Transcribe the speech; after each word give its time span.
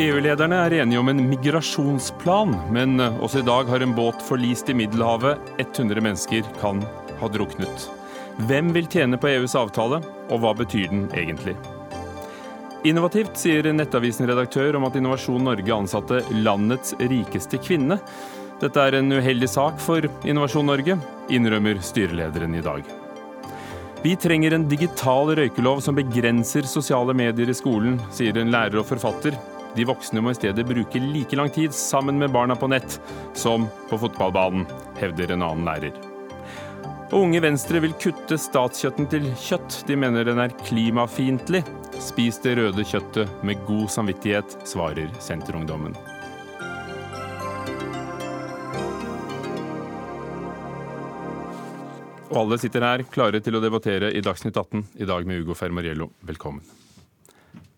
EU-lederne 0.00 0.54
er 0.54 0.74
enige 0.80 1.00
om 1.00 1.08
en 1.10 1.22
migrasjonsplan, 1.28 2.54
men 2.72 3.00
også 3.00 3.40
i 3.42 3.46
dag 3.46 3.68
har 3.68 3.82
en 3.82 3.94
båt 3.96 4.22
forlist 4.22 4.70
i 4.70 4.76
Middelhavet. 4.78 5.40
100 5.58 6.00
mennesker 6.00 6.46
kan 6.60 6.84
ha 7.20 7.28
druknet. 7.28 7.88
Hvem 8.48 8.70
vil 8.72 8.86
tjene 8.88 9.18
på 9.20 9.28
EUs 9.32 9.56
avtale, 9.58 9.98
og 10.30 10.40
hva 10.40 10.54
betyr 10.56 10.88
den 10.92 11.08
egentlig? 11.10 11.56
Innovativt, 12.86 13.34
sier 13.36 13.66
Nettavisen-redaktør 13.74 14.78
om 14.78 14.86
at 14.88 14.96
Innovasjon 14.96 15.44
Norge 15.44 15.74
ansatte 15.74 16.22
landets 16.38 16.94
rikeste 17.02 17.60
kvinne. 17.60 17.98
Dette 18.62 18.86
er 18.86 18.96
en 19.00 19.12
uheldig 19.12 19.50
sak 19.50 19.76
for 19.82 20.06
Innovasjon 20.24 20.70
Norge, 20.70 20.96
innrømmer 21.28 21.82
styrelederen 21.84 22.56
i 22.56 22.64
dag. 22.64 22.99
Vi 24.02 24.16
trenger 24.16 24.54
en 24.56 24.68
digital 24.68 25.34
røykelov 25.36 25.82
som 25.84 25.96
begrenser 25.98 26.64
sosiale 26.64 27.12
medier 27.12 27.50
i 27.52 27.56
skolen, 27.56 27.98
sier 28.16 28.38
en 28.40 28.48
lærer 28.52 28.80
og 28.80 28.86
forfatter. 28.88 29.34
De 29.76 29.84
voksne 29.84 30.22
må 30.24 30.32
i 30.32 30.38
stedet 30.38 30.64
bruke 30.64 31.02
like 31.02 31.36
lang 31.36 31.50
tid 31.52 31.74
sammen 31.76 32.16
med 32.16 32.32
barna 32.32 32.56
på 32.56 32.70
nett 32.72 32.96
som 33.36 33.66
på 33.90 33.98
fotballbanen, 34.00 34.64
hevder 34.96 35.34
en 35.34 35.44
annen 35.44 35.68
lærer. 35.68 35.98
Og 37.10 37.26
Unge 37.26 37.42
Venstre 37.44 37.82
vil 37.84 37.92
kutte 38.00 38.38
statskjøtten 38.40 39.10
til 39.12 39.26
kjøtt. 39.36 39.82
De 39.84 39.98
mener 40.00 40.24
den 40.24 40.40
er 40.40 40.54
klimafiendtlig. 40.64 41.60
Spis 42.00 42.40
det 42.40 42.56
røde 42.56 42.86
kjøttet 42.86 43.44
med 43.44 43.60
god 43.68 43.90
samvittighet, 43.92 44.56
svarer 44.64 45.12
Senterungdommen. 45.20 45.98
Og 52.30 52.44
alle 52.44 52.60
sitter 52.62 52.84
her 52.86 53.02
klare 53.10 53.40
til 53.42 53.56
å 53.58 53.60
debattere 53.62 54.12
i 54.14 54.20
Dagsnytt 54.22 54.54
18, 54.54 54.84
i 55.02 55.06
dag 55.08 55.26
med 55.26 55.42
Ugo 55.42 55.56
Fermariello. 55.58 56.12
Velkommen. 56.22 56.62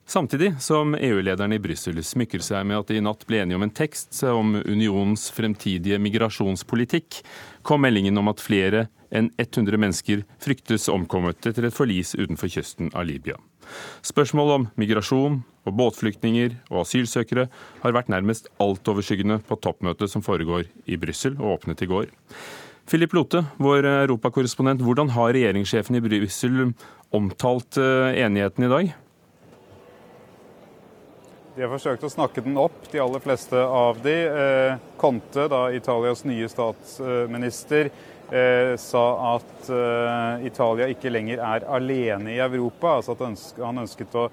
Samtidig 0.04 0.50
som 0.60 0.92
EU-lederne 0.92 1.56
i 1.56 1.62
Brussel 1.62 1.96
smykker 2.04 2.42
seg 2.44 2.66
med 2.68 2.82
at 2.82 2.90
de 2.90 2.98
i 2.98 3.04
natt 3.04 3.22
ble 3.24 3.38
enige 3.40 3.56
om 3.56 3.64
en 3.64 3.72
tekst 3.72 4.18
om 4.28 4.58
unionens 4.60 5.30
fremtidige 5.32 5.96
migrasjonspolitikk, 6.04 7.22
kom 7.64 7.80
meldingen 7.86 8.20
om 8.20 8.28
at 8.28 8.42
flere 8.44 8.90
enn 9.08 9.30
100 9.40 9.80
mennesker 9.80 10.26
fryktes 10.42 10.84
omkommet 10.92 11.48
etter 11.48 11.70
et 11.70 11.76
forlis 11.76 12.12
utenfor 12.18 12.52
kysten 12.52 12.92
av 12.92 13.08
Libya. 13.08 13.38
Spørsmål 14.04 14.52
om 14.58 14.66
migrasjon 14.76 15.38
og 15.64 15.78
båtflyktninger 15.78 16.58
og 16.68 16.82
asylsøkere 16.82 17.46
har 17.86 17.96
vært 17.96 18.12
nærmest 18.12 18.52
altoverskyggende 18.60 19.40
på 19.48 19.56
toppmøtet 19.64 20.12
som 20.12 20.24
foregår 20.24 20.68
i 20.84 21.00
Brussel 21.00 21.40
og 21.40 21.56
åpnet 21.56 21.86
i 21.86 21.88
går. 21.88 22.12
Philip 22.90 23.12
Lote, 23.14 23.44
vår 23.62 23.86
europakorrespondent, 23.86 24.82
hvordan 24.82 25.12
har 25.14 25.32
regjeringssjefen 25.36 25.96
i 25.96 26.02
Brussel 26.02 26.72
omtalt 27.14 27.78
eh, 27.78 28.18
enigheten 28.24 28.66
i 28.66 28.70
dag? 28.72 28.94
De 31.54 31.62
har 31.62 31.70
forsøkt 31.70 32.04
å 32.04 32.10
snakke 32.10 32.42
den 32.42 32.56
opp, 32.58 32.86
de 32.90 33.00
aller 33.00 33.22
fleste 33.22 33.60
av 33.60 34.00
de. 34.02 34.14
Eh, 34.26 34.80
Conte, 35.00 35.46
da 35.52 35.66
Italias 35.76 36.24
nye 36.26 36.48
statsminister, 36.50 37.92
eh, 38.32 38.72
sa 38.80 39.04
at 39.34 39.70
eh, 39.70 40.48
Italia 40.48 40.90
ikke 40.90 41.12
lenger 41.12 41.44
er 41.44 41.68
alene 41.70 42.34
i 42.34 42.40
Europa. 42.42 42.96
altså 42.96 43.14
at 43.14 43.62
Han 43.62 43.84
ønsket 43.84 44.18
å 44.18 44.26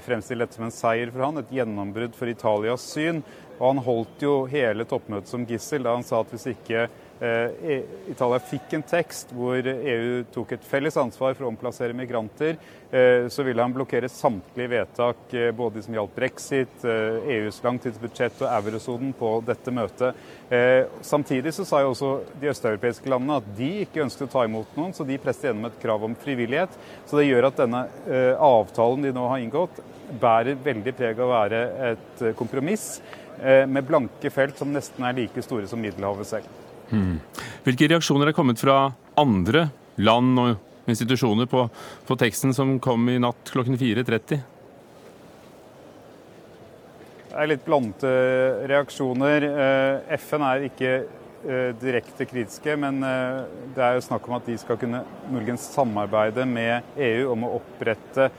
fremstille 0.00 0.46
dette 0.46 0.56
som 0.56 0.68
en 0.68 0.72
seier 0.72 1.10
for 1.10 1.26
han, 1.26 1.42
et 1.42 1.52
gjennombrudd 1.52 2.14
for 2.16 2.30
Italias 2.32 2.86
syn. 2.94 3.20
Og 3.58 3.66
han 3.74 3.84
holdt 3.84 4.22
jo 4.24 4.34
hele 4.48 4.86
toppmøtet 4.88 5.28
som 5.28 5.44
gissel 5.44 5.84
da 5.84 5.98
han 5.98 6.06
sa 6.06 6.22
at 6.22 6.30
hvis 6.32 6.52
ikke 6.54 6.86
Eh, 6.86 7.09
Italia 7.20 8.38
fikk 8.40 8.72
en 8.78 8.84
tekst 8.88 9.32
hvor 9.36 9.60
EU 9.60 10.22
tok 10.32 10.54
et 10.56 10.64
felles 10.64 10.96
ansvar 10.96 11.34
for 11.34 11.44
å 11.44 11.50
omplassere 11.52 11.96
migranter. 11.96 12.56
Eh, 12.90 13.28
så 13.28 13.44
ville 13.46 13.62
han 13.62 13.74
blokkere 13.74 14.08
samtlige 14.10 14.70
vedtak, 14.72 15.34
eh, 15.34 15.50
både 15.54 15.76
de 15.76 15.82
som 15.84 15.94
gjaldt 15.94 16.14
brexit, 16.16 16.84
EUs 16.84 17.60
langtidsbudsjett 17.62 18.40
og 18.42 18.48
eurosonen, 18.50 19.12
på 19.20 19.30
dette 19.44 19.70
møtet. 19.74 20.16
Samtidig 21.04 21.52
så 21.54 21.64
sa 21.66 21.80
jo 21.82 21.90
også 21.92 22.10
de 22.40 22.48
østeuropeiske 22.50 23.10
landene 23.10 23.36
at 23.40 23.50
de 23.56 23.68
ikke 23.84 24.02
ønsket 24.04 24.26
å 24.26 24.32
ta 24.32 24.44
imot 24.46 24.72
noen, 24.78 24.94
så 24.96 25.06
de 25.06 25.18
presset 25.20 25.50
gjennom 25.50 25.68
et 25.68 25.78
krav 25.82 26.04
om 26.06 26.16
frivillighet. 26.18 26.74
Så 27.06 27.20
det 27.20 27.28
gjør 27.28 27.50
at 27.50 27.60
denne 27.60 27.84
avtalen 28.40 29.04
de 29.04 29.12
nå 29.14 29.26
har 29.30 29.42
inngått, 29.42 29.82
bærer 30.20 30.58
veldig 30.64 30.96
preg 30.96 31.20
av 31.20 31.28
å 31.28 31.34
være 31.34 31.60
et 31.90 32.24
kompromiss 32.38 32.88
med 33.40 33.86
blanke 33.86 34.32
felt 34.34 34.58
som 34.58 34.72
nesten 34.74 35.06
er 35.06 35.16
like 35.20 35.46
store 35.46 35.70
som 35.70 35.80
Middelhavet 35.82 36.32
selv. 36.32 36.69
Hmm. 36.90 37.20
Hvilke 37.64 37.88
reaksjoner 37.90 38.30
er 38.30 38.36
kommet 38.36 38.60
fra 38.62 38.90
andre 39.20 39.68
land 40.00 40.38
og 40.42 40.90
institusjoner 40.90 41.46
på, 41.50 41.66
på 42.06 42.16
teksten 42.18 42.54
som 42.56 42.78
kom 42.82 43.08
i 43.12 43.20
natt 43.22 43.52
klokken 43.54 43.78
4.30? 43.78 44.40
Det 47.30 47.38
er 47.38 47.46
litt 47.46 47.62
blandede 47.62 48.68
reaksjoner. 48.70 49.44
Eh, 49.46 50.14
FN 50.18 50.42
er 50.48 50.64
ikke 50.66 50.90
eh, 50.98 51.68
direkte 51.78 52.26
kritiske, 52.26 52.74
men 52.80 52.98
eh, 53.06 53.44
det 53.76 53.84
er 53.86 53.94
jo 53.94 54.06
snakk 54.08 54.26
om 54.26 54.34
at 54.40 54.50
de 54.50 54.56
skal 54.58 54.80
kunne 54.80 55.04
muligens 55.30 55.68
samarbeide 55.70 56.42
med 56.50 56.96
EU 56.98 57.30
om 57.36 57.46
å 57.46 57.52
opprette 57.60 58.32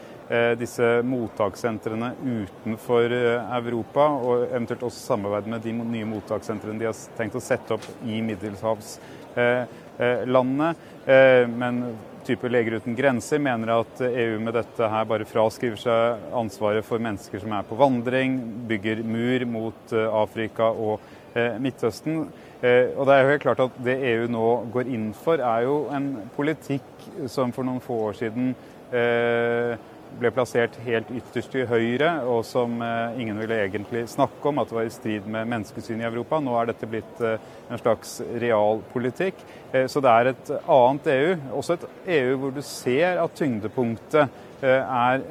disse 0.55 1.01
mottakssentrene 1.03 2.13
utenfor 2.23 3.11
eh, 3.11 3.51
Europa, 3.57 4.05
og 4.15 4.45
eventuelt 4.47 4.85
også 4.87 5.11
samarbeide 5.11 5.51
med 5.51 5.59
de 5.65 5.73
nye 5.75 6.07
mottakssentrene 6.07 6.79
de 6.79 6.87
har 6.87 6.95
tenkt 7.17 7.35
å 7.35 7.41
sette 7.43 7.73
opp 7.75 7.83
i 8.07 8.21
middelhavslandene. 8.23 10.69
Eh, 11.03 11.43
men 11.51 11.97
type 12.23 12.47
Leger 12.47 12.79
uten 12.79 12.95
grenser 12.95 13.43
mener 13.43 13.75
at 13.81 14.01
EU 14.07 14.39
med 14.39 14.55
dette 14.55 14.87
her 14.93 15.03
bare 15.09 15.27
fraskriver 15.27 15.75
seg 15.81 16.21
ansvaret 16.37 16.85
for 16.85 17.01
mennesker 17.01 17.39
som 17.41 17.51
er 17.57 17.65
på 17.67 17.75
vandring, 17.79 18.37
bygger 18.69 19.01
mur 19.03 19.45
mot 19.49 19.93
Afrika 20.21 20.65
og 20.69 20.99
Midtøsten. 21.33 22.27
Og 22.61 23.07
det 23.07 23.13
er 23.15 23.21
jo 23.23 23.31
helt 23.31 23.41
klart 23.41 23.63
at 23.63 23.71
Det 23.81 23.95
EU 24.11 24.27
nå 24.29 24.69
går 24.73 24.85
inn 24.93 25.13
for, 25.17 25.41
er 25.41 25.61
jo 25.65 25.89
en 25.89 26.29
politikk 26.35 26.83
som 27.31 27.51
for 27.55 27.63
noen 27.65 27.81
få 27.81 27.95
år 28.11 28.15
siden 28.19 28.53
eh, 28.93 29.73
ble 30.19 30.31
plassert 30.33 30.75
helt 30.85 31.09
ytterst 31.13 31.51
til 31.53 31.67
høyre, 31.69 32.11
og 32.29 32.43
som 32.47 32.81
eh, 32.83 33.19
ingen 33.21 33.39
ville 33.41 33.57
egentlig 33.63 34.03
snakke 34.11 34.49
om, 34.49 34.61
at 34.61 34.69
det 34.69 34.77
var 34.77 34.87
i 34.87 34.93
strid 34.93 35.27
med 35.31 35.49
menneskesynet 35.51 36.03
i 36.03 36.09
Europa. 36.09 36.41
Nå 36.43 36.55
er 36.59 36.71
dette 36.71 36.89
blitt 36.89 37.21
eh, 37.25 37.49
en 37.71 37.81
slags 37.81 38.17
realpolitikk. 38.43 39.41
Eh, 39.71 39.87
så 39.91 40.03
det 40.03 40.13
er 40.13 40.31
et 40.31 40.51
annet 40.61 41.11
EU, 41.15 41.35
også 41.61 41.77
et 41.77 41.87
EU 42.19 42.39
hvor 42.41 42.55
du 42.55 42.61
ser 42.65 43.21
at 43.23 43.37
tyngdepunktet 43.37 44.47
er, 44.61 45.23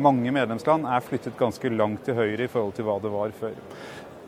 mange 0.00 0.30
medlemsland 0.32 0.86
er 0.88 1.02
flyttet 1.04 1.34
ganske 1.36 1.68
langt 1.68 2.06
til 2.06 2.16
høyre 2.16 2.46
i 2.46 2.48
forhold 2.48 2.72
til 2.78 2.86
hva 2.86 2.94
det 3.02 3.10
var 3.12 3.34
før. 3.36 3.58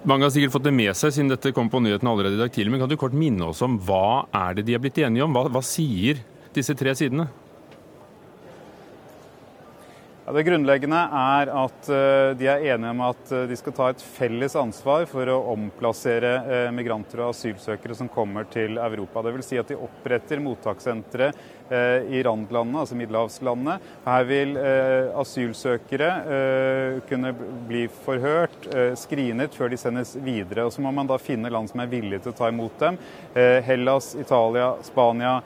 Mange 0.05 0.27
har 0.27 0.35
sikkert 0.35 0.53
fått 0.53 0.67
det 0.67 0.75
med 0.77 0.93
seg 0.93 1.15
siden 1.17 1.31
dette 1.33 1.55
kom 1.57 1.71
på 1.73 1.81
nyhetene 1.81 2.13
allerede 2.13 2.37
i 2.37 2.43
dag 2.43 2.53
tidlig, 2.53 2.75
men 2.75 2.83
kan 2.83 2.91
du 2.93 2.99
kort 3.01 3.17
minne 3.17 3.49
oss 3.49 3.65
om 3.65 3.79
hva 3.81 4.27
er 4.29 4.59
det 4.59 4.67
de 4.69 4.77
er 4.77 4.85
blitt 4.85 5.01
enige 5.01 5.25
om? 5.25 5.33
Hva, 5.33 5.47
hva 5.49 5.65
sier 5.65 6.21
disse 6.53 6.77
tre 6.77 6.93
sidene? 6.99 7.31
Ja, 10.25 10.33
det 10.33 10.47
grunnleggende 10.47 10.99
er 11.21 11.51
at 11.53 11.89
eh, 11.93 12.31
de 12.41 12.47
er 12.49 12.63
enige 12.73 12.93
om 12.95 13.03
at 13.05 13.33
eh, 13.37 13.43
de 13.45 13.57
skal 13.61 13.75
ta 13.77 13.91
et 13.93 14.01
felles 14.01 14.55
ansvar 14.57 15.03
for 15.11 15.29
å 15.29 15.35
omplassere 15.53 16.31
eh, 16.49 16.69
migranter 16.73 17.21
og 17.21 17.35
asylsøkere 17.35 17.93
som 17.99 18.09
kommer 18.09 18.49
til 18.49 18.81
Europa. 18.81 19.21
Dvs. 19.27 19.51
Si 19.51 19.59
at 19.61 19.69
de 19.69 19.77
oppretter 19.77 20.41
mottakssentre 20.41 21.29
i 21.65 22.19
randlandene, 22.25 22.83
altså 22.83 22.97
middelhavslandene. 22.99 23.79
Her 24.05 24.27
vil 24.29 24.51
asylsøkere 25.17 26.11
kunne 27.09 27.31
bli 27.65 27.87
forhørt, 28.05 28.69
skrinet, 29.01 29.57
før 29.57 29.73
de 29.73 29.79
sendes 29.81 30.13
videre. 30.21 30.67
Og 30.69 30.75
Så 30.77 30.85
må 30.85 30.93
man 30.93 31.09
da 31.09 31.17
finne 31.17 31.49
land 31.49 31.73
som 31.73 31.81
er 31.81 31.89
villige 31.89 32.27
til 32.27 32.35
å 32.35 32.37
ta 32.37 32.53
imot 32.53 32.77
dem. 32.85 33.01
Hellas, 33.65 34.13
Italia, 34.21 34.75
Spania, 34.85 35.39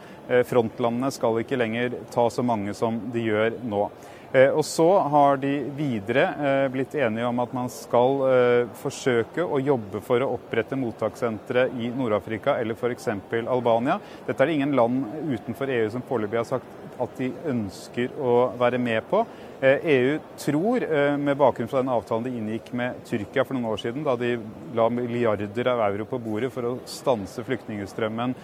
frontlandene 0.50 1.14
skal 1.14 1.38
ikke 1.44 1.62
lenger 1.62 1.94
ta 2.10 2.26
så 2.34 2.42
mange 2.42 2.74
som 2.74 2.98
de 3.14 3.28
gjør 3.30 3.62
nå. 3.70 3.86
Eh, 4.32 4.50
og 4.52 4.64
så 4.64 4.86
har 5.08 5.38
de 5.40 5.50
videre 5.72 6.24
eh, 6.36 6.66
blitt 6.72 6.92
enige 7.00 7.28
om 7.30 7.38
at 7.40 7.52
man 7.56 7.70
skal 7.72 8.18
eh, 8.28 8.72
forsøke 8.76 9.40
å 9.40 9.60
jobbe 9.62 10.02
for 10.04 10.20
å 10.20 10.34
opprette 10.34 10.76
mottakssentre 10.76 11.64
i 11.80 11.88
Nord-Afrika 11.96 12.58
eller 12.60 12.76
f.eks. 12.76 13.08
Albania. 13.48 13.96
Dette 14.26 14.44
er 14.44 14.50
det 14.50 14.58
ingen 14.58 14.76
land 14.76 15.06
utenfor 15.32 15.72
EU 15.72 15.88
som 15.94 16.04
foreløpig 16.04 16.42
har 16.42 16.50
sagt 16.50 17.00
at 17.00 17.16
de 17.16 17.30
ønsker 17.48 18.12
å 18.20 18.34
være 18.60 18.80
med 18.82 19.06
på. 19.08 19.24
EU 19.60 20.14
e 20.14 20.18
tror, 20.38 20.84
med 21.16 21.36
bakgrunn 21.36 21.68
fra 21.68 21.80
den 21.82 21.90
avtalen 21.90 22.28
de 22.28 22.34
inngikk 22.38 22.68
med 22.78 23.00
Tyrkia 23.08 23.42
for 23.42 23.56
noen 23.56 23.72
år 23.72 23.80
siden, 23.82 24.04
da 24.06 24.14
de 24.14 24.36
la 24.76 24.86
milliarder 24.92 25.70
av 25.72 25.82
euro 25.88 26.06
på 26.06 26.20
bordet 26.22 26.52
for 26.54 26.68
å 26.68 26.76
stanse 26.86 27.42
flyktningstrømmen 27.42 28.36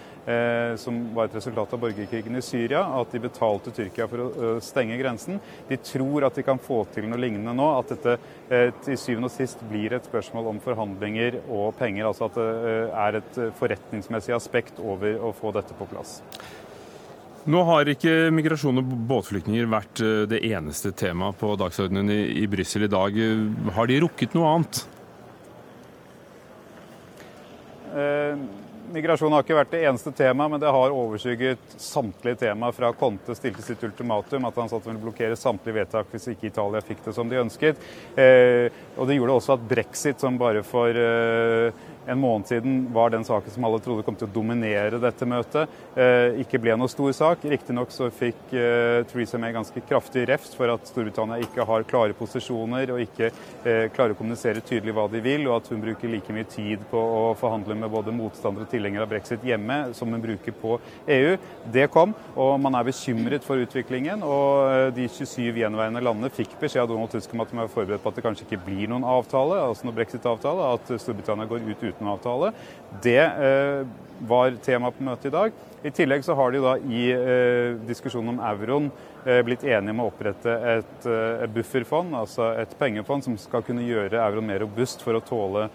som 0.81 0.97
var 1.15 1.29
et 1.29 1.37
resultat 1.37 1.73
av 1.73 1.79
borgerkrigen 1.79 2.35
i 2.35 2.41
Syria, 2.43 2.81
at 2.99 3.13
de 3.13 3.21
betalte 3.23 3.71
Tyrkia 3.75 4.09
for 4.11 4.25
å 4.25 4.49
stenge 4.63 4.97
grensen. 4.99 5.39
De 5.69 5.77
tror 5.77 6.25
at 6.27 6.35
de 6.35 6.43
kan 6.43 6.59
få 6.59 6.81
til 6.95 7.07
noe 7.07 7.21
lignende 7.21 7.53
nå. 7.55 7.69
At 7.77 7.93
dette 7.93 8.17
til 8.83 8.99
syvende 8.99 9.29
og 9.29 9.35
sist 9.35 9.61
blir 9.69 9.95
et 9.95 10.09
spørsmål 10.09 10.49
om 10.51 10.61
forhandlinger 10.65 11.39
og 11.45 11.77
penger. 11.79 12.09
Altså 12.09 12.27
at 12.27 12.41
det 12.41 12.49
er 13.05 13.19
et 13.21 13.41
forretningsmessig 13.61 14.35
aspekt 14.35 14.81
over 14.83 15.21
å 15.21 15.33
få 15.37 15.53
dette 15.55 15.77
på 15.77 15.87
plass. 15.93 16.19
Nå 17.45 17.59
har 17.61 17.85
ikke 17.91 18.31
migrasjon 18.33 18.81
og 18.81 18.93
båtflyktninger 19.05 19.67
vært 19.69 20.01
eh, 20.01 20.23
det 20.31 20.41
eneste 20.49 20.89
temaet 20.97 21.37
på 21.37 21.51
dagsordenen 21.61 22.09
i, 22.09 22.21
i 22.41 22.47
Brussel 22.49 22.87
i 22.87 22.89
dag. 22.89 23.19
Har 23.75 23.89
de 23.91 23.99
rukket 24.01 24.33
noe 24.33 24.49
annet? 24.49 24.79
Eh, 27.93 28.41
migrasjon 28.95 29.33
har 29.33 29.45
ikke 29.45 29.59
vært 29.59 29.73
det 29.75 29.83
eneste 29.85 30.11
temaet, 30.15 30.55
men 30.55 30.61
det 30.63 30.73
har 30.73 30.93
overskygget 30.95 31.77
samtlige 31.81 32.41
tema 32.47 32.71
fra 32.75 32.89
Conte 32.97 33.37
stilte 33.37 33.63
sitt 33.65 33.83
ultimatum, 33.85 34.49
at 34.49 34.57
han 34.59 34.71
satt 34.71 34.89
ville 34.89 35.05
blokkere 35.05 35.37
samtlige 35.39 35.83
vedtak 35.83 36.09
hvis 36.11 36.29
ikke 36.33 36.49
Italia 36.49 36.81
fikk 36.85 37.05
det 37.05 37.13
som 37.15 37.29
de 37.29 37.43
ønsket. 37.45 37.89
Eh, 38.17 38.73
og 38.97 39.05
det 39.05 39.19
gjorde 39.19 39.37
også 39.37 39.59
at 39.59 39.69
brexit, 39.69 40.17
som 40.17 40.41
bare 40.41 40.65
for 40.65 40.97
eh, 40.97 41.85
en 42.07 42.19
måned 42.19 42.47
siden 42.47 42.93
var 42.93 43.09
den 43.09 43.23
saken 43.25 43.51
som 43.51 43.63
alle 43.63 43.79
trodde 43.83 44.03
kom 44.05 44.17
til 44.17 44.27
å 44.27 44.33
dominere 44.33 44.99
dette 45.01 45.27
møtet, 45.27 45.71
eh, 45.97 46.39
ikke 46.43 46.59
ble 46.61 46.75
noe 46.77 46.91
stor 46.91 47.11
sak. 47.15 47.45
Riktignok 47.49 47.93
så 47.93 48.09
fikk 48.13 48.53
eh, 48.53 49.01
Theresa 49.09 49.39
May 49.41 49.55
ganske 49.55 49.81
kraftig 49.89 50.27
refs 50.29 50.53
for 50.57 50.71
at 50.73 50.85
Storbritannia 50.89 51.41
ikke 51.43 51.65
har 51.65 51.87
klare 51.89 52.17
posisjoner 52.17 52.93
og 52.93 53.01
ikke 53.03 53.29
eh, 53.29 53.87
klarer 53.95 54.15
å 54.15 54.19
kommunisere 54.19 54.63
tydelig 54.65 54.95
hva 54.95 55.07
de 55.11 55.21
vil, 55.25 55.47
og 55.49 55.57
at 55.59 55.71
hun 55.73 55.83
bruker 55.83 56.11
like 56.11 56.35
mye 56.35 56.47
tid 56.49 56.85
på 56.91 56.99
å 56.99 57.33
forhandle 57.39 57.77
med 57.79 57.91
både 57.93 58.13
motstandere 58.15 58.67
og 58.67 58.73
tilhengere 58.73 59.07
av 59.07 59.11
brexit 59.11 59.45
hjemme 59.45 59.79
som 59.97 60.13
hun 60.13 60.23
bruker 60.23 60.55
på 60.61 60.77
EU. 61.17 61.35
Det 61.73 61.87
kom, 61.93 62.13
og 62.35 62.55
man 62.61 62.77
er 62.77 62.87
bekymret 62.87 63.45
for 63.45 63.61
utviklingen. 63.61 64.23
Og 64.25 64.93
de 64.95 65.07
27 65.09 65.61
gjenværende 65.61 66.03
landene 66.03 66.31
fikk 66.33 66.57
beskjed 66.61 66.85
av 66.85 66.91
Donald 66.91 67.13
Tusk 67.13 67.33
om 67.33 67.43
at 67.43 67.51
de 67.51 67.59
var 67.59 67.71
forberedt 67.71 68.03
på 68.03 68.11
at 68.11 68.19
det 68.19 68.25
kanskje 68.25 68.47
ikke 68.47 68.63
blir 68.67 68.89
noen 68.91 69.05
avtale, 69.07 69.59
altså 69.69 69.87
noen 69.87 69.97
brexit-avtale, 69.97 70.69
at 70.75 70.93
Storbritannia 71.01 71.49
går 71.49 71.65
ut 71.65 71.83
uten 71.85 71.94
avtale. 72.03 72.51
Det 73.03 73.21
eh, 73.21 73.87
var 74.27 74.51
tema 74.63 74.91
på 74.91 75.03
møtet 75.03 75.29
i 75.29 75.33
dag. 75.35 75.55
I 75.85 75.91
tillegg 75.93 76.23
så 76.25 76.35
har 76.35 76.51
de 76.51 76.61
da 76.63 76.75
i 76.81 77.07
eh, 77.13 77.75
diskusjonen 77.87 78.33
om 78.35 78.43
euroen 78.51 78.91
eh, 79.25 79.41
blitt 79.45 79.63
enige 79.63 79.93
om 79.95 80.03
å 80.03 80.09
opprette 80.09 80.55
et, 80.75 81.07
et 81.07 81.55
bufferfond, 81.55 82.15
altså 82.17 82.51
et 82.59 82.77
pengefond 82.79 83.25
som 83.25 83.37
skal 83.39 83.63
kunne 83.65 83.85
gjøre 83.85 84.21
euroen 84.21 84.49
mer 84.49 84.63
robust 84.65 85.05
for 85.05 85.17
å 85.17 85.23
tåle 85.23 85.69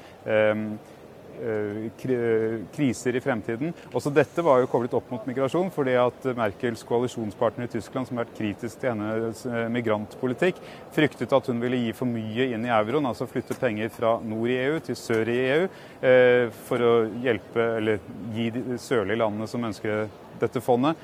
kriser 2.00 3.16
i 3.16 3.22
fremtiden. 3.25 3.75
Også 3.92 4.12
dette 4.14 4.44
var 4.44 4.60
jo 4.60 4.70
koblet 4.70 4.94
opp 4.98 5.10
mot 5.12 5.26
migrasjon, 5.28 5.70
fordi 5.75 5.96
at 6.00 6.31
Merkels 6.38 6.84
koalisjonspartner 6.88 7.69
i 7.69 7.72
Tyskland, 7.72 8.08
som 8.08 8.20
har 8.20 8.26
vært 8.28 8.38
kritisk 8.38 8.81
til 8.82 8.94
hennes 8.94 9.44
migrantpolitikk, 9.72 10.60
fryktet 10.94 11.37
at 11.37 11.50
hun 11.50 11.60
ville 11.62 11.81
gi 11.84 11.92
for 11.96 12.10
mye 12.10 12.50
inn 12.54 12.66
i 12.69 12.72
euroen, 12.75 13.10
altså 13.10 13.28
flytte 13.31 13.58
penger 13.60 13.92
fra 13.94 14.16
nord 14.25 14.50
i 14.50 14.58
EU 14.62 14.81
til 14.84 14.98
sør 14.98 15.31
i 15.32 15.38
EU, 15.50 15.69
for 16.66 16.87
å 16.87 16.94
hjelpe, 17.25 17.70
eller 17.81 18.02
gi 18.34 18.50
de 18.54 18.81
sørlige 18.81 19.20
landene 19.22 19.48
som 19.50 19.64
ønsker 19.70 20.08
dette 20.40 20.62
fondet, 20.64 20.96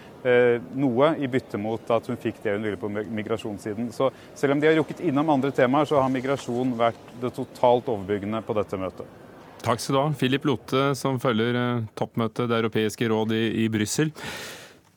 noe 0.81 1.11
i 1.21 1.29
bytte 1.29 1.59
mot 1.61 1.91
at 1.93 2.09
hun 2.09 2.17
fikk 2.21 2.41
det 2.45 2.55
hun 2.57 2.65
ville 2.65 2.81
på 2.81 2.89
migrasjonssiden. 2.89 3.93
Så 3.93 4.09
selv 4.35 4.57
om 4.57 4.63
de 4.63 4.71
har 4.71 4.79
rukket 4.81 5.05
innom 5.05 5.35
andre 5.35 5.53
temaer, 5.55 5.85
så 5.89 6.01
har 6.01 6.11
migrasjon 6.13 6.73
vært 6.79 7.15
det 7.21 7.35
totalt 7.37 7.93
overbyggende 7.93 8.41
på 8.47 8.57
dette 8.57 8.81
møtet. 8.81 9.23
Takk 9.67 9.81
skal 9.83 9.97
du 9.97 9.99
ha, 9.99 10.11
Philip 10.15 10.45
Lote, 10.47 10.81
som 10.95 11.17
følger 11.19 11.57
toppmøtet 11.99 12.47
Det 12.47 12.55
europeiske 12.61 13.09
råd 13.11 13.33
i, 13.35 13.65
i 13.65 13.67
Brussel. 13.67 14.13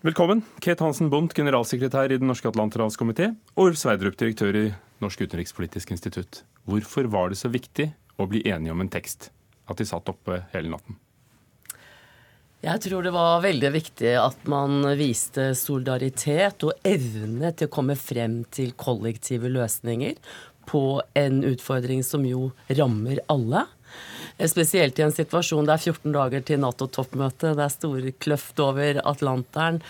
Velkommen, 0.06 0.44
Kate 0.62 0.86
Hansen 0.86 1.10
Bundt, 1.10 1.33
generalsekretær 1.33 2.13
i 2.13 2.19
Den 2.21 2.30
norske 2.30 2.51
atlanterhavskomité, 2.51 3.31
og 3.57 3.71
Ulf 3.71 3.80
Sverdrup, 3.81 4.13
direktør 4.19 4.60
i 4.60 4.68
Norsk 5.01 5.24
utenrikspolitisk 5.25 5.95
institutt. 5.95 6.44
Hvorfor 6.69 7.10
var 7.10 7.33
det 7.33 7.39
så 7.39 7.50
viktig 7.50 7.88
å 8.21 8.27
bli 8.30 8.44
enige 8.45 8.75
om 8.75 8.83
en 8.86 8.92
tekst? 8.94 9.31
At 9.66 9.81
de 9.81 9.89
satt 9.89 10.12
oppe 10.13 10.44
hele 10.54 10.69
natten? 10.75 11.00
Jeg 12.62 12.83
tror 12.86 13.07
det 13.07 13.15
var 13.15 13.42
veldig 13.42 13.74
viktig 13.74 14.13
at 14.22 14.45
man 14.51 14.83
viste 15.00 15.50
solidaritet 15.57 16.68
og 16.68 16.86
evne 16.86 17.56
til 17.57 17.72
å 17.72 17.74
komme 17.74 17.98
frem 17.98 18.44
til 18.54 18.77
kollektive 18.77 19.50
løsninger 19.50 20.22
på 20.69 21.01
en 21.18 21.42
utfordring 21.48 22.06
som 22.06 22.22
jo 22.27 22.51
rammer 22.77 23.25
alle. 23.33 23.65
Spesielt 24.47 25.00
i 25.00 25.03
en 25.03 25.12
situasjon 25.12 25.68
det 25.68 25.74
er 25.75 25.83
14 25.91 26.13
dager 26.15 26.44
til 26.47 26.62
Nato-toppmøte, 26.63 27.51
det 27.57 27.63
er 27.65 27.74
stor 27.74 28.06
kløft 28.24 28.62
over 28.63 29.01
Atlanteren, 29.03 29.81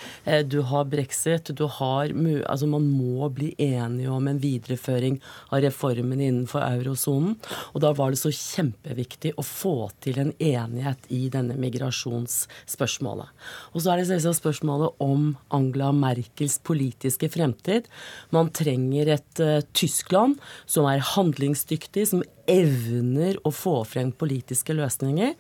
du 0.50 0.62
har 0.66 0.88
brexit, 0.90 1.52
du 1.54 1.66
har 1.68 2.10
Altså, 2.10 2.66
man 2.68 2.88
må 2.90 3.28
bli 3.34 3.52
enige 3.62 4.10
om 4.10 4.28
en 4.28 4.40
videreføring 4.42 5.20
av 5.52 5.62
reformen 5.64 6.22
innenfor 6.22 6.64
eurosonen. 6.64 7.36
Og 7.74 7.84
da 7.84 7.92
var 7.96 8.14
det 8.14 8.22
så 8.22 8.32
kjempeviktig 8.34 9.34
å 9.38 9.46
få 9.46 9.90
til 10.04 10.20
en 10.22 10.32
enighet 10.40 11.06
i 11.14 11.28
denne 11.34 11.58
migrasjonsspørsmålet. 11.60 13.30
Og 13.74 13.84
så 13.84 13.94
er 13.94 14.02
det 14.02 14.10
selvsagt 14.10 14.42
spørsmålet 14.42 15.04
om 15.04 15.32
Angela 15.56 15.92
Merkels 15.96 16.60
politiske 16.66 17.30
fremtid. 17.34 17.90
Man 18.36 18.52
trenger 18.56 19.16
et 19.18 19.44
uh, 19.44 19.60
Tyskland 19.74 20.40
som 20.70 20.90
er 20.90 21.06
handlingsdyktig, 21.16 22.08
som 22.10 22.26
evner 22.50 23.38
å 23.46 23.52
få 23.54 23.82
frem 23.88 24.12
politiske 24.16 24.76
løsninger. 24.76 25.36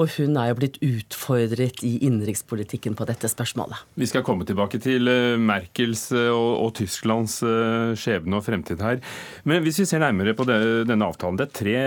Og 0.00 0.16
hun 0.16 0.38
er 0.40 0.50
jo 0.50 0.58
blitt 0.58 0.80
utfordret 0.84 1.82
i 1.86 1.96
innenrikspolitikken 2.06 2.96
på 2.98 3.06
dette 3.08 3.30
spørsmålet. 3.30 3.84
Vi 4.00 4.08
skal 4.10 4.24
komme 4.26 4.46
tilbake 4.48 4.80
til 4.82 5.10
eh, 5.10 5.36
Merkels 5.40 6.06
eh, 6.14 6.30
og, 6.32 6.50
og 6.64 6.74
Tysklands 6.80 7.40
eh, 7.46 7.92
skjebne 7.98 8.40
og 8.40 8.46
fremtid 8.46 8.82
her. 8.84 9.00
Men 9.48 9.64
hvis 9.64 9.82
vi 9.82 9.88
ser 9.88 10.02
nærmere 10.04 10.34
på 10.36 10.46
denne 10.48 11.06
avtalen. 11.06 11.38
Det 11.38 11.46
er 11.46 11.54
tre 11.58 11.78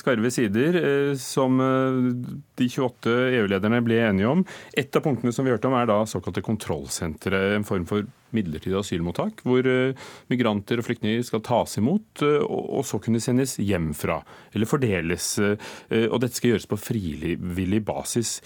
skarve 0.00 0.30
sider 0.32 0.76
som 1.20 1.58
de 1.60 2.68
28 2.68 3.12
EU-lederne 3.38 3.82
ble 3.84 4.00
enige 4.06 4.30
om. 4.30 4.42
Et 4.78 4.98
av 4.98 5.04
punktene 5.04 5.34
som 5.34 5.46
vi 5.46 5.52
hørte 5.54 5.68
om, 5.68 5.76
er 5.78 5.88
da 5.90 6.02
såkalte 6.08 6.44
kontrollsentre. 6.44 7.42
En 7.56 7.66
form 7.66 7.86
for 7.88 8.06
midlertidig 8.36 8.78
asylmottak, 8.78 9.42
hvor 9.46 9.66
eh, 9.68 9.96
migranter 10.32 10.80
og 10.80 10.86
flyktninger 10.86 11.24
skal 11.26 11.42
tas 11.46 11.78
imot 11.80 12.22
eh, 12.24 12.40
og 12.42 12.84
så 12.88 13.00
kunne 13.02 13.22
sendes 13.22 13.58
hjem 13.62 13.92
fra, 13.96 14.20
eller 14.52 14.70
fordeles. 14.70 15.34
Eh, 15.42 16.06
og 16.08 16.20
dette 16.22 16.38
skal 16.38 16.54
gjøres 16.54 16.68
på 16.70 16.80
frivillig 16.80 17.82
basis. 17.86 18.38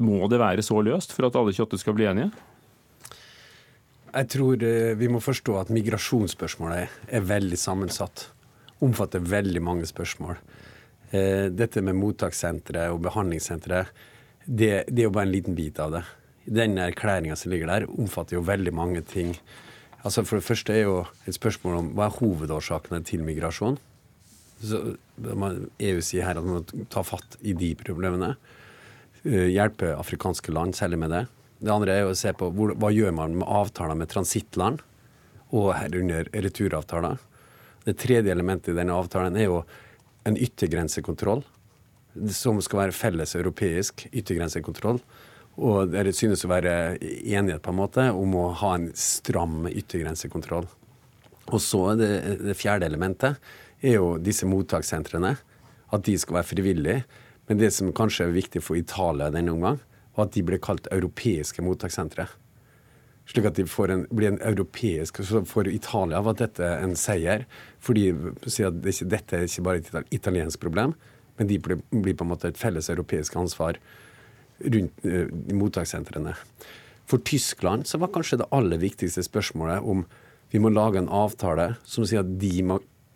Må 0.00 0.24
det 0.32 0.40
være 0.40 0.64
så 0.64 0.80
løst 0.84 1.14
for 1.16 1.28
at 1.28 1.36
alle 1.38 1.54
28 1.54 1.82
skal 1.82 1.96
bli 1.98 2.08
enige? 2.10 2.30
Jeg 4.10 4.26
tror 4.32 4.62
vi 4.98 5.06
må 5.06 5.20
forstå 5.22 5.52
at 5.60 5.68
migrasjonsspørsmålet 5.70 7.12
er 7.14 7.26
veldig 7.28 7.58
sammensatt. 7.60 8.24
Omfatter 8.82 9.22
veldig 9.22 9.62
mange 9.62 9.86
spørsmål. 9.86 10.40
Dette 11.54 11.82
med 11.84 11.98
mottakssentre 11.98 12.88
og 12.90 13.04
behandlingssentre, 13.04 13.84
det, 14.46 14.72
det 14.90 15.04
er 15.04 15.06
jo 15.06 15.14
bare 15.14 15.28
en 15.28 15.36
liten 15.36 15.54
bit 15.54 15.78
av 15.78 15.94
det 15.94 16.02
den 16.46 16.78
erklæringa 16.80 17.36
som 17.36 17.52
ligger 17.52 17.70
der, 17.70 17.88
omfatter 17.90 18.38
jo 18.38 18.46
veldig 18.46 18.72
mange 18.74 19.02
ting. 19.06 19.34
Altså 20.04 20.24
For 20.24 20.40
det 20.40 20.46
første 20.46 20.74
er 20.74 20.86
jo 20.86 21.04
et 21.28 21.36
spørsmål 21.36 21.76
om 21.76 21.90
hva 21.96 22.08
er 22.08 22.16
hovedårsakene 22.16 23.02
til 23.04 23.24
migrasjon. 23.26 23.78
Så 24.60 24.80
EU 25.20 26.00
sier 26.04 26.26
her 26.26 26.38
at 26.38 26.44
man 26.44 26.60
må 26.60 26.86
ta 26.92 27.04
fatt 27.04 27.36
i 27.40 27.54
de 27.56 27.74
problemene. 27.78 28.34
Eh, 29.24 29.50
hjelpe 29.52 29.94
afrikanske 29.96 30.52
land 30.52 30.76
særlig 30.76 31.00
med 31.00 31.12
det. 31.12 31.24
Det 31.60 31.72
andre 31.72 31.96
er 31.96 32.08
å 32.08 32.16
se 32.16 32.32
på 32.32 32.48
hvor, 32.56 32.72
hva 32.80 32.92
gjør 32.92 33.12
man 33.16 33.36
med 33.40 33.48
avtaler 33.48 33.98
med 33.98 34.08
transittland, 34.12 34.80
og 35.50 35.72
herunder 35.74 36.28
returavtaler. 36.32 37.18
Det 37.84 37.96
tredje 37.98 38.32
elementet 38.32 38.72
i 38.72 38.76
denne 38.78 38.94
avtalen 38.96 39.36
er 39.36 39.48
jo 39.48 39.62
en 40.28 40.36
yttergrensekontroll, 40.38 41.42
som 42.34 42.60
skal 42.64 42.84
være 42.84 42.96
felles 42.96 43.34
europeisk 43.38 44.06
yttergrensekontroll. 44.10 45.00
Og 45.60 45.92
det 45.92 46.14
synes 46.16 46.46
å 46.46 46.50
være 46.50 46.74
enighet 47.00 47.60
på 47.60 47.72
en 47.74 47.80
måte 47.82 48.06
om 48.16 48.36
å 48.40 48.46
ha 48.62 48.74
en 48.78 48.88
stram 48.96 49.66
yttergrensekontroll. 49.68 50.68
Og 51.50 51.60
så 51.60 51.82
det, 51.98 52.10
det 52.40 52.56
fjerde 52.56 52.88
elementet 52.88 53.36
er 53.84 53.98
jo 53.98 54.14
disse 54.22 54.48
mottakssentrene. 54.48 55.34
At 55.90 56.06
de 56.06 56.14
skal 56.20 56.38
være 56.38 56.48
frivillige. 56.52 57.04
Men 57.50 57.60
det 57.60 57.72
som 57.76 57.92
kanskje 57.92 58.28
er 58.28 58.36
viktig 58.36 58.62
for 58.64 58.78
Italia 58.78 59.28
denne 59.34 59.52
omgang, 59.52 59.80
var 60.16 60.28
at 60.28 60.36
de 60.36 60.44
ble 60.46 60.60
kalt 60.62 60.88
europeiske 60.94 61.64
mottakssentre. 61.66 62.28
Slik 63.30 63.46
at 63.50 63.58
de 63.58 63.66
en, 63.66 64.06
blir 64.10 64.32
en 64.32 64.40
europeisk 64.42 65.20
Så 65.22 65.44
for 65.46 65.68
Italia 65.68 66.22
var 66.24 66.38
dette 66.38 66.66
en 66.66 66.96
seier. 66.96 67.44
Fordi 67.78 68.08
at 68.14 68.80
dette 68.86 69.36
er 69.36 69.44
ikke 69.44 69.66
bare 69.66 69.82
et 69.82 70.14
italiensk 70.14 70.60
problem, 70.62 70.94
men 71.36 71.50
de 71.50 71.58
blir, 71.58 71.82
på 71.90 72.24
en 72.24 72.32
måte 72.32 72.48
et 72.48 72.58
felles 72.58 72.88
europeisk 72.90 73.36
ansvar 73.36 73.78
rundt 74.64 75.06
eh, 75.06 75.30
mottakssentrene. 75.56 76.34
For 77.10 77.22
Tyskland 77.26 77.88
så 77.90 77.98
var 77.98 78.12
kanskje 78.14 78.40
det 78.42 78.50
aller 78.54 78.80
viktigste 78.82 79.24
spørsmålet 79.26 79.82
om 79.82 80.04
vi 80.50 80.60
må 80.62 80.70
lage 80.74 80.98
en 80.98 81.10
avtale 81.10 81.74
som 81.86 82.06
sier 82.06 82.24
at 82.24 82.38
de 82.42 82.64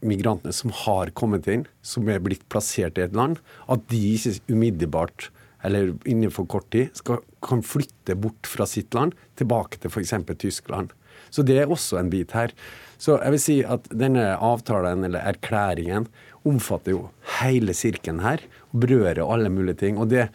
migrantene 0.04 0.54
som 0.54 0.72
har 0.84 1.10
kommet 1.16 1.48
inn, 1.50 1.64
som 1.82 2.08
er 2.10 2.22
blitt 2.22 2.44
plassert 2.52 2.98
i 2.98 3.06
et 3.06 3.16
land, 3.16 3.40
at 3.70 3.86
de 3.90 4.00
ikke 4.14 4.36
umiddelbart 4.50 5.30
eller 5.64 5.94
innenfor 6.04 6.46
kort 6.50 6.68
tid 6.74 6.92
skal, 6.96 7.22
kan 7.44 7.62
flytte 7.64 8.16
bort 8.20 8.48
fra 8.48 8.66
sitt 8.68 8.94
land 8.94 9.14
tilbake 9.40 9.80
til 9.80 9.90
f.eks. 9.90 10.12
Tyskland. 10.36 10.92
Så 11.32 11.42
det 11.46 11.56
er 11.62 11.70
også 11.72 11.98
en 11.98 12.10
bit 12.12 12.34
her. 12.36 12.52
Så 13.00 13.16
jeg 13.16 13.34
vil 13.34 13.42
si 13.42 13.56
at 13.64 13.88
denne 13.90 14.34
avtalen 14.36 15.06
eller 15.08 15.24
erklæringen 15.32 16.06
omfatter 16.44 16.94
jo 16.94 17.06
hele 17.40 17.74
sirkelen 17.76 18.20
her. 18.22 18.44
og 18.72 18.84
Berører 18.84 19.24
alle 19.24 19.50
mulige 19.50 19.80
ting. 19.86 19.98
Og 19.98 20.12
det 20.12 20.28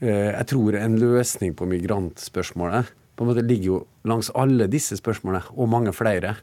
jeg 0.00 0.46
tror 0.50 0.76
en 0.76 0.96
løsning 1.00 1.54
på 1.56 1.68
migrantspørsmålet 1.70 2.90
på 3.16 3.24
en 3.24 3.30
måte 3.30 3.44
ligger 3.44 3.70
jo 3.70 3.78
langs 4.08 4.28
alle 4.36 4.68
disse 4.68 4.98
spørsmålene, 4.98 5.48
og 5.56 5.70
mange 5.72 5.92
flere. 5.96 6.34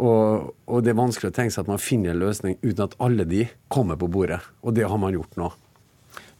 Og, 0.00 0.54
og, 0.64 0.78
det 0.84 0.94
er 0.94 1.00
vanskelig 1.02 1.32
å 1.32 1.36
tenke 1.36 1.52
seg 1.52 1.66
at 1.66 1.72
man 1.74 1.82
finner 1.82 2.14
en 2.14 2.22
løsning 2.22 2.56
uten 2.62 2.86
at 2.86 2.96
alle 3.02 3.26
de 3.28 3.44
kommer 3.72 4.00
på 4.00 4.08
bordet. 4.12 4.40
Og 4.64 4.72
det 4.76 4.88
har 4.88 5.00
man 5.00 5.12
gjort 5.12 5.36
nå. 5.36 5.50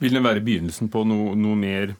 Vil 0.00 0.16
den 0.16 0.24
være 0.24 0.42
begynnelsen 0.44 0.88
på 0.92 1.04
noe, 1.06 1.36
noe 1.38 1.58
mer 1.58 1.92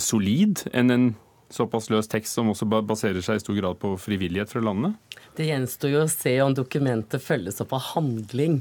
solid 0.00 0.64
enn 0.72 0.94
en 0.94 1.06
såpass 1.52 1.90
løs 1.90 2.08
tekst 2.08 2.38
som 2.38 2.48
også 2.52 2.66
baserer 2.86 3.20
seg 3.26 3.38
i 3.38 3.42
stor 3.42 3.56
grad 3.58 3.78
på 3.82 3.92
frivillighet 4.00 4.52
fra 4.54 4.62
landene? 4.64 4.94
Det 5.36 5.50
gjenstår 5.50 5.92
jo 5.92 6.02
å 6.06 6.10
se 6.10 6.32
om 6.42 6.56
dokumentet 6.56 7.22
følges 7.22 7.60
opp 7.62 7.74
av 7.76 7.84
handling. 7.92 8.60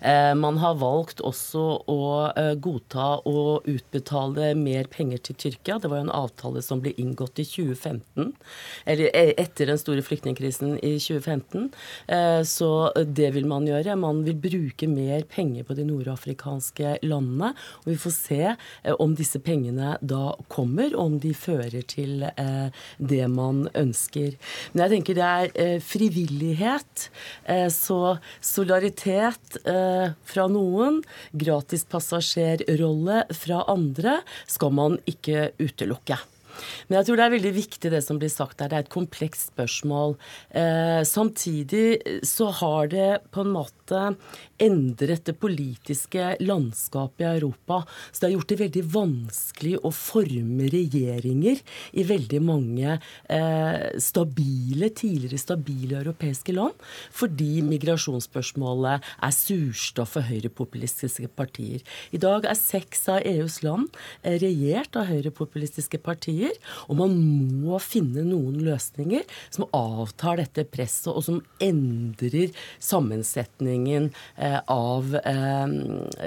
Eh, 0.00 0.34
man 0.34 0.58
har 0.58 0.74
valgt 0.80 1.20
også 1.22 1.62
å 1.90 2.02
eh, 2.34 2.54
godta 2.62 3.20
å 3.28 3.60
utbetale 3.68 4.52
mer 4.58 4.88
penger 4.90 5.22
til 5.28 5.38
Tyrkia. 5.44 5.78
Det 5.78 5.90
var 5.90 6.00
jo 6.00 6.06
en 6.08 6.14
avtale 6.16 6.62
som 6.64 6.82
ble 6.82 6.94
inngått 7.00 7.38
i 7.42 7.46
2015, 7.46 8.32
eller 8.86 9.10
eh, 9.14 9.32
etter 9.40 9.70
den 9.70 9.80
store 9.80 10.02
flyktningkrisen 10.04 10.74
i 10.80 10.96
2015. 11.02 11.70
Så 12.48 12.68
det 13.06 13.28
vil 13.34 13.46
man 13.48 13.66
gjøre. 13.66 13.94
Man 13.98 14.22
vil 14.26 14.36
bruke 14.40 14.86
mer 14.90 15.24
penger 15.30 15.64
på 15.66 15.76
de 15.78 15.84
nordafrikanske 15.86 16.96
landene. 17.06 17.52
Og 17.82 17.92
vi 17.92 17.96
får 18.00 18.14
se 18.14 18.40
om 18.98 19.14
disse 19.18 19.40
pengene 19.42 19.96
da 20.00 20.34
kommer, 20.52 20.92
og 20.94 21.04
om 21.04 21.18
de 21.22 21.32
fører 21.36 21.84
til 21.88 22.24
det 22.98 23.22
man 23.32 23.64
ønsker. 23.78 24.36
Men 24.72 24.84
jeg 24.84 24.94
tenker 24.94 25.18
det 25.18 25.30
er 25.30 25.84
frivillighet. 25.84 27.08
Så 27.74 28.00
solidaritet 28.44 29.51
eh, 29.68 30.12
fra 30.28 30.48
noen, 30.50 31.00
gratispassasjerrolle 31.32 33.24
fra 33.36 33.64
andre, 33.72 34.20
skal 34.50 34.74
man 34.76 35.00
ikke 35.10 35.50
utelukke. 35.62 36.18
Men 36.86 36.98
jeg 36.98 37.08
tror 37.08 37.18
det 37.18 37.24
er 37.26 37.34
veldig 37.36 37.52
viktig 37.56 37.92
det 37.94 38.02
som 38.04 38.18
blir 38.20 38.32
sagt 38.32 38.58
der. 38.60 38.70
Det 38.70 38.78
er 38.78 38.86
et 38.86 38.92
komplekst 38.92 39.52
spørsmål. 39.52 40.16
Eh, 40.50 41.00
samtidig 41.08 42.02
så 42.26 42.50
har 42.62 42.92
det 42.92 43.10
på 43.32 43.44
en 43.44 43.54
måte 43.56 43.81
endret 44.62 45.24
det 45.26 45.34
politiske 45.40 46.36
landskapet 46.42 47.24
i 47.24 47.30
Europa. 47.30 47.82
Så 48.10 48.20
det 48.20 48.28
har 48.28 48.34
gjort 48.36 48.52
det 48.52 48.60
veldig 48.60 48.84
vanskelig 48.94 49.74
å 49.82 49.92
forme 49.94 50.68
regjeringer 50.72 51.62
i 51.98 52.06
veldig 52.06 52.40
mange 52.44 52.96
eh, 52.96 53.98
stabile, 54.02 54.90
tidligere 54.94 55.40
stabile 55.40 56.00
europeiske 56.02 56.54
land, 56.56 56.76
fordi 57.14 57.62
migrasjonsspørsmålet 57.66 59.02
er 59.22 59.36
surstoff 59.36 60.16
for 60.16 60.26
høyrepopulistiske 60.28 61.30
partier. 61.36 61.82
I 62.12 62.20
dag 62.22 62.46
er 62.48 62.58
seks 62.58 63.06
av 63.12 63.26
EUs 63.28 63.60
land 63.64 63.88
eh, 64.22 64.38
regjert 64.42 64.98
av 65.00 65.08
høyrepopulistiske 65.10 66.00
partier, 66.04 66.52
og 66.88 67.00
man 67.00 67.16
må 67.62 67.80
finne 67.82 68.24
noen 68.26 68.60
løsninger 68.62 69.24
som 69.52 69.68
avtar 69.76 70.40
dette 70.42 70.66
presset, 70.68 71.10
og 71.12 71.24
som 71.26 71.40
endrer 71.62 72.52
sammensetningen 72.82 73.81
eh, 73.88 74.52
Eh, 74.52 74.60
av 74.66 75.18
eh, 75.24 75.66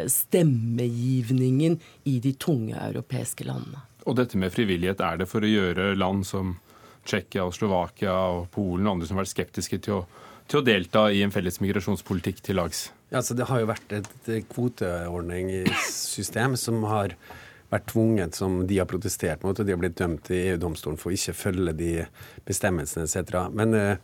stemmegivningen 0.07 1.79
i 2.03 2.19
de 2.19 2.33
tunge 2.33 2.77
europeiske 2.79 3.43
landene. 3.43 3.81
Og 4.05 4.15
dette 4.15 4.38
med 4.39 4.53
frivillighet, 4.53 5.01
er 5.01 5.17
det 5.19 5.27
for 5.27 5.43
å 5.43 5.50
gjøre 5.50 5.95
land 5.97 6.24
som 6.27 6.55
Tsjekkia 7.05 7.43
og 7.45 7.53
Slovakia 7.57 8.13
og 8.38 8.47
Polen 8.53 8.88
og 8.88 8.95
andre 8.95 9.09
som 9.09 9.17
har 9.17 9.25
vært 9.25 9.33
skeptiske 9.33 9.81
til 9.83 9.97
å, 9.97 10.05
til 10.47 10.62
å 10.62 10.65
delta 10.65 11.07
i 11.12 11.24
en 11.25 11.33
felles 11.33 11.59
migrasjonspolitikk 11.59 12.39
til 12.45 12.62
lags? 12.62 12.79
Ja, 13.09 13.19
altså 13.19 13.35
det 13.38 13.50
har 13.50 13.62
jo 13.62 13.71
vært 13.74 13.97
et 13.97 14.29
kvoteordningssystem 14.53 16.55
som 16.62 16.85
har 16.88 17.17
vært 17.74 17.89
tvunget, 17.91 18.38
som 18.38 18.62
de 18.69 18.79
har 18.79 18.89
protestert 18.89 19.43
mot, 19.43 19.57
og 19.57 19.65
de 19.65 19.75
har 19.75 19.81
blitt 19.81 20.00
dømt 20.00 20.31
i 20.31 20.45
EU-domstolen 20.53 21.01
for 21.01 21.12
å 21.12 21.17
ikke 21.17 21.35
følge 21.35 21.75
de 21.75 21.93
bestemmelsene 22.47 23.09
etc. 23.09 23.50
Men 23.51 23.75
uh, 23.75 23.97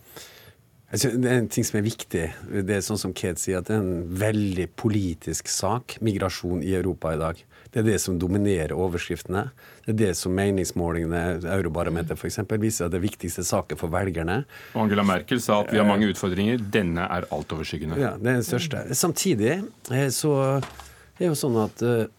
det 0.92 1.30
er 1.30 1.38
en 1.40 1.48
ting 1.48 1.64
som 1.64 1.78
er 1.80 1.86
viktig. 1.86 2.24
Det 2.68 2.76
er 2.76 2.84
sånn 2.84 3.00
som 3.00 3.14
Kate 3.16 3.40
sier, 3.40 3.62
at 3.62 3.70
det 3.70 3.78
er 3.78 3.84
en 3.84 4.10
veldig 4.20 4.68
politisk 4.76 5.48
sak, 5.52 5.96
migrasjon 6.04 6.60
i 6.68 6.74
Europa 6.76 7.14
i 7.16 7.22
dag. 7.22 7.40
Det 7.72 7.80
er 7.80 7.86
det 7.88 8.00
som 8.04 8.18
dominerer 8.20 8.74
overskriftene. 8.76 9.46
Det 9.86 9.94
er 9.94 10.00
det 10.02 10.10
som 10.20 10.36
meningsmålingene, 10.36 11.40
Eurobarometer 11.54 12.20
f.eks., 12.20 12.42
viser 12.60 12.90
at 12.90 12.92
det 12.92 13.00
er 13.00 13.06
viktigste 13.06 13.46
saken 13.48 13.80
for 13.80 13.94
velgerne. 13.94 14.42
Angela 14.76 15.06
Merkel 15.08 15.40
sa 15.40 15.62
at 15.64 15.72
vi 15.72 15.80
har 15.80 15.88
mange 15.88 16.12
utfordringer. 16.12 16.60
Denne 16.76 17.08
er 17.08 17.30
altoverskyggende. 17.32 18.00
Ja, 18.02 18.18
det 18.20 18.28
er 18.28 18.42
den 18.42 18.48
største. 18.48 18.84
Samtidig 18.92 19.54
eh, 19.62 20.10
så 20.12 20.36
er 20.60 21.24
det 21.24 21.32
jo 21.32 21.40
sånn 21.40 21.56
at 21.64 21.86
eh, 21.88 22.10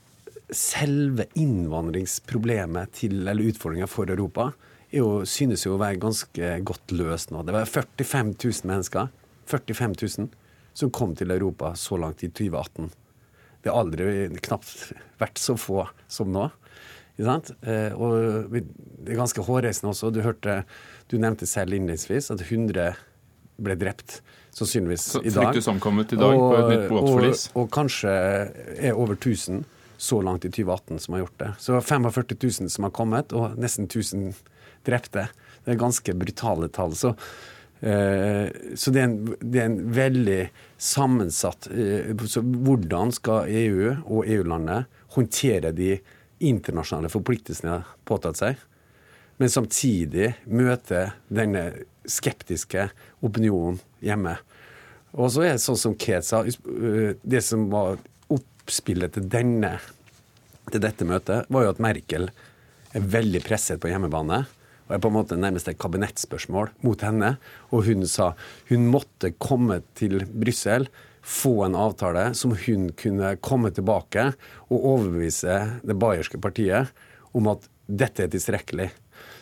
selve 0.57 1.29
innvandringsproblemet 1.37 2.97
til, 2.97 3.21
eller 3.27 3.53
utfordringa 3.53 3.91
for 3.91 4.09
Europa 4.09 4.55
jo, 4.93 5.09
synes 5.29 5.67
jo 5.67 5.77
å 5.77 5.81
være 5.81 6.01
ganske 6.03 6.55
godt 6.69 6.95
løst 6.95 7.33
nå. 7.33 7.43
Det 7.47 7.55
var 7.57 7.69
45 7.69 8.35
000 8.37 8.71
mennesker 8.71 9.13
45 9.51 9.95
000, 10.19 10.29
som 10.73 10.91
kom 10.95 11.15
til 11.19 11.33
Europa 11.35 11.75
så 11.77 11.99
langt 12.01 12.23
i 12.25 12.31
2018. 12.31 12.91
Det 13.63 13.71
har 13.71 13.83
aldri 13.83 14.29
knapt 14.43 14.93
vært 15.21 15.41
så 15.41 15.57
få 15.61 15.85
som 16.11 16.33
nå. 16.35 16.49
Eh, 17.23 17.93
og 17.93 18.51
det 18.51 19.13
er 19.13 19.19
ganske 19.19 19.45
hårreisende 19.47 19.93
også. 19.93 20.11
Du 20.11 20.23
hørte, 20.25 20.63
du 21.13 21.19
nevnte 21.21 21.47
selv 21.47 21.77
innledningsvis 21.77 22.33
at 22.35 22.43
100 22.43 22.95
ble 23.63 23.77
drept, 23.79 24.21
sannsynligvis 24.57 25.05
i 25.21 25.29
dag. 25.29 25.53
Fryktes 25.53 25.69
omkommet 25.71 26.15
i 26.17 26.19
dag 26.19 26.35
og, 26.35 26.47
på 26.49 26.57
et 26.59 26.73
nytt 26.73 26.89
båtforlis. 26.91 27.45
Og, 27.53 27.61
og, 27.63 27.71
kanskje 27.75 28.17
er 28.81 28.97
over 28.97 29.15
1000 29.19 29.63
så 30.03 30.19
langt 30.23 30.45
i 30.45 30.51
2018 30.51 30.99
som 30.99 31.15
har 31.15 31.21
gjort 31.21 31.39
det. 31.39 31.51
Så 31.59 31.81
45 31.81 32.25
000 32.61 32.71
som 32.71 32.85
har 32.85 32.91
kommet, 32.91 33.33
og 33.33 33.55
nesten 33.55 33.87
1000 33.87 34.33
drepte. 34.83 35.29
Det 35.63 35.75
er 35.75 35.79
ganske 35.79 36.15
brutale 36.19 36.67
tall. 36.75 36.97
Så, 36.99 37.13
eh, 37.87 38.49
så 38.75 38.91
det, 38.91 38.99
er 38.99 39.07
en, 39.07 39.15
det, 39.39 39.61
er 39.61 39.69
en, 39.69 39.79
veldig 39.95 40.41
sammensatt 40.83 41.71
eh, 41.71 42.11
så 42.27 42.43
Hvordan 42.43 43.15
skal 43.15 43.47
EU 43.47 43.95
og 44.03 44.27
EU-landet 44.27 44.91
håndtere 45.15 45.71
de 45.71 45.95
internasjonale 46.43 47.13
forpliktelsene 47.13 47.71
de 47.71 47.77
har 47.77 47.97
påtatt 48.09 48.43
seg, 48.43 48.69
men 49.39 49.55
samtidig 49.55 50.33
møte 50.51 51.13
denne 51.31 51.69
skeptiske 52.11 52.91
opinionen 53.23 53.79
hjemme? 54.03 54.35
Og 55.13 55.31
så 55.31 55.45
er 55.45 55.55
det 55.55 55.63
sånn 55.63 55.79
som 55.79 55.95
Ket 55.95 56.27
sa, 56.27 56.43
eh, 56.43 57.15
det 57.23 57.47
som 57.47 57.71
var 57.71 58.03
oppspillet 58.63 59.15
til 59.17 59.29
denne 59.31 59.77
til 60.71 60.83
dette 60.83 61.07
møtet, 61.07 61.49
var 61.51 61.65
jo 61.65 61.73
at 61.75 61.83
Merkel 61.83 62.29
er 62.93 63.07
veldig 63.15 63.43
presset 63.45 63.81
på 63.83 63.91
hjemmebane 63.91 64.45
og 64.87 64.95
er 64.95 65.01
på 65.03 65.11
en 65.11 65.17
måte 65.17 65.39
nærmest 65.39 65.71
et 65.71 65.81
kabinettspørsmål 65.81 66.73
mot 66.87 67.03
henne. 67.03 67.37
Og 67.73 67.87
hun 67.89 68.07
sa 68.11 68.33
hun 68.71 68.89
måtte 68.93 69.33
komme 69.43 69.81
til 69.99 70.23
Brussel, 70.29 70.89
få 71.23 71.63
en 71.67 71.79
avtale 71.79 72.33
som 72.35 72.55
hun 72.65 72.89
kunne 72.99 73.37
komme 73.45 73.71
tilbake 73.75 74.33
og 74.69 74.79
overbevise 74.79 75.59
det 75.87 75.99
bayerske 75.99 76.41
partiet 76.43 76.91
om 77.33 77.47
at 77.53 77.69
dette 77.87 78.27
er 78.27 78.33
tilstrekkelig. 78.33 78.89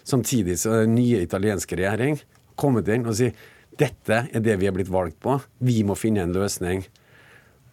Samtidig 0.04 0.58
så 0.60 0.74
er 0.74 0.84
den 0.84 0.98
nye 0.98 1.22
italienske 1.24 1.78
regjering 1.78 2.20
kommet 2.60 2.88
inn 2.92 3.08
og 3.08 3.16
sier 3.16 3.36
dette 3.80 4.26
er 4.28 4.44
det 4.44 4.58
vi 4.60 4.68
er 4.68 4.74
blitt 4.76 4.92
valgt 4.92 5.16
på, 5.24 5.38
vi 5.64 5.80
må 5.88 5.96
finne 5.96 6.26
en 6.26 6.34
løsning. 6.36 6.82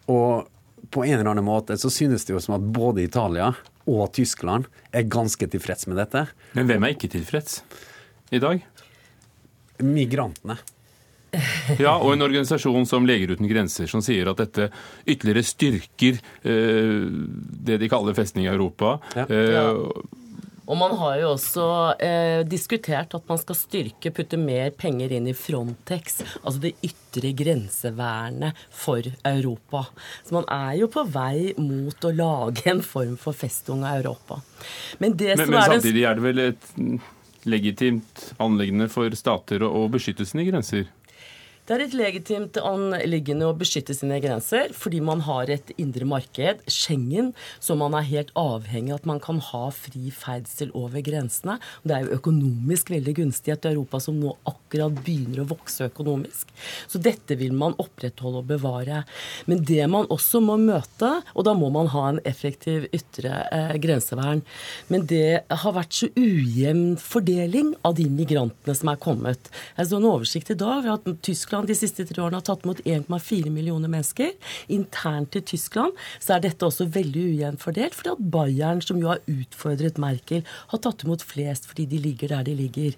Og 0.08 0.48
på 0.90 1.04
en 1.04 1.18
eller 1.18 1.32
annen 1.32 1.46
måte 1.46 1.76
så 1.80 1.90
synes 1.92 2.26
det 2.26 2.34
jo 2.36 2.42
som 2.42 2.56
at 2.58 2.64
både 2.74 3.04
Italia 3.04 3.52
og 3.88 4.10
Tyskland 4.16 4.68
er 4.92 5.08
ganske 5.08 5.48
tilfreds 5.50 5.88
med 5.88 6.00
dette. 6.00 6.26
Men 6.58 6.68
hvem 6.68 6.84
er 6.84 6.96
ikke 6.96 7.10
tilfreds 7.12 7.62
i 8.34 8.40
dag? 8.42 8.64
Migrantene. 9.84 10.58
Ja, 11.78 11.98
og 11.98 12.14
en 12.14 12.24
organisasjon 12.24 12.86
som 12.88 13.04
Leger 13.04 13.34
uten 13.34 13.48
grenser 13.50 13.88
som 13.90 14.00
sier 14.04 14.30
at 14.30 14.38
dette 14.40 14.70
ytterligere 15.04 15.44
styrker 15.44 16.16
eh, 16.40 17.02
det 17.68 17.76
de 17.82 17.90
kaller 17.92 18.16
festning 18.16 18.46
i 18.46 18.52
Europa. 18.52 18.94
Ja. 19.12 19.26
Eh, 19.28 19.52
ja. 19.52 19.66
Og 20.68 20.76
man 20.76 20.92
har 21.00 21.16
jo 21.22 21.30
også 21.32 21.66
eh, 22.04 22.42
diskutert 22.44 23.14
at 23.16 23.28
man 23.30 23.40
skal 23.40 23.56
styrke, 23.56 24.12
putte 24.12 24.36
mer 24.40 24.68
penger 24.76 25.14
inn 25.16 25.30
i 25.30 25.36
Frontex, 25.36 26.20
altså 26.42 26.60
det 26.66 26.74
ytre 26.84 27.32
grensevernet 27.36 28.58
for 28.68 29.06
Europa. 29.26 29.86
Så 30.26 30.36
man 30.36 30.48
er 30.52 30.74
jo 30.82 30.90
på 30.92 31.06
vei 31.08 31.54
mot 31.56 32.04
å 32.04 32.12
lage 32.12 32.68
en 32.68 32.84
form 32.84 33.16
for 33.20 33.36
festung 33.36 33.86
av 33.86 34.02
Europa. 34.02 34.42
Men, 35.00 35.16
men, 35.16 35.46
men 35.48 35.72
samtidig 35.72 36.04
er 36.04 36.20
det 36.20 36.26
vel 36.26 36.44
et 36.50 36.70
legitimt 37.48 38.28
anliggende 38.42 38.90
for 38.92 39.14
stater 39.16 39.64
å 39.64 39.86
beskytte 39.92 40.26
sine 40.28 40.44
grenser? 40.50 40.88
Det 41.68 41.76
er 41.76 41.82
et 41.84 41.94
legitimt 41.98 42.56
anliggende 42.64 43.44
å 43.44 43.52
beskytte 43.60 43.92
sine 43.92 44.16
grenser 44.24 44.70
fordi 44.72 45.02
man 45.04 45.20
har 45.26 45.50
et 45.52 45.68
indre 45.76 46.06
marked, 46.08 46.62
Schengen, 46.64 47.34
som 47.60 47.82
man 47.82 47.92
er 47.98 48.06
helt 48.08 48.30
avhengig 48.40 48.94
av 48.94 49.02
at 49.02 49.08
man 49.10 49.20
kan 49.20 49.36
ha 49.50 49.66
fri 49.76 50.08
ferdsel 50.08 50.72
over 50.72 51.04
grensene. 51.04 51.58
Det 51.84 51.92
er 51.92 52.06
jo 52.06 52.16
økonomisk 52.16 52.88
veldig 52.94 53.14
gunstig 53.18 53.52
at 53.52 53.68
Europa 53.68 54.00
som 54.00 54.16
nå 54.16 54.32
akkurat 54.48 54.96
begynner 55.04 55.42
å 55.42 55.48
vokse 55.50 55.90
økonomisk. 55.90 56.48
Så 56.88 57.02
dette 57.04 57.36
vil 57.36 57.52
man 57.52 57.76
opprettholde 57.76 58.40
og 58.40 58.48
bevare. 58.48 59.02
Men 59.44 59.60
det 59.68 59.84
man 59.92 60.08
også 60.08 60.40
må 60.40 60.56
møte, 60.62 61.12
og 61.36 61.48
da 61.50 61.52
må 61.58 61.68
man 61.74 61.92
ha 61.92 62.06
en 62.14 62.22
effektiv 62.24 62.88
ytre 62.96 63.42
eh, 63.52 63.76
grensevern, 63.82 64.40
men 64.88 65.04
det 65.12 65.44
har 65.52 65.76
vært 65.76 66.00
så 66.00 66.08
ujevn 66.16 66.96
fordeling 67.02 67.74
av 67.84 68.00
de 68.00 68.08
migrantene 68.08 68.72
som 68.72 68.88
er 68.88 69.04
kommet. 69.04 69.52
Jeg 69.76 69.92
så 69.92 70.00
en 70.00 70.10
oversikt 70.14 70.56
i 70.56 70.58
dag 70.64 70.88
at 70.96 71.12
Tyskland 71.28 71.57
Tyskland 71.58 71.68
de 71.68 71.74
siste 71.74 72.04
tre 72.06 72.22
årene 72.22 72.38
har 72.38 72.44
tatt 72.46 72.64
imot 72.64 72.80
1,4 72.84 73.50
millioner 73.50 73.90
mennesker. 73.90 74.30
Internt 74.68 75.36
i 75.36 75.40
Tyskland 75.42 75.96
så 76.20 76.36
er 76.36 76.44
dette 76.44 76.66
også 76.66 76.86
veldig 76.86 77.24
ujevnt 77.32 77.62
fordelt, 77.62 77.94
fordi 77.94 78.12
at 78.12 78.22
Bayern, 78.32 78.82
som 78.82 79.00
jo 79.00 79.08
har 79.10 79.22
utfordret 79.26 79.98
Merkel, 79.98 80.44
har 80.70 80.78
tatt 80.78 81.02
imot 81.04 81.22
flest 81.22 81.66
fordi 81.68 81.86
de 81.90 81.98
ligger 81.98 82.28
der 82.28 82.46
de 82.46 82.54
ligger. 82.54 82.94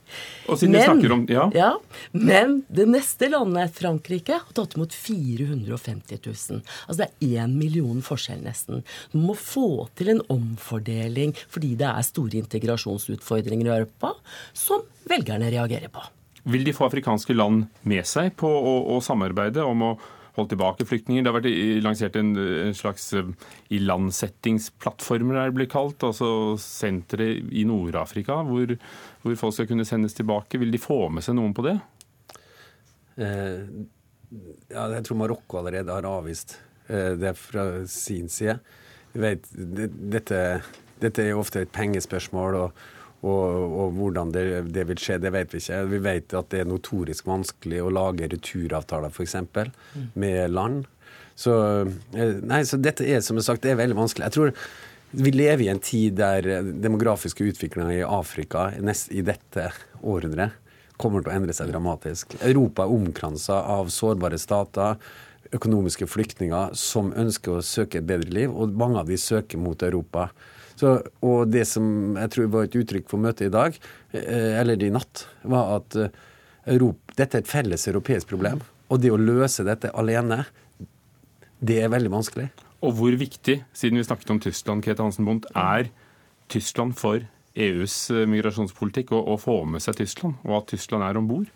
Og 0.49 0.61
siden 0.61 0.77
men, 0.77 0.85
snakker 0.85 1.15
om, 1.17 1.25
ja. 1.31 1.49
ja. 1.55 1.71
Men 2.13 2.61
det 2.69 2.89
neste 2.91 3.31
landet, 3.31 3.73
Frankrike, 3.79 4.41
har 4.43 4.57
tatt 4.57 4.77
imot 4.77 4.95
450 4.95 6.21
000. 6.27 6.63
Altså 6.87 7.01
det 7.01 7.09
er 7.09 7.45
én 7.47 7.57
million 7.57 8.05
forskjell 8.05 8.45
nesten. 8.45 8.85
Man 9.15 9.29
må 9.31 9.39
få 9.39 9.89
til 9.97 10.15
en 10.17 10.25
omfordeling 10.29 11.37
fordi 11.49 11.77
det 11.81 11.89
er 11.89 12.07
store 12.07 12.43
integrasjonsutfordringer 12.45 13.71
i 13.71 13.77
Europa 13.81 14.17
som 14.53 14.85
velgerne 15.09 15.49
reagerer 15.53 15.93
på. 15.93 16.03
Vil 16.49 16.65
de 16.65 16.73
få 16.73 16.87
afrikanske 16.89 17.37
land 17.37 17.67
med 17.89 18.07
seg 18.09 18.33
på 18.41 18.49
å, 18.49 18.75
å 18.95 18.99
samarbeide 19.05 19.65
om 19.67 19.85
å 19.85 19.91
holde 20.37 20.55
tilbake 20.55 20.87
flyktninger? 20.89 21.25
Det 21.25 21.31
har 21.33 21.37
vært 21.37 21.85
lansert 21.85 22.17
en, 22.21 22.33
en 22.39 22.77
slags 22.77 23.11
eh, 23.19 23.31
ilandsettingsplattformer, 23.77 25.37
er 25.37 25.51
det 25.51 25.59
blir 25.59 25.71
kalt. 25.71 26.05
Altså 26.07 26.57
sentre 26.63 27.29
i 27.37 27.67
Nord-Afrika 27.69 28.41
hvor, 28.49 28.77
hvor, 29.23 29.39
folk 29.41 29.57
skal 29.57 29.71
kunne 29.71 29.89
sendes 29.89 30.17
tilbake. 30.17 30.61
Vil 30.63 30.73
de 30.73 30.81
få 30.81 31.03
med 31.13 31.27
seg 31.27 31.37
noen 31.39 31.57
på 31.57 31.67
det? 31.67 31.77
Eh, 33.21 33.65
ja, 34.71 34.87
jeg 34.95 35.05
tror 35.07 35.21
Marokko 35.21 35.61
allerede 35.61 35.93
har 35.93 36.09
avvist 36.09 36.57
eh, 36.89 37.19
det 37.21 37.35
fra 37.39 37.67
sin 37.91 38.31
side. 38.33 38.61
Vet, 39.13 39.49
det, 39.51 39.91
dette, 39.91 40.41
dette, 41.03 41.25
er 41.25 41.35
jo 41.35 41.43
ofte 41.43 41.65
et 41.65 41.75
pengespørsmål. 41.75 42.59
og 42.65 42.89
og, 43.21 43.75
og 43.83 43.97
hvordan 43.99 44.31
det, 44.33 44.45
det, 44.73 44.87
vil 44.89 45.01
skje, 45.01 45.19
det 45.21 45.33
vet 45.35 45.53
vi 45.53 45.61
ikke. 45.61 45.81
Vi 45.91 46.03
vet 46.05 46.37
at 46.39 46.49
det 46.53 46.63
er 46.63 46.71
notorisk 46.71 47.29
vanskelig 47.29 47.83
å 47.85 47.93
lage 47.93 48.31
returavtaler 48.33 49.13
f.eks. 49.13 49.37
Mm. 49.41 50.07
med 50.15 50.55
land. 50.55 50.87
Så, 51.37 51.57
eh, 52.17 52.39
nei, 52.41 52.63
så 52.69 52.81
dette 52.81 53.05
er 53.05 53.21
som 53.25 53.41
sagt, 53.45 53.65
det 53.65 53.75
er 53.75 53.83
veldig 53.83 53.99
vanskelig. 53.99 54.31
Jeg 54.31 54.37
tror 54.39 54.55
vi 55.11 55.33
lever 55.35 55.67
i 55.67 55.71
en 55.73 55.83
tid 55.83 56.17
der 56.21 56.47
demografiske 56.63 57.45
utviklinger 57.51 57.97
i 57.99 58.07
Afrika 58.07 58.69
nest, 58.79 59.11
i 59.11 59.25
dette 59.27 59.73
århundret 60.01 60.57
kommer 61.01 61.25
til 61.25 61.33
å 61.33 61.37
endre 61.39 61.57
seg 61.57 61.73
dramatisk. 61.73 62.37
Europa 62.45 62.85
er 62.85 62.95
omkransa 62.95 63.59
av 63.73 63.91
sårbare 63.93 64.39
stater, 64.41 65.01
økonomiske 65.57 66.07
flyktninger 66.07 66.77
som 66.79 67.11
ønsker 67.17 67.57
å 67.57 67.65
søke 67.65 67.99
et 68.01 68.07
bedre 68.07 68.31
liv, 68.31 68.53
og 68.53 68.77
mange 68.79 69.01
av 69.01 69.11
de 69.11 69.19
søker 69.19 69.59
mot 69.59 69.83
Europa. 69.83 70.29
Så, 70.81 70.95
og 71.27 71.51
det 71.53 71.67
som 71.69 72.17
jeg 72.17 72.33
tror 72.33 72.51
var 72.55 72.67
et 72.67 72.77
uttrykk 72.81 73.09
for 73.11 73.21
møtet 73.21 73.51
i 73.51 73.53
dag, 73.53 73.77
eh, 74.17 74.57
eller 74.61 74.81
i 74.81 74.93
natt, 74.95 75.27
var 75.45 75.75
at 75.77 75.97
eh, 76.01 76.15
Europa, 76.73 77.17
dette 77.19 77.37
er 77.37 77.45
et 77.45 77.51
felles 77.51 77.85
europeisk 77.91 78.31
problem. 78.33 78.63
Og 78.89 79.03
det 79.03 79.13
å 79.13 79.21
løse 79.21 79.67
dette 79.67 79.93
alene, 79.93 80.45
det 81.61 81.83
er 81.85 81.93
veldig 81.93 82.13
vanskelig. 82.15 82.49
Og 82.81 82.97
hvor 82.97 83.17
viktig, 83.21 83.59
siden 83.77 84.01
vi 84.01 84.07
snakket 84.07 84.33
om 84.33 84.41
Tyskland, 84.41 84.85
Kete 84.87 85.05
Hansen 85.05 85.29
Bundt, 85.29 85.51
er 85.53 85.91
Tyskland 86.51 86.97
for 86.99 87.21
EUs 87.51 87.95
migrasjonspolitikk 88.09 88.31
migrasjonspolitikk 88.31 89.13
å, 89.13 89.37
få 89.41 89.61
med 89.69 89.83
seg 89.85 89.99
Tyskland, 90.01 90.39
og 90.47 90.63
at 90.63 90.71
Tyskland 90.73 91.05
er 91.05 91.19
om 91.21 91.29
bord? 91.29 91.51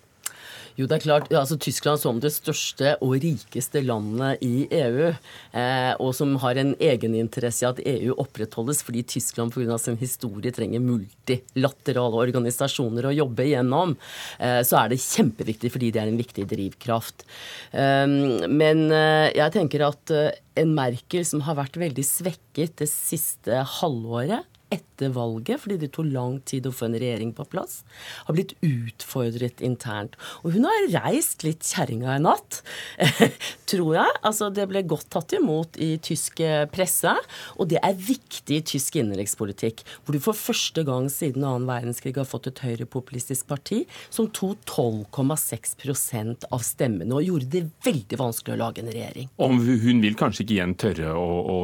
Jo, 0.75 0.89
det 0.91 0.97
er 0.97 1.05
klart. 1.05 1.29
altså 1.31 1.55
Tyskland 1.55 2.01
som 2.03 2.17
det 2.19 2.33
største 2.35 2.97
og 3.05 3.13
rikeste 3.23 3.79
landet 3.85 4.41
i 4.43 4.67
EU, 4.75 5.13
eh, 5.55 5.93
og 6.03 6.11
som 6.19 6.33
har 6.43 6.59
en 6.59 6.73
egeninteresse 6.83 7.63
i 7.63 7.69
at 7.69 7.83
EU 7.93 8.17
opprettholdes 8.19 8.83
fordi 8.83 9.05
Tyskland 9.07 9.55
pga. 9.55 9.79
sin 9.79 9.97
historie 10.01 10.51
trenger 10.51 10.83
multilaterale 10.83 12.19
organisasjoner 12.27 13.07
å 13.07 13.15
jobbe 13.15 13.47
igjennom, 13.47 13.95
eh, 14.41 14.63
så 14.67 14.83
er 14.83 14.89
det 14.91 14.99
kjempeviktig 15.05 15.71
fordi 15.71 15.93
det 15.95 16.03
er 16.03 16.11
en 16.11 16.19
viktig 16.19 16.49
drivkraft. 16.51 17.23
Eh, 17.71 18.07
men 18.51 18.91
eh, 18.91 19.31
jeg 19.31 19.55
tenker 19.55 19.87
at 19.87 20.11
eh, 20.11 20.33
en 20.59 20.75
Merkel 20.75 21.23
som 21.25 21.47
har 21.47 21.55
vært 21.55 21.79
veldig 21.79 22.03
svekket 22.03 22.81
det 22.83 22.91
siste 22.91 23.63
halvåret, 23.79 24.43
etter 24.75 25.13
valget, 25.15 25.63
fordi 25.63 25.79
det 25.81 25.93
tok 25.95 26.11
lang 26.13 26.39
tid 26.47 26.67
å 26.69 26.75
få 26.75 26.89
en 26.89 26.99
regjering 26.99 27.33
på 27.37 27.47
plass, 27.51 27.83
har 28.27 28.37
blitt 28.37 28.55
utfordret 28.65 29.63
internt. 29.65 30.19
Og 30.43 30.57
hun 30.57 30.67
har 30.69 30.89
reist 30.95 31.45
litt 31.47 31.65
kjerringa 31.67 32.17
i 32.19 32.23
natt, 32.25 32.61
tror 33.71 33.95
jeg. 33.99 34.19
Altså, 34.27 34.51
det 34.55 34.67
ble 34.71 34.85
godt 34.89 35.11
tatt 35.15 35.37
imot 35.39 35.79
i 35.83 35.95
tysk 36.05 36.43
presse, 36.75 37.15
og 37.59 37.71
det 37.73 37.81
er 37.85 37.99
viktig 37.99 38.61
i 38.61 38.65
tysk 38.75 38.99
innenrikspolitikk, 39.01 39.85
hvor 40.05 40.17
du 40.17 40.23
for 40.23 40.39
første 40.39 40.85
gang 40.87 41.09
siden 41.13 41.47
annen 41.47 41.69
verdenskrig 41.69 42.17
har 42.19 42.29
fått 42.29 42.51
et 42.51 42.63
høyrepopulistisk 42.65 43.49
parti 43.51 43.85
som 44.11 44.31
tok 44.35 44.65
12,6% 44.69 46.49
av 46.51 46.65
stemmene, 46.65 47.15
og 47.15 47.27
gjorde 47.27 47.51
det 47.55 47.67
veldig 47.87 48.21
vanskelig 48.21 48.57
å 48.57 48.63
lage 48.67 48.85
en 48.85 48.93
regjering. 48.93 49.31
Om 49.43 49.61
hun 49.65 50.05
vil 50.05 50.17
kanskje 50.19 50.45
ikke 50.45 50.57
igjen 50.59 50.79
tørre 50.81 51.15
å, 51.19 51.29
å 51.55 51.59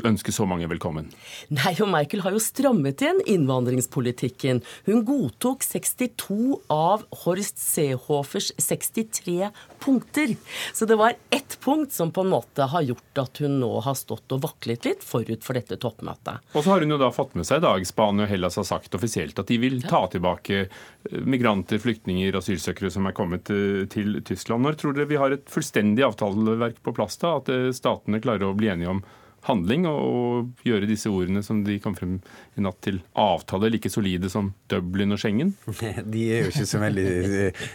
ønske 0.00 0.32
så 0.32 0.46
mange 0.48 0.68
velkommen? 0.70 1.10
Nei, 1.52 1.74
og 1.82 1.90
Michael 1.92 2.24
har 2.24 2.34
jo 2.34 2.42
strammet 2.42 3.02
igjen 3.04 3.20
innvandringspolitikken. 3.28 4.62
Hun 4.88 5.04
godtok 5.08 5.64
62 5.66 6.38
av 6.72 7.04
Horst 7.24 7.60
Seehofers 7.60 8.52
63 8.56 9.50
punkter. 9.82 10.34
Så 10.72 10.86
det 10.86 10.96
var 10.96 11.14
ett 11.30 11.58
punkt 11.60 11.92
som 11.92 12.12
på 12.14 12.24
en 12.24 12.32
måte 12.32 12.68
har 12.72 12.82
gjort 12.82 13.18
at 13.18 13.42
hun 13.42 13.58
nå 13.60 13.70
har 13.84 13.96
stått 13.98 14.32
og 14.32 14.42
vaklet 14.46 14.86
litt 14.88 15.04
forut 15.04 15.44
for 15.44 15.58
dette 15.58 15.78
toppmøtet. 15.82 16.42
Og 16.54 16.64
så 16.64 16.74
har 16.74 16.84
hun 16.84 16.94
jo 16.94 17.00
da 17.00 17.10
fått 17.14 17.34
med 17.38 17.48
seg 17.48 17.60
i 17.60 17.66
dag 17.66 17.86
Spania 17.86 18.26
og 18.26 18.32
Hellas 18.32 18.58
har 18.60 18.68
sagt 18.68 18.94
offisielt 18.96 19.38
at 19.42 19.50
de 19.50 19.58
vil 19.62 19.80
ta 19.84 20.04
tilbake 20.12 20.60
eh, 20.64 21.18
migranter, 21.26 21.82
flyktninger, 21.82 22.38
asylsøkere 22.38 22.92
som 22.94 23.08
er 23.08 23.16
kommet 23.16 23.50
eh, 23.52 23.84
til 23.92 24.20
Tyskland. 24.26 24.64
Når 24.64 24.78
tror 24.80 24.96
dere 24.96 25.10
vi 25.10 25.20
har 25.20 25.34
et 25.34 25.48
fullstendig 25.50 26.06
avtaleverk 26.06 26.80
på 26.84 26.94
plass 26.96 27.18
da? 27.22 27.36
At 27.40 27.50
eh, 27.52 27.72
statene 27.76 28.22
klarer 28.22 28.48
å 28.48 28.56
bli 28.56 28.70
enige 28.72 28.94
om 28.94 29.02
handling 29.46 29.86
og 29.90 30.62
gjøre 30.66 30.86
disse 30.86 31.10
ordene 31.10 31.42
som 31.42 31.62
de 31.66 31.78
kom 31.82 31.96
frem 31.98 32.18
i 32.58 32.62
natt 32.62 32.78
til 32.84 33.00
avtale 33.18 33.72
like 33.72 33.90
solide 33.90 34.30
som 34.30 34.52
Dublin 34.70 35.14
og 35.14 35.18
Schengen? 35.22 35.54
De 36.12 36.26
er 36.30 36.46
jo 36.46 36.52
ikke 36.52 36.68
så 36.68 36.82
veldig 36.82 37.08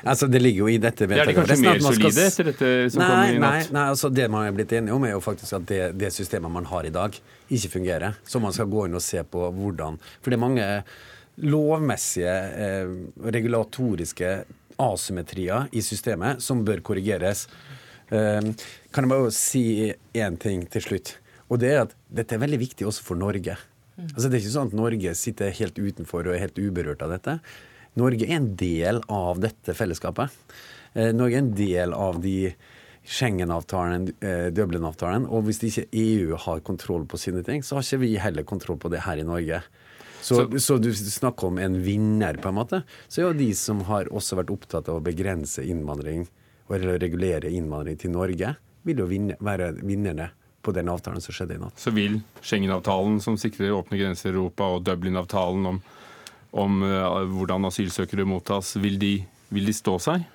Altså, 0.08 0.30
det 0.32 0.42
ligger 0.42 0.64
jo 0.64 0.70
i 0.72 0.78
dette 0.82 1.10
vedtaket. 1.10 1.24
Er 1.24 1.34
de 1.34 1.36
kanskje 1.42 1.58
mer 1.66 1.84
solide 1.84 2.28
etter 2.30 2.50
dette 2.52 2.72
som 2.94 3.04
nei, 3.04 3.10
kom 3.10 3.20
i 3.20 3.42
natt? 3.44 3.58
Nei, 3.68 3.76
nei, 3.80 3.86
altså 3.96 4.12
det 4.14 4.30
man 4.32 4.48
er 4.48 4.56
blitt 4.56 4.78
enige 4.80 4.96
om, 4.96 5.08
er 5.08 5.16
jo 5.16 5.24
faktisk 5.24 5.58
at 5.60 5.68
det, 5.68 5.82
det, 6.00 6.14
systemet 6.16 6.54
man 6.54 6.70
har 6.72 6.88
i 6.88 6.94
dag, 6.94 7.20
ikke 7.52 7.74
fungerer. 7.76 8.18
Så 8.28 8.42
man 8.44 8.56
skal 8.56 8.72
gå 8.72 8.88
inn 8.88 8.98
og 8.98 9.04
se 9.04 9.24
på 9.28 9.52
hvordan 9.58 10.00
For 10.22 10.32
det 10.32 10.40
er 10.40 10.44
mange 10.46 10.70
lovmessige, 11.38 12.38
eh, 12.64 12.96
regulatoriske 13.36 14.32
asymmetrier 14.82 15.68
i 15.76 15.84
systemet 15.86 16.42
som 16.42 16.64
bør 16.66 16.82
korrigeres. 16.86 17.48
Eh, 18.10 18.42
kan 18.94 19.06
jeg 19.06 19.12
bare 19.12 19.32
si 19.36 19.64
én 20.16 20.40
ting 20.40 20.66
til 20.72 20.86
slutt? 20.86 21.18
Og 21.48 21.62
det 21.62 21.74
er 21.74 21.84
at 21.86 21.96
dette 22.12 22.36
er 22.36 22.44
veldig 22.44 22.60
viktig 22.62 22.88
også 22.88 23.06
for 23.06 23.20
Norge. 23.20 23.58
Mm. 23.98 24.08
Altså 24.12 24.28
Det 24.28 24.36
er 24.36 24.44
ikke 24.44 24.56
sånn 24.56 24.72
at 24.72 24.78
Norge 24.78 25.14
sitter 25.18 25.54
helt 25.60 25.80
utenfor 25.80 26.28
og 26.28 26.36
er 26.36 26.44
helt 26.46 26.60
uberørt 26.60 27.04
av 27.06 27.14
dette. 27.16 27.38
Norge 27.98 28.28
er 28.28 28.38
en 28.38 28.52
del 28.60 29.02
av 29.10 29.40
dette 29.42 29.74
fellesskapet. 29.78 30.34
Eh, 30.94 31.14
Norge 31.16 31.40
er 31.40 31.46
en 31.46 31.56
del 31.58 31.96
av 31.98 32.20
de 32.22 32.38
Schengen-avtalen, 33.08 34.10
eh, 34.20 34.50
Dublin-avtalen. 34.52 35.26
Og 35.32 35.48
hvis 35.48 35.64
ikke 35.64 35.88
EU 35.96 36.38
har 36.44 36.60
kontroll 36.68 37.08
på 37.08 37.18
sine 37.18 37.44
ting, 37.44 37.64
så 37.64 37.78
har 37.78 37.86
ikke 37.86 38.04
vi 38.04 38.18
heller 38.20 38.44
kontroll 38.44 38.78
på 38.78 38.92
det 38.92 39.06
her 39.08 39.18
i 39.18 39.28
Norge. 39.28 39.62
Så, 40.22 40.44
så, 40.52 40.60
så 40.60 40.78
du 40.82 40.92
snakker 40.92 41.48
om 41.48 41.58
en 41.62 41.78
vinner, 41.82 42.36
på 42.42 42.52
en 42.52 42.58
måte. 42.58 42.82
Så 43.08 43.22
er 43.22 43.30
jo 43.30 43.40
de 43.40 43.54
som 43.56 43.86
har 43.88 44.12
også 44.12 44.42
vært 44.42 44.52
opptatt 44.52 44.90
av 44.92 45.00
å 45.00 45.06
begrense 45.06 45.64
innvandring, 45.64 46.28
eller 46.68 47.00
regulere 47.00 47.50
innvandring 47.50 47.96
til 48.02 48.12
Norge, 48.12 48.58
vil 48.84 49.00
jo 49.00 49.08
vinne, 49.08 49.38
være 49.40 49.72
vinnerne 49.80 50.34
på 50.62 50.74
den 50.76 50.90
avtalen 50.92 51.24
som 51.24 51.36
skjedde 51.36 51.58
i 51.58 51.62
natt. 51.62 51.78
Så 51.80 51.94
vil 51.96 52.20
Schengen-avtalen 52.42 53.20
som 53.24 53.38
sikrer 53.40 53.76
åpne 53.76 54.00
grenser 54.00 54.32
i 54.32 54.34
Europa, 54.36 54.68
og 54.76 54.86
Dublin-avtalen 54.88 55.70
om, 55.74 55.82
om 56.52 56.82
uh, 56.84 57.24
hvordan 57.32 57.70
asylsøkere 57.70 58.28
mottas, 58.28 58.76
vil 58.82 59.00
de, 59.02 59.14
vil 59.54 59.70
de 59.70 59.76
stå 59.76 59.98
seg? 60.04 60.26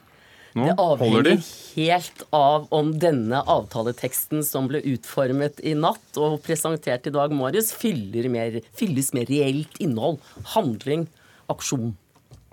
Nå, 0.53 0.67
det 0.69 0.75
avhenger 0.83 1.29
helt 1.73 2.23
av 2.37 2.67
om 2.77 2.91
denne 3.01 3.41
avtaleteksten 3.49 4.43
som 4.45 4.69
ble 4.69 4.83
utformet 4.91 5.63
i 5.65 5.73
natt 5.73 6.21
og 6.21 6.43
presentert 6.45 7.09
i 7.09 7.15
dag 7.15 7.33
morges, 7.33 7.73
fylles 7.73 9.13
med 9.17 9.33
reelt 9.33 9.81
innhold. 9.81 10.21
Handling, 10.53 11.07
aksjon. 11.53 11.95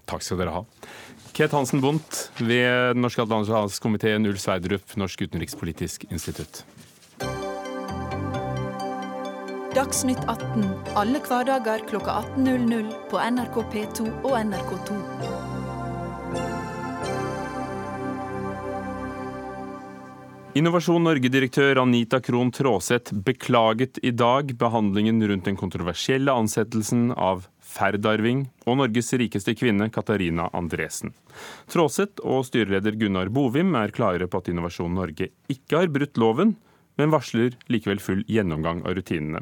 Takk 0.09 0.23
skal 0.25 0.39
dere 0.39 0.55
ha. 0.61 0.63
Ket 1.35 1.53
Hansen 1.53 1.83
Bundt 1.83 2.29
ved 2.39 2.95
Den 2.95 3.03
norske 3.03 3.23
atlanterhavskomiteen, 3.23 4.25
Ulf 4.31 4.41
Sverdrup, 4.41 4.95
Norsk 4.97 5.27
utenrikspolitisk 5.27 6.07
institutt. 6.09 6.63
Dagsnytt 9.69 10.23
18 10.25 10.63
alle 10.97 11.19
hverdager 11.21 11.83
kl 11.85 11.99
18.00 12.01 12.87
på 13.11 13.19
NRK 13.21 13.57
P2 13.69 14.05
og 14.25 14.31
NRK2. 14.33 14.95
Innovasjon 20.57 21.05
Norge-direktør 21.05 21.83
Anita 21.83 22.17
Krohn 22.17 22.49
Traaseth 22.49 23.13
beklaget 23.13 23.99
i 24.01 24.09
dag 24.09 24.49
behandlingen 24.57 25.21
rundt 25.29 25.45
den 25.45 25.59
kontroversielle 25.59 26.33
ansettelsen 26.33 27.11
av 27.13 27.45
Ferdarving 27.61 28.47
og 28.65 28.79
Norges 28.81 29.13
rikeste 29.21 29.53
kvinne 29.53 29.91
Katarina 29.93 30.47
Andresen. 30.57 31.13
Traaseth 31.69 32.25
og 32.25 32.41
styreleder 32.49 32.97
Gunnar 32.97 33.29
Bovim 33.29 33.77
er 33.77 33.93
klare 33.93 34.25
på 34.25 34.41
at 34.41 34.49
Innovasjon 34.49 34.97
Norge 34.97 35.29
ikke 35.53 35.83
har 35.83 35.93
brutt 35.93 36.17
loven, 36.17 36.57
men 36.99 37.13
varsler 37.13 37.55
likevel 37.71 38.03
full 38.03 38.21
gjennomgang 38.27 38.83
av 38.85 38.97
rutinene. 38.99 39.41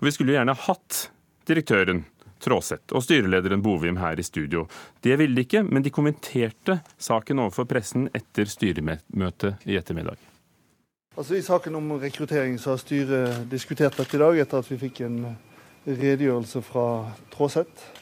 Og 0.00 0.08
vi 0.08 0.14
skulle 0.14 0.34
jo 0.34 0.38
gjerne 0.40 0.56
hatt 0.66 1.06
direktøren 1.48 2.04
Tråseth 2.44 2.92
og 2.92 3.04
styrelederen 3.04 3.62
Bovim 3.64 3.98
her 4.00 4.20
i 4.20 4.26
studio. 4.26 4.66
Det 5.00 5.16
ville 5.20 5.36
de 5.36 5.46
ikke, 5.46 5.62
men 5.64 5.84
de 5.84 5.92
kommenterte 5.94 6.80
saken 7.00 7.40
overfor 7.44 7.68
pressen 7.70 8.08
etter 8.16 8.48
styremøtet 8.50 9.64
i 9.64 9.78
ettermiddag. 9.80 10.18
Altså 11.14 11.38
I 11.38 11.44
saken 11.46 11.76
om 11.78 11.92
rekruttering 12.02 12.56
så 12.58 12.74
har 12.74 12.80
styret 12.82 13.44
diskutert 13.50 13.96
dette 13.96 14.18
i 14.18 14.20
dag, 14.20 14.38
etter 14.42 14.60
at 14.60 14.70
vi 14.70 14.80
fikk 14.80 15.04
en 15.06 15.20
redegjørelse 15.86 16.62
fra 16.66 16.86
Tråseth. 17.32 17.92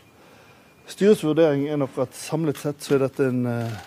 Styrets 0.89 1.23
vurdering 1.25 1.67
er 1.69 1.79
nok 1.81 1.99
at 2.03 2.17
samlet 2.17 2.59
sett 2.59 2.83
så 2.83 2.97
er 2.97 3.05
dette 3.05 3.29
en 3.29 3.45
uh, 3.47 3.83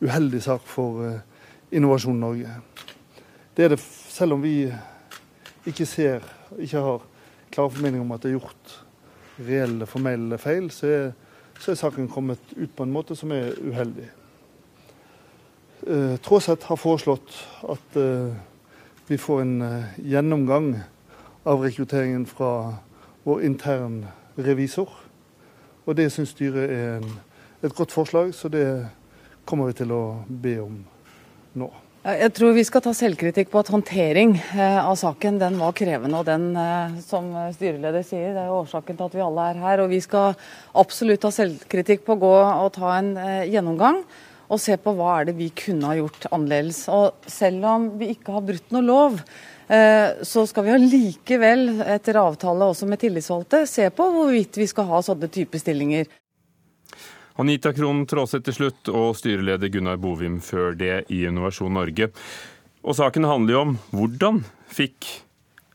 uheldig 0.00 0.40
sak 0.44 0.64
for 0.70 1.02
uh, 1.02 1.18
Innovasjon 1.74 2.20
Norge. 2.22 2.54
Det 3.56 3.66
er 3.66 3.74
det 3.74 3.82
selv 4.10 4.34
om 4.34 4.42
vi 4.42 4.66
ikke 5.66 5.86
ser, 5.86 6.24
ikke 6.58 6.82
har 6.82 7.02
klare 7.50 7.70
formeninger 7.70 8.04
om 8.04 8.14
at 8.14 8.22
det 8.22 8.32
er 8.32 8.38
gjort 8.38 8.76
reelle 9.40 9.86
formelle 9.86 10.38
feil, 10.38 10.70
så 10.74 10.86
er, 10.86 11.10
så 11.60 11.72
er 11.72 11.78
saken 11.78 12.08
kommet 12.10 12.54
ut 12.56 12.72
på 12.76 12.84
en 12.84 12.92
måte 12.92 13.16
som 13.16 13.32
er 13.32 13.54
uheldig. 13.62 14.08
Eh, 15.86 16.16
Tråseth 16.20 16.68
har 16.68 16.76
foreslått 16.76 17.36
at 17.72 17.96
eh, 17.96 18.34
vi 19.08 19.18
får 19.18 19.42
en 19.42 19.62
eh, 19.64 20.00
gjennomgang 20.12 20.74
av 21.48 21.62
rekrutteringen 21.64 22.26
fra 22.28 22.74
vår 23.24 23.44
intern 23.48 24.02
revisor. 24.36 24.90
Og 25.86 25.96
det 25.96 26.10
syns 26.12 26.34
styret 26.34 26.68
er 26.68 26.98
en, 26.98 27.14
et 27.62 27.74
godt 27.74 27.92
forslag, 27.92 28.34
så 28.34 28.52
det 28.52 28.66
kommer 29.48 29.70
vi 29.70 29.80
til 29.80 29.94
å 29.96 30.02
be 30.28 30.58
om 30.62 30.82
nå. 31.56 31.70
Jeg 32.00 32.32
tror 32.32 32.54
vi 32.56 32.62
skal 32.64 32.80
ta 32.80 32.94
selvkritikk 32.96 33.50
på 33.52 33.60
at 33.60 33.68
håndtering 33.74 34.30
eh, 34.38 34.78
av 34.80 34.94
saken 34.96 35.36
den 35.42 35.58
var 35.60 35.74
krevende. 35.76 36.22
Og 36.22 36.24
den, 36.24 36.48
eh, 36.56 36.96
som 37.04 37.28
styreleder 37.52 38.06
sier, 38.06 38.32
det 38.32 38.46
er 38.46 38.56
årsaken 38.56 38.96
til 38.96 39.10
at 39.10 39.16
vi 39.18 39.24
alle 39.26 39.50
er 39.50 39.60
her. 39.60 39.82
Og 39.84 39.92
vi 39.92 40.00
skal 40.00 40.32
absolutt 40.80 41.20
ta 41.26 41.32
selvkritikk 41.34 42.06
på 42.06 42.16
å 42.16 42.22
gå 42.24 42.34
og 42.40 42.72
ta 42.78 42.96
en 42.96 43.14
gjennomgang 43.50 44.00
og 44.50 44.58
se 44.58 44.74
på 44.82 44.94
hva 44.98 45.12
er 45.20 45.28
det 45.28 45.36
vi 45.38 45.48
kunne 45.54 45.90
ha 45.90 45.96
gjort 45.98 46.26
annerledes. 46.32 46.82
Og 46.90 47.30
selv 47.30 47.66
om 47.70 47.86
vi 48.00 48.10
ikke 48.16 48.34
har 48.34 48.46
brutt 48.46 48.74
noe 48.74 48.82
lov, 48.82 49.20
eh, 49.70 50.24
så 50.26 50.46
skal 50.50 50.66
vi 50.66 50.74
allikevel, 50.74 51.66
etter 51.86 52.18
avtale 52.18 52.72
også 52.72 52.88
med 52.90 53.02
tillitsvalgte, 53.02 53.62
se 53.70 53.86
på 53.94 54.08
hvorvidt 54.16 54.58
vi 54.58 54.66
skal 54.70 54.88
ha 54.90 55.02
sånne 55.06 55.30
type 55.30 55.60
stillinger. 55.62 56.10
Anita 57.40 57.70
Krohn 57.72 58.02
Traaseth 58.04 58.44
til 58.50 58.56
slutt, 58.56 58.88
og 58.92 59.14
styreleder 59.16 59.70
Gunnar 59.72 59.96
Bovim 60.00 60.42
før 60.44 60.74
det 60.76 61.06
i 61.08 61.22
Innovasjon 61.24 61.72
Norge. 61.72 62.10
Og 62.84 62.96
saken 62.98 63.24
handler 63.24 63.54
jo 63.54 63.62
om 63.64 63.76
hvordan 63.94 64.42
fikk 64.68 65.08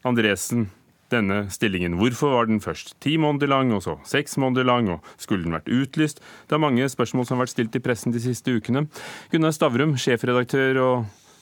Andresen 0.06 0.68
denne 1.10 1.48
stillingen. 1.54 1.98
Hvorfor 1.98 2.36
var 2.36 2.50
den 2.50 2.62
først 2.62 2.94
ti 3.02 3.16
måneder 3.18 3.50
lang, 3.50 3.74
og 3.74 3.82
så 3.82 3.98
seks 4.06 4.38
måneder 4.42 4.70
lang, 4.70 4.92
og 4.94 5.10
skulle 5.18 5.46
den 5.48 5.58
vært 5.58 5.72
utlyst? 5.74 6.22
Det 6.46 6.58
er 6.58 6.62
mange 6.62 6.86
spørsmål 6.92 7.26
som 7.26 7.40
har 7.40 7.48
vært 7.48 7.56
stilt 7.56 7.80
i 7.80 7.82
pressen 7.82 8.14
de 8.14 8.22
siste 8.22 8.54
ukene. 8.54 8.86
Gunnar 9.34 9.56
Stavrum, 9.58 9.98
sjefredaktør 9.98 10.82
og 10.84 10.96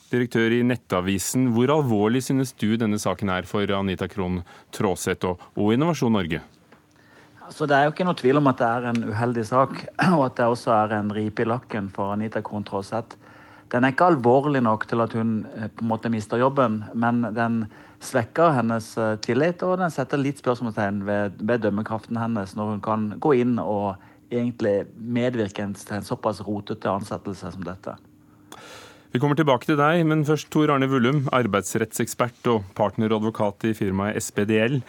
direktør 0.08 0.56
i 0.56 0.64
Nettavisen. 0.64 1.50
Hvor 1.52 1.76
alvorlig 1.76 2.24
synes 2.24 2.56
du 2.56 2.70
denne 2.80 3.00
saken 3.02 3.32
er 3.34 3.48
for 3.50 3.68
Anita 3.76 4.08
Krohn 4.08 4.40
Traaseth 4.72 5.28
og, 5.28 5.48
og 5.52 5.76
Innovasjon 5.76 6.16
Norge? 6.16 6.40
Altså, 7.44 7.66
det 7.68 7.76
er 7.76 7.84
jo 7.84 7.92
ikke 7.92 8.06
noe 8.08 8.16
tvil 8.16 8.40
om 8.40 8.48
at 8.48 8.60
det 8.60 8.66
er 8.70 8.86
en 8.88 9.02
uheldig 9.10 9.44
sak, 9.44 9.76
og 10.16 10.22
at 10.30 10.38
det 10.38 10.48
også 10.48 10.72
er 10.78 10.96
en 10.96 11.12
ripe 11.12 11.44
i 11.44 11.48
lakken 11.48 11.90
for 11.92 12.14
Anita 12.14 12.40
Krohn 12.44 12.64
Traaseth. 12.64 13.18
Den 13.72 13.84
er 13.84 13.92
ikke 13.92 14.06
alvorlig 14.12 14.62
nok 14.64 14.86
til 14.88 15.02
at 15.04 15.12
hun 15.16 15.42
eh, 15.56 15.68
på 15.68 15.84
en 15.84 15.90
måte 15.90 16.12
mister 16.12 16.40
jobben, 16.40 16.82
men 16.94 17.24
den 17.36 17.64
svekker 18.04 18.54
hennes 18.56 18.92
eh, 19.00 19.16
tillit, 19.24 19.64
og 19.66 19.76
den 19.82 19.92
setter 19.92 20.20
litt 20.20 20.40
spørsmålstegn 20.40 21.02
ved, 21.08 21.36
ved 21.40 21.64
dømmekraften 21.66 22.20
hennes 22.20 22.54
når 22.56 22.74
hun 22.74 22.82
kan 22.84 23.06
gå 23.20 23.34
inn 23.42 23.58
og 23.60 24.00
egentlig 24.32 24.86
medvirke 24.96 25.66
til 25.76 25.98
en 25.98 26.06
såpass 26.06 26.40
rotete 26.46 26.90
ansettelse 26.90 27.52
som 27.54 27.64
dette. 27.66 27.96
Vi 29.14 29.20
kommer 29.22 29.38
tilbake 29.38 29.68
til 29.68 29.76
deg, 29.78 30.00
men 30.10 30.24
først 30.26 30.48
Tor 30.50 30.72
Arne 30.74 30.88
Vullum, 30.90 31.20
arbeidsrettsekspert 31.30 32.48
og 32.50 32.64
partneradvokat 32.74 33.68
i 33.68 33.74
firmaet 33.78 34.18
SPDL. 34.18 34.80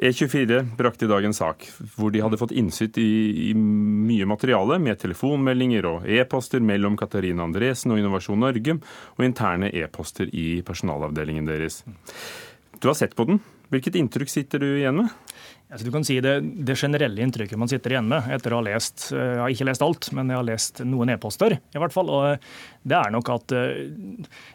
E24 0.00 0.62
brakte 0.76 1.04
i 1.04 1.08
dag 1.10 1.24
en 1.28 1.34
sak 1.36 1.66
hvor 1.92 2.08
de 2.08 2.22
hadde 2.24 2.38
fått 2.40 2.54
innsitt 2.56 2.96
i, 2.96 3.50
i 3.50 3.54
mye 3.54 4.24
materiale 4.24 4.78
med 4.80 4.96
telefonmeldinger 5.02 5.88
og 5.90 6.06
e-poster 6.08 6.64
mellom 6.64 6.96
Katarina 6.96 7.44
Andresen 7.44 7.92
og 7.92 8.00
Innovasjon 8.00 8.40
Norge, 8.40 8.78
og 9.18 9.26
interne 9.26 9.68
e-poster 9.76 10.32
i 10.32 10.62
personalavdelingen 10.64 11.50
deres. 11.50 11.82
Du 12.80 12.88
har 12.88 12.96
sett 12.96 13.12
på 13.12 13.28
den. 13.28 13.42
Hvilket 13.70 13.98
inntrykk 14.00 14.32
sitter 14.32 14.64
du 14.64 14.70
igjen 14.70 15.02
med? 15.02 15.12
Altså, 15.70 15.84
du 15.86 15.92
kan 15.94 16.06
si 16.06 16.16
det, 16.24 16.32
det, 16.66 16.74
generelle 16.80 17.22
inntrykket 17.22 17.60
man 17.60 17.70
sitter 17.70 17.92
igjen 17.94 18.08
med 18.10 18.32
etter 18.34 18.56
å 18.56 18.58
ha 18.58 18.66
lest 18.66 19.10
eh, 19.14 19.36
Jeg 19.36 19.42
har 19.44 19.52
ikke 19.54 19.66
lest 19.68 19.84
alt, 19.86 20.08
men 20.16 20.32
jeg 20.32 20.40
har 20.40 20.48
lest 20.48 20.80
noen 20.82 21.12
e-poster. 21.12 21.54
i 21.60 21.82
hvert 21.82 21.94
fall, 21.94 22.10
og 22.10 22.48
Det 22.82 22.96
er 22.98 23.12
nok 23.14 23.30
at 23.36 23.54
eh, 23.54 23.84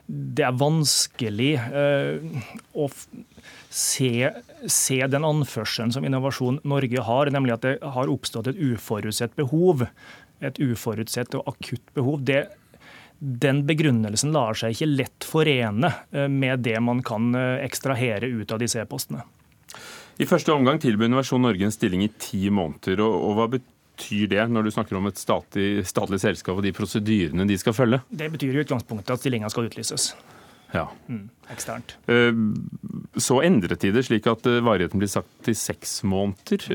det 0.09 0.49
er 0.49 0.57
vanskelig 0.59 1.53
eh, 1.61 2.41
å 2.75 2.89
se, 3.75 4.31
se 4.71 4.99
den 5.11 5.25
anførselen 5.27 5.91
som 5.91 6.05
Innovasjon 6.07 6.61
Norge 6.63 7.01
har, 7.03 7.31
nemlig 7.33 7.57
at 7.57 7.65
det 7.65 7.73
har 7.95 8.11
oppstått 8.11 8.47
et 8.51 8.61
uforutsett 8.61 9.35
behov. 9.35 9.83
Et 10.43 10.59
uforutsett 10.63 11.35
og 11.35 11.49
akutt 11.51 11.83
behov. 11.95 12.23
Det 12.27 12.45
den 13.19 13.61
begrunnelsen 13.67 14.33
lar 14.35 14.57
seg 14.59 14.75
ikke 14.75 14.89
lett 14.91 15.27
forene 15.27 15.91
eh, 16.11 16.27
med 16.31 16.65
det 16.65 16.75
man 16.83 17.01
kan 17.05 17.31
eh, 17.35 17.63
ekstrahere 17.65 18.27
ut 18.27 18.51
av 18.51 18.59
disse 18.61 18.81
e-postene. 18.81 19.23
I 20.19 20.27
første 20.27 20.53
omgang 20.53 20.79
tilbyr 20.83 21.09
Innovasjon 21.09 21.43
Norge 21.43 21.67
en 21.67 21.73
stilling 21.73 22.03
i 22.05 22.11
ti 22.19 22.49
måneder. 22.51 23.01
og, 23.03 23.15
og 23.15 23.39
hva 23.39 23.47
betyr 23.55 24.29
det 24.31 24.45
når 24.51 24.67
du 24.67 24.71
snakker 24.75 24.99
om 24.99 25.07
et 25.09 25.19
statlig, 25.19 25.83
statlig, 25.87 26.21
selskap 26.23 26.59
og 26.59 26.63
de 26.67 26.75
prosedyrene 26.75 27.47
de 27.47 27.59
skal 27.59 27.75
følge? 27.75 28.03
Det 28.11 28.31
betyr 28.31 28.55
i 28.55 28.63
utgangspunktet 28.63 29.15
at 29.15 29.23
stillinga 29.23 29.51
skal 29.51 29.67
utlyses. 29.69 30.13
Ja. 30.75 30.89
Mm, 31.07 31.29
eksternt. 31.53 31.95
Eh, 32.11 32.41
så 33.21 33.39
endret 33.47 33.85
de 33.85 33.93
det 33.95 34.05
slik 34.09 34.27
at 34.29 34.43
varigheten 34.43 35.01
blir 35.01 35.11
satt 35.11 35.29
til 35.45 35.57
seks 35.57 36.01
måneder. 36.07 36.67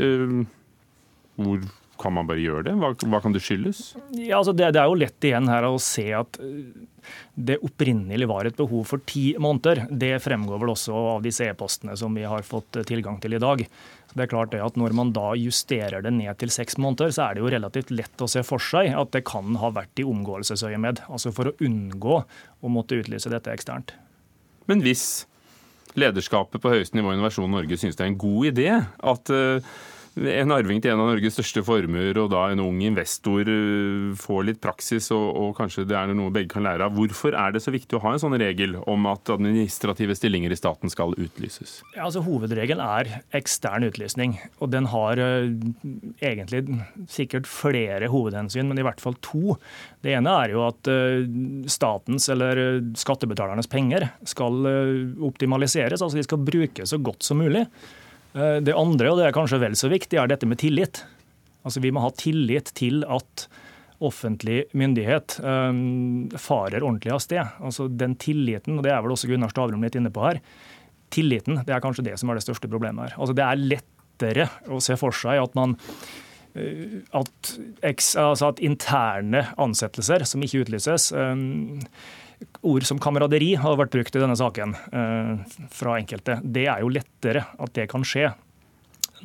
Hvor 1.40 1.68
kan 2.00 2.14
man 2.16 2.28
bare 2.28 2.40
gjøre 2.42 2.64
det? 2.68 2.76
Hva, 2.80 2.92
hva 3.12 3.20
kan 3.22 3.34
det 3.34 3.42
skyldes? 3.44 3.82
Ja, 4.16 4.38
altså 4.40 4.54
det, 4.56 4.72
det, 4.74 4.82
er 4.82 4.88
jo 4.88 4.98
lett 5.00 5.26
igjen 5.26 5.50
her 5.50 5.66
å 5.68 5.76
se 5.82 6.06
at 6.16 6.38
eh, 6.42 6.86
det 7.34 7.58
opprinnelig 7.66 8.28
var 8.30 8.48
et 8.48 8.58
behov 8.58 8.86
for 8.88 9.04
ti 9.08 9.30
måneder. 9.40 9.84
Det 9.90 10.14
fremgår 10.24 10.62
vel 10.62 10.72
også 10.74 10.96
av 11.16 11.24
disse 11.24 11.48
e-postene 11.50 11.96
som 12.00 12.14
vi 12.16 12.26
har 12.28 12.46
fått 12.46 12.82
tilgang 12.88 13.20
til 13.22 13.36
i 13.36 13.42
dag. 13.42 13.64
Det 14.10 14.24
er 14.24 14.30
klart 14.32 14.50
det 14.50 14.62
at 14.64 14.76
Når 14.80 14.94
man 14.96 15.12
da 15.14 15.32
justerer 15.38 16.02
det 16.02 16.12
ned 16.16 16.34
til 16.40 16.50
seks 16.50 16.78
måneder, 16.78 17.12
så 17.14 17.28
er 17.28 17.36
det 17.36 17.44
jo 17.44 17.52
relativt 17.52 17.92
lett 17.94 18.22
å 18.22 18.28
se 18.30 18.42
for 18.46 18.62
seg 18.62 18.92
at 18.96 19.12
det 19.14 19.22
kan 19.28 19.54
ha 19.62 19.70
vært 19.74 20.02
i 20.02 20.06
omgåelsesøyemed. 20.08 21.04
Altså 21.08 21.32
for 21.34 21.50
å 21.50 21.56
unngå 21.62 22.20
å 22.60 22.72
måtte 22.72 22.98
utlyse 22.98 23.30
dette 23.32 23.52
eksternt. 23.54 23.94
Men 24.70 24.82
hvis 24.84 25.24
lederskapet 25.98 26.62
på 26.62 26.72
høyeste 26.72 26.98
nivå 26.98 27.12
i 27.12 27.18
Innovasjon 27.18 27.50
Norge 27.50 27.78
synes 27.78 27.98
det 27.98 28.04
er 28.04 28.12
en 28.12 28.20
god 28.20 28.50
idé 28.52 28.68
at 28.78 29.32
uh, 29.34 29.72
en 30.20 30.52
arving 30.52 30.80
til 30.82 30.92
en 30.92 31.00
av 31.00 31.08
Norges 31.12 31.36
største 31.36 31.62
formuer 31.64 32.18
og 32.20 32.30
da 32.32 32.42
en 32.52 32.60
ung 32.62 32.80
investor 32.84 33.48
eh, 33.48 34.10
får 34.18 34.46
litt 34.46 34.60
praksis, 34.62 35.08
og, 35.16 35.26
og, 35.32 35.52
kanskje 35.56 35.86
det 35.88 35.96
er 35.96 36.12
noe 36.16 36.32
begge 36.34 36.52
kan 36.52 36.66
lære 36.66 36.86
av. 36.86 36.96
Hvorfor 36.96 37.36
er 37.38 37.54
det 37.54 37.62
så 37.64 37.72
viktig 37.72 37.96
å 37.96 38.02
ha 38.04 38.14
en 38.14 38.22
sånn 38.22 38.36
regel 38.40 38.76
om 38.90 39.08
at 39.10 39.32
administrative 39.32 40.16
stillinger 40.18 40.52
i 40.52 40.58
staten 40.58 40.92
skal 40.92 41.16
utlyses? 41.16 41.78
Ja, 41.94 42.08
altså 42.08 42.24
Hovedregelen 42.26 42.82
er 42.84 43.22
ekstern 43.36 43.86
utlysning. 43.88 44.36
og 44.60 44.72
Den 44.74 44.90
har 44.92 45.20
uh, 45.20 45.48
egentlig 46.20 46.64
sikkert 47.10 47.48
flere 47.50 48.10
hovedhensyn, 48.12 48.68
men 48.68 48.80
i 48.80 48.86
hvert 48.86 49.00
fall 49.02 49.16
to. 49.24 49.56
Det 50.04 50.14
ene 50.18 50.34
er 50.44 50.54
jo 50.54 50.66
at 50.66 50.90
uh, 50.90 51.24
statens 51.70 52.28
eller 52.32 52.82
skattebetalernes 52.98 53.70
penger 53.70 54.10
skal 54.28 54.60
uh, 54.68 55.24
optimaliseres. 55.30 56.02
altså 56.02 56.20
De 56.20 56.28
skal 56.28 56.44
brukes 56.44 56.92
så 56.92 57.00
godt 57.00 57.24
som 57.26 57.40
mulig. 57.40 57.64
Eh, 58.34 58.58
det 58.64 58.76
andre, 58.76 59.10
og 59.10 59.20
det 59.20 59.28
er 59.28 59.36
kanskje 59.36 59.60
vel 59.62 59.76
så 59.78 59.90
viktig, 59.92 60.18
er 60.18 60.30
dette 60.30 60.48
med 60.48 60.60
tillit. 60.62 61.02
Altså 61.64 61.82
Vi 61.82 61.92
må 61.92 62.04
ha 62.04 62.12
tillit 62.16 62.72
til 62.78 63.04
at 63.04 63.48
offentlig 64.00 64.62
myndighet 64.72 65.34
farer 66.40 66.80
ordentlig 66.80 67.10
av 67.12 67.18
sted. 67.20 67.50
Altså 67.60 67.84
Den 67.84 68.14
tilliten, 68.16 68.78
og 68.78 68.86
det 68.86 68.94
er 68.94 69.02
vel 69.04 69.12
også 69.12 69.28
Gunnar 69.28 69.52
Stavrum 69.52 69.84
litt 69.84 69.98
inne 69.98 70.08
på 70.08 70.22
her, 70.24 70.40
tilliten 71.12 71.60
det 71.66 71.74
er 71.74 71.82
kanskje 71.84 72.06
det 72.06 72.14
som 72.16 72.32
er 72.32 72.38
det 72.38 72.46
største 72.46 72.70
problemet 72.70 73.10
her. 73.10 73.18
Altså 73.20 73.36
Det 73.36 73.44
er 73.44 73.60
lettere 73.60 74.48
å 74.72 74.80
se 74.80 74.96
for 74.96 75.12
seg 75.12 75.42
at 75.42 75.58
man 75.58 75.76
at, 76.56 77.52
altså 77.84 78.48
at, 78.48 78.62
interne 78.64 79.44
ansettelser 79.60 80.24
som 80.26 80.42
ikke 80.42 80.64
utlyses 80.64 81.10
Ord 82.66 82.84
som 82.88 83.00
kameraderi 83.00 83.54
har 83.60 83.76
vært 83.80 83.92
brukt 83.92 84.16
i 84.16 84.20
denne 84.22 84.36
saken 84.36 84.72
fra 85.72 85.96
enkelte. 86.00 86.38
Det 86.40 86.66
er 86.68 86.80
jo 86.80 86.92
lettere 86.92 87.42
at 87.60 87.74
det 87.76 87.86
kan 87.92 88.04
skje 88.06 88.30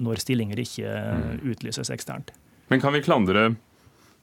når 0.03 0.19
stillinger 0.23 0.59
ikke 0.59 0.91
mm. 0.91 1.29
utlyses 1.53 1.91
eksternt. 1.93 2.33
Men 2.71 2.81
kan 2.83 2.95
vi 2.95 3.03
klandre 3.05 3.53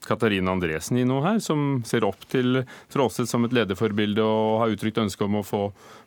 Katarina 0.03 0.51
Andresen 0.51 0.99
i 0.99 1.05
noe 1.07 1.23
her, 1.23 1.39
som 1.43 1.81
ser 1.87 2.05
opp 2.05 2.25
til 2.31 2.63
Tråseth 2.91 3.29
som 3.31 3.45
et 3.47 3.55
lederforbilde 3.55 4.23
og 4.23 4.63
har 4.63 4.73
uttrykt 4.73 4.99
ønske 5.05 5.25
om 5.25 5.39
å 5.39 5.45
få 5.47 5.63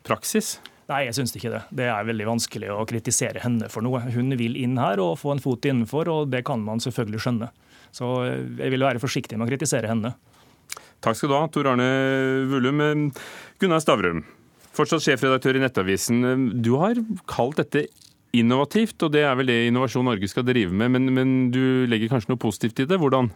praksis? 0.07 0.59
Nei, 0.87 1.07
jeg 1.09 1.16
syns 1.16 1.35
ikke 1.35 1.51
det. 1.51 1.62
Det 1.81 1.88
er 1.90 2.07
veldig 2.07 2.29
vanskelig 2.29 2.70
å 2.70 2.85
kritisere 2.87 3.42
henne 3.42 3.70
for 3.72 3.83
noe. 3.83 4.05
Hun 4.14 4.37
vil 4.38 4.55
inn 4.61 4.77
her 4.79 5.01
og 5.03 5.16
få 5.18 5.33
en 5.35 5.42
fot 5.42 5.66
innenfor, 5.66 6.11
og 6.12 6.31
det 6.31 6.44
kan 6.46 6.62
man 6.62 6.83
selvfølgelig 6.83 7.25
skjønne. 7.25 7.51
Så 7.96 8.11
jeg 8.29 8.70
vil 8.70 8.85
være 8.85 9.03
forsiktig 9.03 9.38
med 9.38 9.49
å 9.49 9.51
kritisere 9.51 9.90
henne. 9.90 10.12
Takk 11.04 11.18
skal 11.18 11.30
du 11.30 11.37
ha, 11.37 11.44
Tor 11.52 11.68
Arne 11.72 11.90
Vullum. 12.50 12.82
Gunnar 13.61 13.82
Stavrum, 13.82 14.24
fortsatt 14.76 15.04
sjefredaktør 15.04 15.59
i 15.59 15.62
Nettavisen. 15.62 16.22
Du 16.64 16.74
har 16.80 16.98
kalt 17.30 17.61
dette 17.61 17.87
innovativt, 18.37 18.98
og 19.04 19.12
det 19.14 19.24
er 19.24 19.35
vel 19.38 19.50
det 19.50 19.59
Innovasjon 19.70 20.06
Norge 20.06 20.28
skal 20.30 20.46
drive 20.46 20.74
med, 20.74 20.92
men, 20.96 21.11
men 21.16 21.35
du 21.54 21.87
legger 21.90 22.11
kanskje 22.12 22.32
noe 22.32 22.42
positivt 22.42 22.82
i 22.82 22.88
det? 22.88 22.98
Hvordan? 23.00 23.30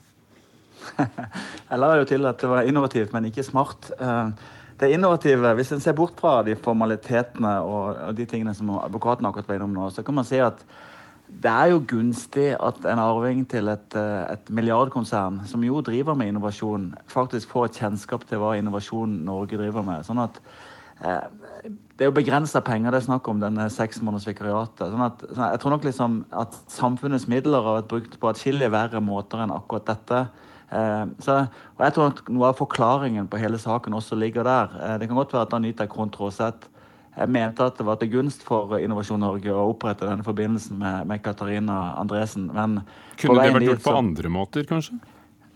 Jeg 1.71 1.81
la 1.81 1.93
jo 2.01 2.09
til 2.09 2.27
at 2.29 2.41
det 2.41 2.51
var 2.51 2.69
innovativt, 2.69 3.13
men 3.15 3.29
ikke 3.31 3.47
smart. 3.47 3.91
Eh, 3.97 4.33
det 4.81 4.93
innovative, 4.95 5.55
Hvis 5.55 5.73
en 5.73 5.81
ser 5.81 5.93
bort 5.93 6.17
fra 6.21 6.41
de 6.43 6.57
formalitetene 6.57 7.59
og 7.61 8.15
de 8.17 8.25
tingene 8.27 8.55
som 8.57 8.71
advokaten 8.79 9.27
akkurat 9.29 9.49
var 9.49 9.59
innom 9.61 9.75
nå, 9.77 9.91
så 9.93 10.03
kan 10.03 10.17
man 10.17 10.25
si 10.25 10.41
at 10.41 10.65
det 11.31 11.51
er 11.51 11.71
jo 11.71 11.83
gunstig 11.89 12.49
at 12.59 12.83
en 12.91 13.01
arving 13.01 13.45
til 13.49 13.71
et, 13.73 13.95
eh, 13.97 14.33
et, 14.33 14.51
milliardkonsern, 14.51 15.41
som 15.47 15.63
jo 15.65 15.81
driver 15.81 16.15
med 16.15 16.33
innovasjon, 16.33 16.95
faktisk 17.09 17.53
får 17.55 17.65
et 17.71 17.79
kjennskap 17.83 18.27
til 18.29 18.43
hva 18.43 18.57
Innovasjon 18.59 19.21
Norge 19.25 19.57
driver 19.57 19.87
med. 19.87 20.05
Sånn 20.05 20.21
at 20.21 20.41
eh, 21.05 21.29
det 21.97 22.07
er 22.07 22.11
jo 22.11 22.17
begrensa 22.17 22.63
penger 22.65 22.95
det 22.95 23.03
er 23.03 23.07
snakk 23.07 23.29
om, 23.29 23.41
denne 23.41 23.69
seksmånedersvikariatet. 23.73 24.87
Sånn 24.89 25.07
at, 25.07 25.25
sånn 25.31 25.51
jeg 25.53 25.63
tror 25.63 25.75
nok 25.77 25.87
liksom 25.89 26.21
at 26.43 26.57
samfunnets 26.73 27.29
midler 27.31 27.65
har 27.65 27.81
vært 27.81 27.91
brukt 27.93 28.19
på 28.21 28.31
atskillig 28.31 28.71
verre 28.73 29.03
måter 29.05 29.45
enn 29.45 29.55
akkurat 29.55 29.89
dette. 29.93 30.25
Eh, 30.71 31.05
så, 31.23 31.39
og 31.77 31.87
jeg 31.87 31.97
tror 31.97 32.13
at 32.13 32.23
Noe 32.31 32.51
av 32.51 32.59
forklaringen 32.61 33.31
på 33.31 33.41
hele 33.43 33.59
saken 33.61 33.97
også 33.97 34.19
ligger 34.19 34.47
der. 34.49 34.77
Eh, 34.81 34.99
det 35.01 35.11
kan 35.11 35.21
godt 35.21 35.35
være 35.37 35.49
at 35.49 35.57
Anita 35.61 35.89
Krohn 35.91 36.13
Traaseth 36.15 36.69
mente 37.29 37.65
at 37.67 37.79
det 37.79 37.87
var 37.87 37.99
til 38.01 38.11
gunst 38.13 38.45
for 38.47 38.77
Innovasjon 38.79 39.21
Norge 39.21 39.53
å 39.53 39.71
opprette 39.73 40.07
denne 40.07 40.25
forbindelsen 40.27 40.79
med, 40.81 41.09
med 41.11 41.23
Katarina 41.25 41.97
Andresen. 42.01 42.51
Men 42.55 42.83
Kunne 43.21 43.43
det 43.43 43.57
vært 43.57 43.69
gjort 43.69 43.89
på 43.89 43.97
andre 43.99 44.33
måter, 44.33 44.69
kanskje? 44.69 45.01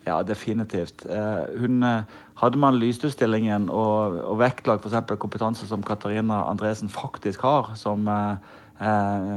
Ja, 0.05 0.19
definitivt. 0.23 1.07
Eh, 1.09 1.45
hun, 1.61 1.83
eh, 1.83 2.03
hadde 2.35 2.61
man 2.61 2.77
lysutstillingen 2.77 3.71
og, 3.73 4.19
og 4.21 4.37
vektlagt 4.43 4.85
f.eks. 4.85 5.17
kompetanse 5.21 5.69
som 5.71 5.85
Katarina 5.87 6.43
Andresen 6.51 6.91
faktisk 6.93 7.47
har, 7.47 7.71
som 7.81 8.09
eh, 8.11 8.51
eh, 8.85 9.31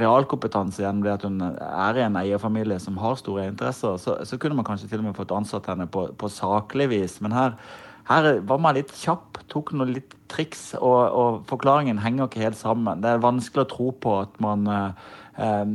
realkompetanse 0.00 0.82
gjennom 0.82 1.06
det 1.06 1.14
at 1.14 1.24
hun 1.24 1.40
er 1.44 2.00
i 2.00 2.04
en 2.04 2.18
eierfamilie 2.20 2.80
som 2.82 2.98
har 3.00 3.16
store 3.20 3.46
interesser, 3.48 3.96
så, 4.02 4.18
så, 4.26 4.38
kunne 4.38 4.58
man 4.58 4.68
kanskje 4.68 4.90
til 4.90 5.00
og 5.00 5.08
med 5.08 5.16
fått 5.16 5.32
ansatt 5.32 5.70
henne 5.72 5.88
på, 5.88 6.10
på 6.12 6.32
saklig 6.32 6.90
vis. 6.92 7.20
Men 7.24 7.36
her, 7.36 7.56
her, 8.08 8.30
var 8.46 8.62
man 8.62 8.78
litt 8.78 8.92
kjapp, 8.96 9.42
tok 9.50 9.74
noen 9.74 9.92
litt 9.96 10.14
triks, 10.30 10.70
og, 10.78 11.00
og, 11.10 11.40
forklaringen 11.50 12.00
henger 12.00 12.28
ikke 12.28 12.44
helt 12.44 12.58
sammen. 12.58 13.02
Det 13.02 13.10
er 13.10 13.24
vanskelig 13.24 13.66
å 13.66 13.70
tro 13.70 13.90
på 13.98 14.14
at 14.22 14.38
man 14.42 14.68
eh, 14.70 15.08
Eh, 15.40 15.66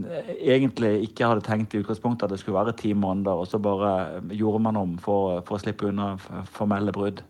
egentlig 0.54 0.92
ikke 1.08 1.26
hadde 1.26 1.46
tenkt 1.46 1.74
i 1.74 1.80
utgangspunktet 1.82 2.28
at 2.28 2.36
det 2.36 2.42
skulle 2.42 2.60
være 2.60 2.76
ti 2.78 2.92
måneder, 2.94 3.40
og 3.40 3.48
så 3.50 3.58
bare 3.58 4.22
gjorde 4.30 4.62
man 4.62 4.78
om 4.78 4.98
for, 5.02 5.40
for 5.48 5.58
å 5.58 5.62
slippe 5.64 5.88
unna 5.90 6.12
formelle 6.54 6.94
brudd. 6.94 7.24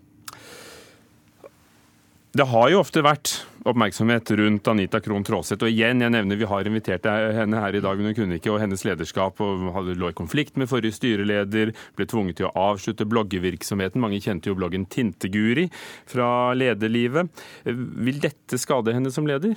Det 2.36 2.44
har 2.52 2.66
jo 2.68 2.82
ofte 2.82 3.00
vært 3.00 3.32
oppmerksomhet 3.64 4.28
rundt 4.36 4.68
Anita 4.68 5.00
Krohn 5.00 5.24
Traaseth. 5.24 5.64
Og 5.64 5.72
igjen, 5.72 6.02
jeg 6.04 6.12
nevner 6.12 6.36
vi 6.36 6.48
har 6.50 6.68
invitert 6.68 7.06
henne 7.08 7.62
her 7.64 7.78
i 7.78 7.80
dag, 7.80 7.96
men 7.96 8.10
hun 8.12 8.16
kunne 8.18 8.40
ikke. 8.42 8.50
Og 8.52 8.60
hennes 8.60 8.82
lederskap 8.84 9.38
og 9.40 9.70
hadde 9.72 9.94
lå 9.96 10.10
i 10.12 10.18
konflikt 10.18 10.58
med 10.60 10.68
forrige 10.68 10.98
styreleder, 10.98 11.72
ble 11.96 12.08
tvunget 12.12 12.42
til 12.42 12.50
å 12.50 12.52
avslutte 12.74 13.08
bloggevirksomheten. 13.08 14.04
Mange 14.04 14.20
kjente 14.20 14.52
jo 14.52 14.58
bloggen 14.60 14.84
Tinteguri 14.92 15.70
fra 16.12 16.28
lederlivet. 16.60 17.32
Vil 17.64 18.20
dette 18.26 18.60
skade 18.60 18.92
henne 18.98 19.14
som 19.16 19.30
leder? 19.30 19.56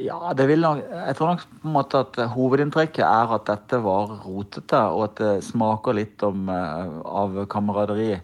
Ja, 0.00 0.34
det 0.36 0.46
vil 0.48 0.60
nok 0.64 0.82
Jeg 0.84 1.16
tror 1.16 1.32
nok 1.32 1.46
på 1.62 1.70
en 1.70 1.78
måte 1.78 2.02
at 2.04 2.20
hovedinntrykket 2.34 3.06
er 3.06 3.32
at 3.38 3.48
dette 3.48 3.80
var 3.86 4.18
rotete, 4.26 4.82
og 4.92 5.06
at 5.08 5.16
det 5.24 5.32
smaker 5.48 5.96
litt 5.96 6.28
om, 6.28 6.44
uh, 6.52 7.00
av 7.24 7.40
kameraderi. 7.48 8.18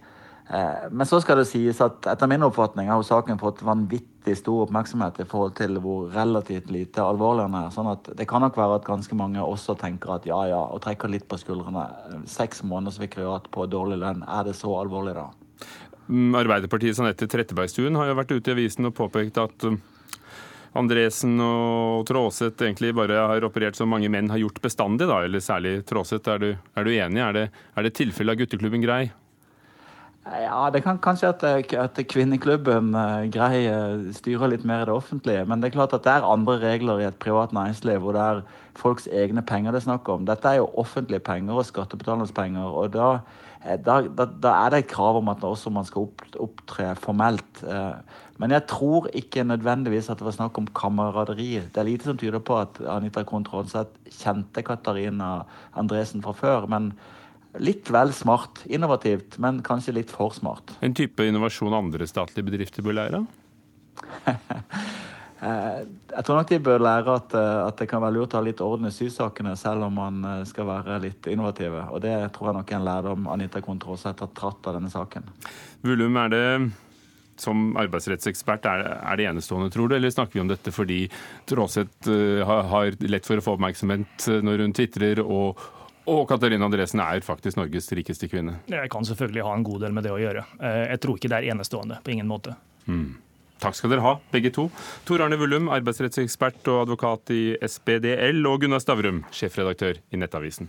Uh, 0.46 0.86
men 0.94 1.08
så 1.10 1.18
skal 1.22 1.40
det 1.40 1.48
sies 1.50 1.80
at 1.82 2.06
etter 2.06 2.30
min 2.30 2.44
oppfatning 2.46 2.86
har 2.92 3.00
saken 3.02 3.40
fått 3.40 3.64
vanvittig 3.66 4.36
stor 4.38 4.66
oppmerksomhet 4.68 5.18
i 5.24 5.26
forhold 5.26 5.56
til 5.58 5.80
hvor 5.82 6.06
relativt 6.14 6.70
lite 6.70 7.02
alvorlig 7.02 7.48
den 7.48 7.56
er. 7.58 7.72
sånn 7.74 7.90
at 7.90 8.12
det 8.14 8.28
kan 8.30 8.44
nok 8.46 8.58
være 8.58 8.76
at 8.78 8.86
ganske 8.86 9.18
mange 9.18 9.42
også 9.42 9.74
tenker 9.80 10.14
at 10.14 10.28
ja 10.30 10.38
ja, 10.52 10.60
og 10.62 10.84
trekker 10.84 11.10
litt 11.10 11.26
på 11.26 11.40
skuldrene. 11.42 11.88
Seks 12.30 12.62
måneders 12.62 13.00
vikariat 13.02 13.50
på 13.50 13.66
dårlig 13.66 13.98
lønn, 14.04 14.22
er 14.22 14.46
det 14.46 14.54
så 14.54 14.70
alvorlig 14.78 15.16
da? 15.18 15.26
Mm, 16.06 16.38
Arbeiderpartiets 16.38 17.02
Anette 17.02 17.26
Trettebergstuen 17.26 17.98
har 17.98 18.12
jo 18.12 18.18
vært 18.20 18.36
ute 18.36 18.52
i 18.52 18.54
avisen 18.54 18.86
og 18.86 18.94
påpekt 18.94 19.42
at 19.42 19.66
Andresen 20.76 21.40
og 21.42 22.06
Tråseth 22.06 22.62
egentlig 22.62 22.92
bare 22.94 23.18
har 23.32 23.46
operert 23.48 23.78
som 23.78 23.90
mange 23.90 24.10
menn 24.12 24.30
har 24.30 24.40
gjort 24.42 24.60
bestandig, 24.62 25.08
da, 25.08 25.22
eller 25.26 25.42
særlig 25.42 25.80
Tråseth. 25.88 26.30
Er, 26.30 26.52
er, 26.76 26.84
du 26.86 26.92
enig? 26.92 27.22
Er 27.22 27.36
det, 27.36 27.46
er 27.74 27.86
det 27.86 27.96
tilfellet 27.96 28.36
av 28.36 28.44
gutteklubben 28.44 28.84
Grei? 28.84 29.06
Ja, 30.26 30.70
det 30.74 30.80
kan 30.82 30.98
kanskje 30.98 31.28
at, 31.30 31.42
at 31.78 31.98
kvinneklubben 32.10 32.88
greier 33.30 33.92
uh, 33.94 34.08
styrer 34.10 34.50
litt 34.50 34.64
mer 34.66 34.82
i 34.82 34.88
det 34.88 34.94
offentlige. 34.96 35.44
Men 35.46 35.62
det 35.62 35.68
er 35.68 35.76
klart 35.76 35.94
at 35.94 36.02
det 36.02 36.16
er 36.16 36.26
andre 36.26 36.56
regler 36.64 36.98
i 36.98 37.06
et 37.06 37.18
privat 37.22 37.54
næringsliv 37.54 38.02
hvor 38.02 38.16
det 38.16 38.24
er 38.24 38.40
folks 38.74 39.06
egne 39.06 39.44
penger 39.46 39.70
det 39.70 39.84
er 39.84 39.86
snakk 39.86 40.10
om. 40.10 40.24
Dette 40.26 40.50
er 40.50 40.58
jo 40.58 40.72
offentlige 40.82 41.22
penger 41.22 41.54
og 41.54 41.68
skattebetalernes 41.68 42.34
penger. 42.34 42.66
og 42.66 42.90
da, 42.96 43.12
eh, 43.62 43.78
da, 43.78 44.00
da, 44.02 44.26
da, 44.26 44.54
er 44.64 44.74
det 44.74 44.80
et 44.82 44.90
krav 44.90 45.20
om 45.20 45.30
at 45.30 45.46
også 45.46 45.70
man 45.70 45.86
skal 45.86 46.10
opptre 46.42 46.94
formelt. 46.98 47.62
Men 48.38 48.50
jeg 48.50 48.66
tror 48.66 49.06
ikke 49.14 49.46
nødvendigvis 49.46 50.10
at 50.10 50.18
det 50.18 50.26
var 50.26 50.34
snakk 50.34 50.58
om 50.58 50.66
kameraderi. 50.74 51.62
Det 51.70 51.78
er 51.78 51.86
lite 51.86 52.10
som 52.10 52.18
tyder 52.18 52.42
på 52.42 52.58
at 52.58 52.82
Anita 52.82 53.22
Krohn 53.22 53.46
kjente 53.46 54.62
Katarina 54.66 55.44
Andresen 55.76 56.22
fra 56.22 56.32
før. 56.32 56.66
men 56.66 56.92
Litt 57.62 57.90
vel 57.92 58.12
smart. 58.16 58.62
Innovativt, 58.68 59.38
men 59.42 59.62
kanskje 59.66 59.96
litt 59.96 60.12
for 60.12 60.34
smart. 60.36 60.76
En 60.84 60.94
type 60.96 61.24
innovasjon 61.24 61.74
andre 61.76 62.08
statlige 62.08 62.46
bedrifter 62.50 62.86
bør 62.86 63.00
lære? 63.00 63.24
Eh, 65.36 65.80
jeg 66.14 66.24
tror 66.24 66.38
nok 66.38 66.48
de 66.48 66.58
bør 66.64 66.80
lære 66.80 67.12
at, 67.20 67.34
eh, 67.36 67.58
at, 67.66 67.76
det 67.76 67.86
kan 67.90 68.00
være 68.00 68.16
lurt 68.16 68.32
å 68.32 68.40
ha 68.40 68.46
litt 68.46 68.62
orden 68.64 68.88
i 68.88 68.94
sysakene, 68.94 69.52
selv 69.60 69.84
om 69.84 69.98
man 69.98 70.24
eh, 70.24 70.38
skal 70.48 70.64
være 70.64 70.96
litt 71.04 71.28
innovative. 71.28 71.82
Og 71.92 72.00
det 72.06 72.14
tror 72.32 72.50
jeg 72.50 72.56
nok 72.56 72.72
er 72.72 72.78
en 72.78 72.86
lærdom 72.86 73.28
Anita 73.34 73.60
Krohn 73.60 73.82
har 73.84 74.16
tatt 74.16 74.40
av 74.40 74.78
denne 74.78 74.88
saken. 74.88 75.28
Vullum, 75.84 76.16
er 76.24 76.32
det 76.32 76.44
som 77.36 77.76
arbeidsrettsekspert 77.76 78.64
er, 78.64 78.86
er 78.96 79.20
det 79.20 79.28
enestående, 79.28 79.68
tror 79.70 79.92
du? 79.92 79.98
Eller 79.98 80.14
snakker 80.14 80.38
vi 80.38 80.40
om 80.46 80.48
dette 80.48 80.72
fordi 80.72 81.02
Tråseth 81.44 82.08
har 82.48 82.96
lett 83.04 83.28
for 83.28 83.36
å 83.36 83.44
få 83.44 83.58
oppmerksomhet 83.58 84.30
når 84.40 84.64
hun 84.64 84.72
tvitrer, 84.72 85.20
og, 85.20 85.60
og 86.06 86.24
Katarina 86.30 86.68
Andresen 86.68 87.02
er 87.02 87.22
faktisk 87.26 87.58
Norges 87.58 87.90
rikeste 87.98 88.28
kvinne? 88.30 88.60
Jeg 88.70 88.90
kan 88.92 89.06
selvfølgelig 89.06 89.44
ha 89.46 89.54
en 89.58 89.66
god 89.66 89.86
del 89.86 89.94
med 89.96 90.06
det 90.06 90.14
å 90.14 90.20
gjøre. 90.20 90.44
Eh, 90.60 90.82
jeg 90.92 91.02
tror 91.02 91.18
ikke 91.18 91.30
det 91.32 91.40
er 91.40 91.48
enestående. 91.54 91.98
På 92.06 92.14
ingen 92.14 92.30
måte. 92.30 92.54
Mm. 92.86 93.16
Takk 93.62 93.78
skal 93.78 93.90
dere 93.90 94.04
ha, 94.04 94.14
begge 94.30 94.52
to. 94.52 94.68
Tor 95.08 95.24
Arne 95.24 95.38
Vullum, 95.40 95.70
arbeidsrettsekspert 95.72 96.68
og 96.68 96.82
advokat 96.84 97.32
i 97.34 97.42
SBDL, 97.64 98.42
og 98.46 98.62
Gunnar 98.62 98.84
Stavrum, 98.84 99.24
sjefredaktør 99.34 100.02
i 100.12 100.20
Nettavisen. 100.20 100.68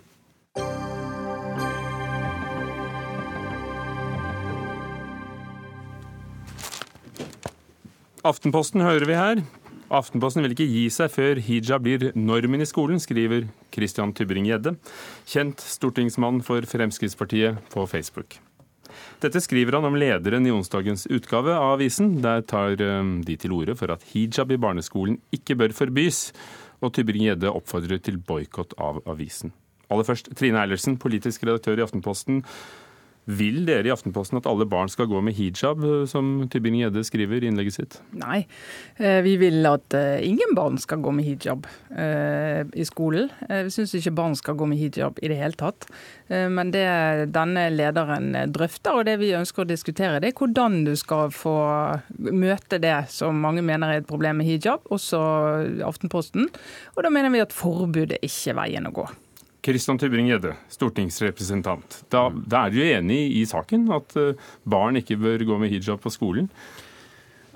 Aftenposten 8.27 8.81
hører 8.83 9.07
vi 9.07 9.19
her. 9.19 9.43
Aftenposten 9.87 10.43
vil 10.43 10.51
ikke 10.51 10.67
gi 10.67 10.87
seg 10.91 11.11
før 11.13 11.39
hijab 11.39 11.85
blir 11.85 12.09
normen 12.19 12.63
i 12.63 12.67
skolen, 12.67 12.99
skriver 12.99 13.45
Christian 13.71 14.11
Tybring-Gjedde, 14.15 14.73
kjent 15.29 15.63
stortingsmann 15.63 16.41
for 16.43 16.65
Fremskrittspartiet 16.67 17.61
på 17.71 17.85
Facebook. 17.87 18.35
Dette 19.23 19.39
skriver 19.43 19.77
han 19.77 19.87
om 19.87 19.95
lederen 19.95 20.45
i 20.47 20.51
onsdagens 20.51 21.07
utgave 21.13 21.53
av 21.55 21.77
avisen. 21.77 22.17
Der 22.23 22.43
tar 22.47 22.75
eh, 22.75 23.13
de 23.23 23.37
til 23.39 23.55
orde 23.55 23.77
for 23.79 23.93
at 23.93 24.03
hijab 24.11 24.51
i 24.51 24.59
barneskolen 24.59 25.21
ikke 25.35 25.55
bør 25.59 25.75
forbys, 25.77 26.31
og 26.83 26.91
Tybring-Gjedde 26.93 27.53
oppfordrer 27.53 28.03
til 28.03 28.19
boikott 28.19 28.75
av 28.81 28.99
avisen. 29.09 29.55
Aller 29.87 30.03
først, 30.03 30.33
Trine 30.35 30.59
Eilertsen, 30.61 30.99
politisk 30.99 31.47
redaktør 31.47 31.79
i 31.79 31.85
Aftenposten. 31.85 32.43
Vil 33.27 33.65
dere 33.67 33.89
i 33.89 33.91
Aftenposten 33.91 34.39
at 34.39 34.45
alle 34.47 34.63
barn 34.69 34.87
skal 34.87 35.09
gå 35.11 35.19
med 35.25 35.35
hijab, 35.35 35.81
som 36.07 36.45
Tybing-Gjedde 36.47 37.03
skriver 37.03 37.43
i 37.43 37.49
innlegget 37.49 37.75
sitt? 37.75 37.97
Nei, 38.15 38.45
eh, 38.95 39.19
vi 39.25 39.33
vil 39.41 39.67
at 39.67 39.91
eh, 39.97 40.23
ingen 40.23 40.55
barn 40.55 40.79
skal 40.79 41.01
gå 41.03 41.11
med 41.11 41.27
hijab 41.27 41.67
eh, 41.91 42.63
i 42.71 42.85
skolen. 42.87 43.27
Vi 43.49 43.73
syns 43.73 43.97
ikke 43.99 44.15
barn 44.15 44.37
skal 44.39 44.55
gå 44.55 44.69
med 44.71 44.79
hijab 44.79 45.19
i 45.19 45.27
det 45.27 45.41
hele 45.41 45.59
tatt. 45.59 45.89
Men 46.27 46.71
det 46.73 46.87
denne 47.31 47.67
lederen 47.71 48.33
drøfter, 48.51 48.99
og 48.99 49.05
det 49.07 49.15
vi 49.21 49.33
ønsker 49.35 49.63
å 49.63 49.67
diskutere, 49.67 50.19
det 50.23 50.33
er 50.33 50.39
hvordan 50.39 50.81
du 50.87 50.91
skal 50.99 51.31
få 51.31 51.55
møte 52.17 52.81
det 52.83 52.97
som 53.11 53.39
mange 53.43 53.63
mener 53.63 53.91
er 53.91 54.01
et 54.01 54.09
problem 54.09 54.41
med 54.41 54.49
hijab, 54.49 54.87
også 54.91 55.21
Aftenposten. 55.87 56.49
Og 56.95 57.03
da 57.03 57.11
mener 57.11 57.31
vi 57.31 57.43
at 57.43 57.55
forbud 57.55 58.17
er 58.19 58.59
veien 58.59 58.87
å 58.87 58.95
gå. 58.95 59.07
Kristian 59.67 59.97
Tybring-Gjedde, 59.99 60.53
stortingsrepresentant. 60.71 62.01
Da, 62.13 62.29
da 62.31 62.61
er 62.65 62.71
du 62.71 62.77
enig 62.85 63.19
i 63.35 63.41
saken, 63.49 63.89
at 63.91 64.13
eh, 64.15 64.45
barn 64.63 64.95
ikke 64.95 65.17
bør 65.19 65.43
gå 65.49 65.57
med 65.59 65.73
hijab 65.73 65.99
på 66.05 66.11
skolen? 66.13 66.47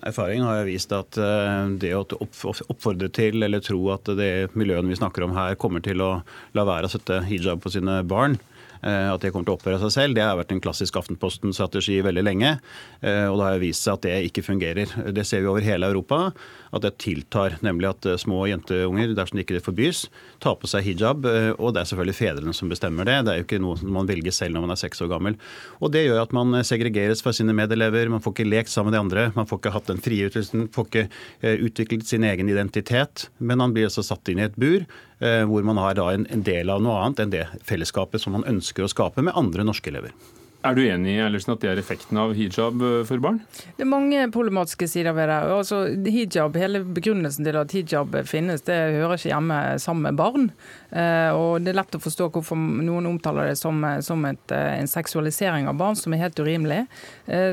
Erfaring 0.03 0.43
har 0.43 0.65
vist 0.67 0.91
at 0.97 1.15
eh, 1.21 1.69
det 1.79 1.93
å 1.95 2.03
oppfordre 2.19 3.07
til 3.15 3.39
eller 3.47 3.63
tro 3.63 3.79
at 3.95 4.11
det 4.19 4.49
miljøet 4.59 4.89
vi 4.89 4.99
snakker 4.99 5.23
om 5.23 5.37
her 5.37 5.55
kommer 5.61 5.85
til 5.85 6.03
å 6.03 6.11
la 6.57 6.67
være 6.67 6.89
å 6.89 6.91
sette 6.91 7.21
hijab 7.29 7.63
på 7.63 7.71
sine 7.77 8.01
barn, 8.03 8.35
at 8.81 9.21
det 9.21 9.31
kommer 9.33 9.45
til 9.47 9.53
å 9.53 9.59
opphøre 9.59 9.79
seg 9.83 9.93
selv. 9.93 10.17
Det 10.17 10.23
har 10.25 10.37
vært 10.39 10.53
en 10.55 10.61
klassisk 10.63 10.97
Aftenposten-strategi 10.99 11.99
veldig 12.05 12.23
lenge. 12.25 12.55
Eh, 13.01 13.27
og 13.27 13.37
det 13.39 13.47
har 13.47 13.61
vist 13.61 13.85
seg 13.85 13.97
at 13.97 14.07
det 14.07 14.15
ikke 14.29 14.45
fungerer. 14.45 14.95
Det 15.13 15.25
ser 15.27 15.43
vi 15.43 15.49
over 15.51 15.65
hele 15.65 15.89
Europa, 15.91 16.31
at 16.71 16.85
det 16.85 16.95
tiltar. 17.01 17.57
Nemlig 17.65 17.91
at 17.91 18.07
eh, 18.09 18.19
små 18.21 18.43
jenteunger, 18.49 19.13
dersom 19.17 19.39
det 19.39 19.45
ikke 19.45 19.63
forbys, 19.65 20.05
tar 20.43 20.57
på 20.61 20.69
seg 20.71 20.85
hijab. 20.87 21.27
Og 21.57 21.75
det 21.75 21.83
er 21.83 21.91
selvfølgelig 21.91 22.17
fedrene 22.17 22.55
som 22.57 22.71
bestemmer 22.71 23.07
det. 23.09 23.19
Det 23.27 23.33
er 23.33 23.41
jo 23.41 23.47
ikke 23.47 23.61
noe 23.63 23.93
man 23.99 24.09
velger 24.09 24.35
selv 24.35 24.57
når 24.57 24.65
man 24.65 24.75
er 24.75 24.81
seks 24.81 25.03
år 25.05 25.11
gammel. 25.13 25.37
Og 25.81 25.93
det 25.93 26.05
gjør 26.07 26.23
at 26.23 26.35
man 26.35 26.61
segregeres 26.67 27.23
fra 27.23 27.33
sine 27.35 27.55
medelever, 27.57 28.11
man 28.11 28.23
får 28.23 28.37
ikke 28.37 28.49
lekt 28.49 28.73
sammen 28.73 28.91
med 28.91 28.97
de 28.97 29.03
andre, 29.05 29.27
man 29.37 29.49
får 29.49 29.61
ikke 29.61 29.75
hatt 29.75 29.91
den 29.91 30.01
frie 30.01 30.27
utviklelsen, 30.29 30.67
får 30.73 30.89
ikke 30.89 31.55
utviklet 31.67 32.07
sin 32.07 32.25
egen 32.27 32.49
identitet. 32.51 33.27
Men 33.39 33.61
man 33.61 33.75
blir 33.75 33.89
altså 33.89 34.03
satt 34.05 34.31
inn 34.31 34.41
i 34.41 34.47
et 34.47 34.59
bur 34.59 34.85
Eh, 34.85 35.10
hvor 35.21 35.65
man 35.67 35.77
har 35.77 35.99
en, 36.09 36.23
en 36.33 36.41
del 36.41 36.71
av 36.73 36.79
noe 36.81 36.97
annet 37.03 37.19
enn 37.21 37.33
det 37.33 37.43
fellesskapet 37.67 38.23
som 38.23 38.33
man 38.33 38.47
ønsker 38.49 38.87
å 38.87 38.89
skape 38.89 39.21
med 39.21 39.37
andre 39.37 39.65
norske 39.67 39.91
elever. 39.93 40.15
Er 40.61 40.75
du 40.77 40.83
enig 40.85 41.15
Ellersen, 41.17 41.55
at 41.55 41.63
det 41.63 41.71
er 41.71 41.79
effekten 41.81 42.19
av 42.21 42.35
hijab 42.37 42.83
eh, 42.85 42.99
for 43.09 43.21
barn? 43.23 43.39
Det 43.77 43.81
er 43.81 43.89
mange 43.89 44.27
problematiske 44.33 44.85
sider 44.91 45.15
ved 45.17 45.31
det. 45.31 45.37
Altså, 45.55 45.79
hijab, 46.05 46.57
Hele 46.61 46.83
begrunnelsen 46.85 47.47
til 47.47 47.57
at 47.57 47.73
hijab 47.73 48.13
finnes, 48.29 48.61
det 48.67 48.77
hører 48.99 49.15
ikke 49.17 49.31
hjemme 49.31 49.57
sammen 49.81 50.05
med 50.05 50.19
barn. 50.19 50.51
Eh, 50.93 51.33
og 51.33 51.63
Det 51.65 51.73
er 51.73 51.79
lett 51.79 51.97
å 51.97 52.01
forstå 52.03 52.27
hvorfor 52.35 52.59
noen 52.59 53.09
omtaler 53.09 53.49
det 53.49 53.57
som, 53.57 53.81
som 54.05 54.21
et, 54.29 54.53
eh, 54.53 54.75
en 54.77 54.91
seksualisering 54.91 55.65
av 55.71 55.79
barn, 55.81 55.97
som 55.97 56.13
er 56.13 56.27
helt 56.27 56.37
urimelig. 56.37 56.83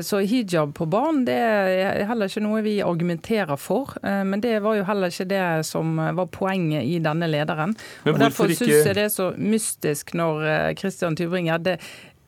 Så 0.05 0.19
hijab 0.27 0.73
på 0.75 0.85
barn 0.89 1.23
det 1.27 1.35
er 1.37 2.05
heller 2.09 2.29
ikke 2.29 2.43
noe 2.43 2.61
vi 2.65 2.79
argumenterer 2.83 3.57
for. 3.59 3.93
Men 4.03 4.41
det 4.43 4.57
var 4.63 4.75
jo 4.75 4.85
heller 4.87 5.13
ikke 5.13 5.27
det 5.29 5.43
som 5.67 5.95
var 5.97 6.27
poenget 6.33 6.83
i 6.83 6.97
denne 7.03 7.29
lederen. 7.29 7.75
og 8.05 8.19
Derfor 8.19 8.51
ikke... 8.51 8.65
syns 8.65 8.89
jeg 8.89 8.97
det 8.97 9.05
er 9.05 9.13
så 9.13 9.29
mystisk 9.37 10.13
når 10.17 10.75
Christian 10.79 11.15
Tybring-Gjedde 11.15 11.77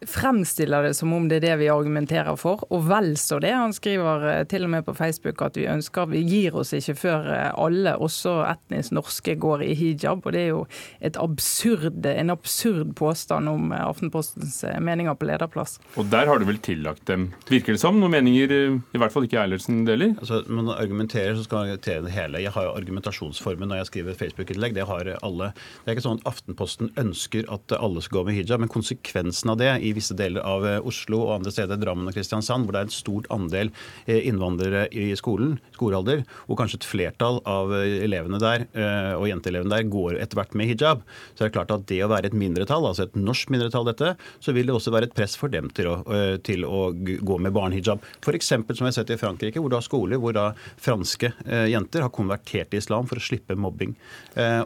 fremstiller 0.07 0.83
det 0.83 0.93
som 0.93 1.13
om 1.13 1.27
det 1.29 1.37
er 1.39 1.45
det 1.45 1.57
vi 1.61 1.69
argumenterer 1.69 2.37
for, 2.39 2.63
og 2.73 2.85
vel 2.89 3.13
så 3.19 3.37
det. 3.41 3.51
Han 3.53 3.73
skriver 3.75 4.25
eh, 4.31 4.43
til 4.49 4.65
og 4.65 4.71
med 4.73 4.85
på 4.87 4.95
Facebook 4.97 5.41
at 5.45 5.57
vi 5.59 5.67
ønsker 5.69 6.09
Vi 6.09 6.23
gir 6.25 6.55
oss 6.57 6.73
ikke 6.73 6.95
før 6.97 7.29
eh, 7.35 7.49
alle, 7.53 7.93
også 8.01 8.39
etnisk 8.49 8.95
norske, 8.97 9.35
går 9.41 9.65
i 9.67 9.75
hijab. 9.77 10.25
Og 10.25 10.33
det 10.33 10.41
er 10.41 10.49
jo 10.49 10.63
absurd, 11.21 12.05
en 12.05 12.33
absurd 12.33 12.95
påstand 12.97 13.49
om 13.49 13.71
eh, 13.71 13.83
Aftenpostens 13.85 14.63
meninger 14.81 15.17
på 15.17 15.27
lederplass. 15.29 15.77
Og 16.01 16.09
der 16.09 16.29
har 16.29 16.41
du 16.41 16.47
vel 16.49 16.59
tillagt 16.61 17.05
dem, 17.09 17.29
virker 17.49 17.77
det 17.77 17.83
som, 17.83 17.99
noen 18.01 18.15
meninger 18.15 18.51
i 18.51 18.99
hvert 19.01 19.13
fall 19.13 19.27
ikke 19.27 19.41
Eilertsen 19.43 19.85
deler? 19.85 20.15
Altså, 20.19 20.41
man 20.49 20.73
argumenterer, 20.73 21.35
så 21.37 21.45
skal 21.45 21.59
man 21.59 21.69
argumentere 21.69 22.05
det 22.07 22.15
hele. 22.15 22.41
Jeg 22.41 22.55
har 22.55 22.67
jo 22.67 22.73
argumentasjonsformen 22.79 23.69
når 23.69 23.83
jeg 23.83 23.91
skriver 23.91 24.17
Facebook-innlegg. 24.17 24.75
Det 24.77 24.89
har 24.89 25.13
alle. 25.21 25.51
Det 25.83 25.91
er 25.91 25.97
ikke 25.97 26.07
sånn 26.07 26.21
at 26.23 26.29
Aftenposten 26.31 26.91
ønsker 26.99 27.45
at 27.53 27.77
alle 27.77 28.01
skal 28.01 28.21
gå 28.21 28.27
med 28.29 28.39
hijab, 28.39 28.63
men 28.63 28.71
konsekvensen 28.71 29.53
av 29.53 29.61
det 29.61 29.71
i 29.85 29.90
visse 29.95 30.15
deler 30.17 30.43
av 30.47 30.65
eh, 30.67 30.79
Oslo 30.87 31.21
og 31.25 31.35
andre 31.37 31.53
steder, 31.53 31.79
Drammen 31.81 32.09
og 32.09 32.15
Kristiansand, 32.15 32.65
hvor 32.65 32.75
det 32.75 32.81
er 32.83 32.89
en 32.89 32.93
stort 32.95 33.29
andel 33.33 33.71
eh, 34.05 34.21
innvandrere 34.29 34.85
i 34.91 35.11
skolen, 35.19 35.57
skolealder, 35.75 36.23
og 36.47 36.59
kanskje 36.59 36.81
et 36.81 36.87
flertall 36.87 37.41
av 37.49 37.73
eh, 37.75 38.01
elevene 38.05 38.39
der 38.41 38.63
og 38.71 39.25
jenteelevene 39.27 39.71
der 39.71 39.87
går 39.91 40.17
etter 40.21 40.37
hvert 40.37 40.53
med 40.57 40.69
hijab, 40.69 41.01
så 41.35 41.43
er 41.43 41.49
det 41.49 41.55
klart 41.55 41.71
at 41.73 41.83
det 41.89 41.99
å 42.05 42.09
være 42.11 42.31
et 42.31 42.37
mindretall, 42.37 42.85
altså 42.87 43.05
et 43.07 43.17
norsk 43.19 43.51
mindretall 43.53 43.87
dette, 43.87 44.13
så 44.43 44.53
vil 44.55 44.69
det 44.69 44.75
også 44.75 44.93
være 44.93 45.09
et 45.09 45.15
press 45.15 45.35
for 45.39 45.51
dem 45.51 45.69
til 45.75 45.89
å, 45.91 45.95
til 46.45 46.65
å 46.67 46.81
gå 46.93 47.37
med 47.41 47.53
barnehijab. 47.55 48.03
F.eks. 48.21 48.51
som 48.51 48.65
jeg 48.65 48.87
har 48.87 48.95
sett 48.95 49.13
i 49.13 49.19
Frankrike, 49.19 49.61
hvor 49.61 49.71
du 49.71 49.77
har 49.77 49.85
skoler 49.85 50.21
hvor 50.21 50.35
da 50.35 50.47
franske 50.81 51.31
jenter 51.71 52.05
har 52.05 52.13
konvertert 52.13 52.71
til 52.71 52.81
islam 52.81 53.09
for 53.09 53.19
å 53.19 53.23
slippe 53.23 53.57
mobbing. 53.59 53.93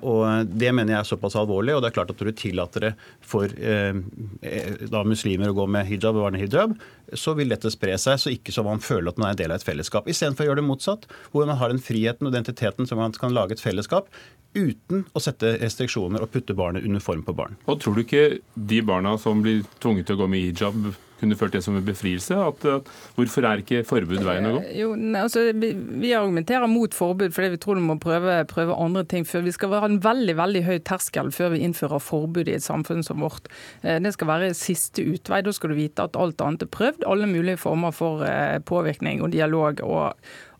Og 0.05 0.51
Det 0.51 0.71
mener 0.75 0.95
jeg 0.95 1.01
er 1.01 1.09
såpass 1.09 1.38
alvorlig. 1.39 1.75
og 1.75 1.83
det 1.83 1.91
er 1.91 1.97
klart 1.97 2.13
at 2.13 2.21
Når 2.21 2.31
du 2.31 2.39
tillater 2.39 2.88
det 2.88 2.93
for 3.25 3.49
da, 3.49 5.03
muslimer 5.15 5.51
å 5.51 5.58
gå 5.58 5.65
med 5.71 5.88
hijab 5.89 6.19
og 6.19 6.28
barnehijab, 6.28 6.78
så 7.15 7.34
vil 7.38 7.49
dette 7.54 7.71
spre 7.73 7.97
seg, 8.01 8.21
så 8.21 8.34
ikke 8.34 8.54
så 8.54 8.63
man 8.65 8.84
føler 8.84 9.12
at 9.12 9.19
man 9.21 9.32
er 9.32 9.36
en 9.36 9.41
del 9.41 9.54
av 9.54 9.62
et 9.62 9.67
fellesskap. 9.67 10.10
Istedenfor 10.12 10.45
å 10.45 10.49
gjøre 10.51 10.62
det 10.62 10.69
motsatt, 10.69 11.08
hvor 11.34 11.47
man 11.47 11.60
har 11.62 11.73
den 11.73 11.82
friheten 11.84 12.28
og 12.28 12.34
identiteten 12.34 12.89
som 12.89 13.01
man 13.01 13.15
kan 13.17 13.34
lage 13.36 13.58
et 13.58 13.63
fellesskap 13.63 14.12
uten 14.56 15.04
å 15.12 15.21
sette 15.23 15.58
restriksjoner 15.60 16.23
og 16.23 16.32
putte 16.32 16.56
barnet 16.56 16.86
under 16.88 17.04
form 17.04 17.25
på 17.28 17.36
barn. 17.36 17.58
Og 17.67 17.82
Tror 17.84 17.97
du 17.97 18.06
ikke 18.06 18.39
de 18.56 18.80
barna 18.86 19.17
som 19.21 19.43
blir 19.43 19.65
tvunget 19.84 20.08
til 20.08 20.17
å 20.17 20.23
gå 20.23 20.30
med 20.32 20.47
hijab, 20.47 20.93
kunne 21.19 21.38
følt 21.39 21.56
det 21.56 21.62
som 21.65 21.78
en 21.78 21.86
befrielse? 21.86 22.36
At, 22.36 22.65
at, 22.65 22.89
hvorfor 23.15 23.47
er 23.47 23.63
ikke 23.63 23.84
forbud 23.88 24.23
veien 24.25 24.49
å 24.49 24.54
gå? 24.58 24.62
Jo, 24.78 24.89
altså, 25.19 25.45
vi, 25.56 25.71
vi, 25.75 26.13
argumenterer 26.17 26.69
mot 26.71 26.95
forbud 26.95 27.36
fordi 27.36 27.54
vi 27.56 27.62
tror 27.62 27.80
du 27.80 27.86
må 27.86 27.97
prøve, 28.01 28.38
prøve, 28.51 28.75
andre 28.75 29.06
ting 29.12 29.28
før. 29.28 29.45
Vi 29.47 29.56
skal 29.56 29.75
ha 29.75 29.86
en 29.88 30.01
veldig 30.04 30.38
veldig 30.39 30.65
høy 30.67 30.78
terskel 30.88 31.32
før 31.36 31.56
vi 31.56 31.63
innfører 31.67 32.04
forbud 32.04 32.51
i 32.51 32.58
et 32.58 32.65
samfunn 32.65 33.06
som 33.06 33.23
vårt. 33.23 33.49
Eh, 33.84 33.99
det 34.04 34.15
skal 34.15 34.32
være 34.32 34.51
siste 34.58 35.06
utvei. 35.06 35.43
Da 35.45 35.56
skal 35.56 35.73
du 35.73 35.80
vite 35.80 36.10
at 36.10 36.19
alt 36.19 36.43
annet 36.43 36.67
er 36.67 36.73
prøvd. 36.73 37.08
Alle 37.10 37.30
mulige 37.30 37.62
former 37.62 37.95
for 37.95 38.25
eh, 38.28 38.60
påvirkning 38.65 39.23
og 39.25 39.34
dialog. 39.36 39.84
og 39.84 40.13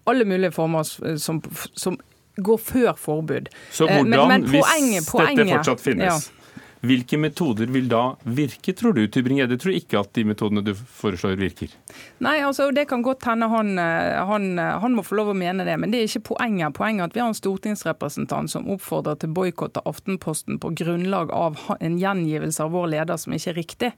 alle 0.06 0.26
mulige 0.26 0.54
former 0.54 0.84
som, 1.18 1.42
som 1.74 1.98
går 2.38 2.58
før 2.58 2.94
forbud. 2.94 3.50
Så 3.72 3.88
hvordan, 3.88 4.14
eh, 4.14 4.28
men, 4.28 4.28
men 4.28 4.50
poenget, 4.50 5.00
hvis 5.02 5.12
poenget, 5.12 5.38
dette 5.38 5.58
fortsatt 5.58 5.82
finnes? 5.82 6.06
Ja. 6.06 6.45
Hvilke 6.86 7.18
metoder 7.18 7.70
vil 7.72 7.88
da 7.90 8.04
virke, 8.24 8.74
tror 8.78 8.96
du? 8.96 9.06
Tybring-Gjedde 9.08 9.58
tror 9.62 9.76
ikke 9.76 10.02
at 10.02 10.12
de 10.18 10.26
metodene 10.28 10.64
du 10.66 10.74
foreslår, 10.76 11.38
virker? 11.40 11.74
Nei, 12.24 12.38
altså 12.46 12.70
det 12.76 12.88
kan 12.90 13.04
godt 13.06 13.26
hende 13.30 13.50
han, 13.52 13.74
eh, 13.82 14.20
han, 14.30 14.48
eh, 14.60 14.78
han, 14.84 14.96
må 14.98 15.06
få 15.06 15.18
lov 15.20 15.34
å 15.34 15.38
mene 15.38 15.66
det, 15.68 15.78
men 15.82 15.94
det 15.94 16.02
er 16.02 16.10
ikke 16.10 16.36
poenget. 16.36 16.76
Poenget 16.78 17.04
er 17.04 17.10
at 17.10 17.18
vi 17.18 17.24
har 17.24 17.32
en 17.32 17.38
stortingsrepresentant 17.38 18.52
som 18.52 18.70
oppfordrer 18.72 19.20
til 19.22 19.34
boikott 19.36 19.80
av 19.82 19.90
Aftenposten 19.96 20.60
på 20.62 20.74
grunnlag 20.78 21.34
av 21.36 21.60
en 21.80 22.00
gjengivelse 22.02 22.64
av 22.64 22.76
vår 22.76 22.92
leder 22.98 23.22
som 23.22 23.36
ikke 23.36 23.54
er 23.54 23.60
riktig. 23.62 23.92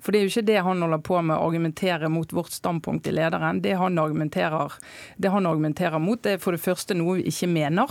For 0.00 0.12
det 0.12 0.20
er 0.20 0.26
jo 0.26 0.32
ikke 0.34 0.46
det 0.46 0.58
han 0.62 0.82
holder 0.84 1.02
på 1.02 1.20
med, 1.22 1.36
å 1.36 1.46
argumentere 1.48 2.10
mot 2.12 2.32
vårt 2.36 2.54
standpunkt 2.54 3.08
i 3.10 3.14
lederen. 3.16 3.62
Det 3.62 3.74
han 3.80 3.96
det 3.96 5.30
han 5.32 5.46
argumenterer 5.46 5.98
mot, 5.98 6.22
det 6.22 6.36
er 6.36 6.42
for 6.42 6.54
det 6.54 6.62
første 6.62 6.94
noe 6.94 7.18
vi 7.18 7.30
ikke 7.30 7.48
mener. 7.50 7.90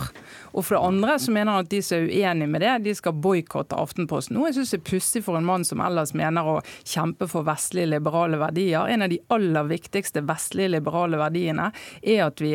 Og 0.52 0.64
for 0.64 0.76
det 0.76 0.84
andre 0.86 1.18
så 1.20 1.34
mener 1.34 1.52
han 1.52 1.66
at 1.66 1.70
de 1.70 1.80
som 1.84 1.98
er 1.98 2.08
uenige 2.08 2.50
med 2.50 2.62
det, 2.64 2.74
de 2.86 2.94
skal 2.96 3.16
boikotte 3.20 3.76
Aftenposten. 3.76 4.36
Noe 4.36 4.50
jeg 4.50 4.58
syns 4.60 4.74
er 4.76 4.84
pussig 4.86 5.22
for 5.26 5.38
en 5.38 5.46
mann 5.46 5.66
som 5.66 5.82
ellers 5.84 6.14
mener 6.16 6.46
å 6.46 6.56
kjempe 6.84 7.28
for 7.30 7.46
vestlige 7.46 7.90
liberale 7.90 8.38
verdier. 8.40 8.88
En 8.88 9.04
av 9.04 9.12
de 9.12 9.20
aller 9.34 9.68
viktigste 9.68 10.22
vestlige 10.26 10.72
liberale 10.76 11.20
verdiene 11.20 11.70
er 12.02 12.24
at 12.28 12.40
vi 12.42 12.54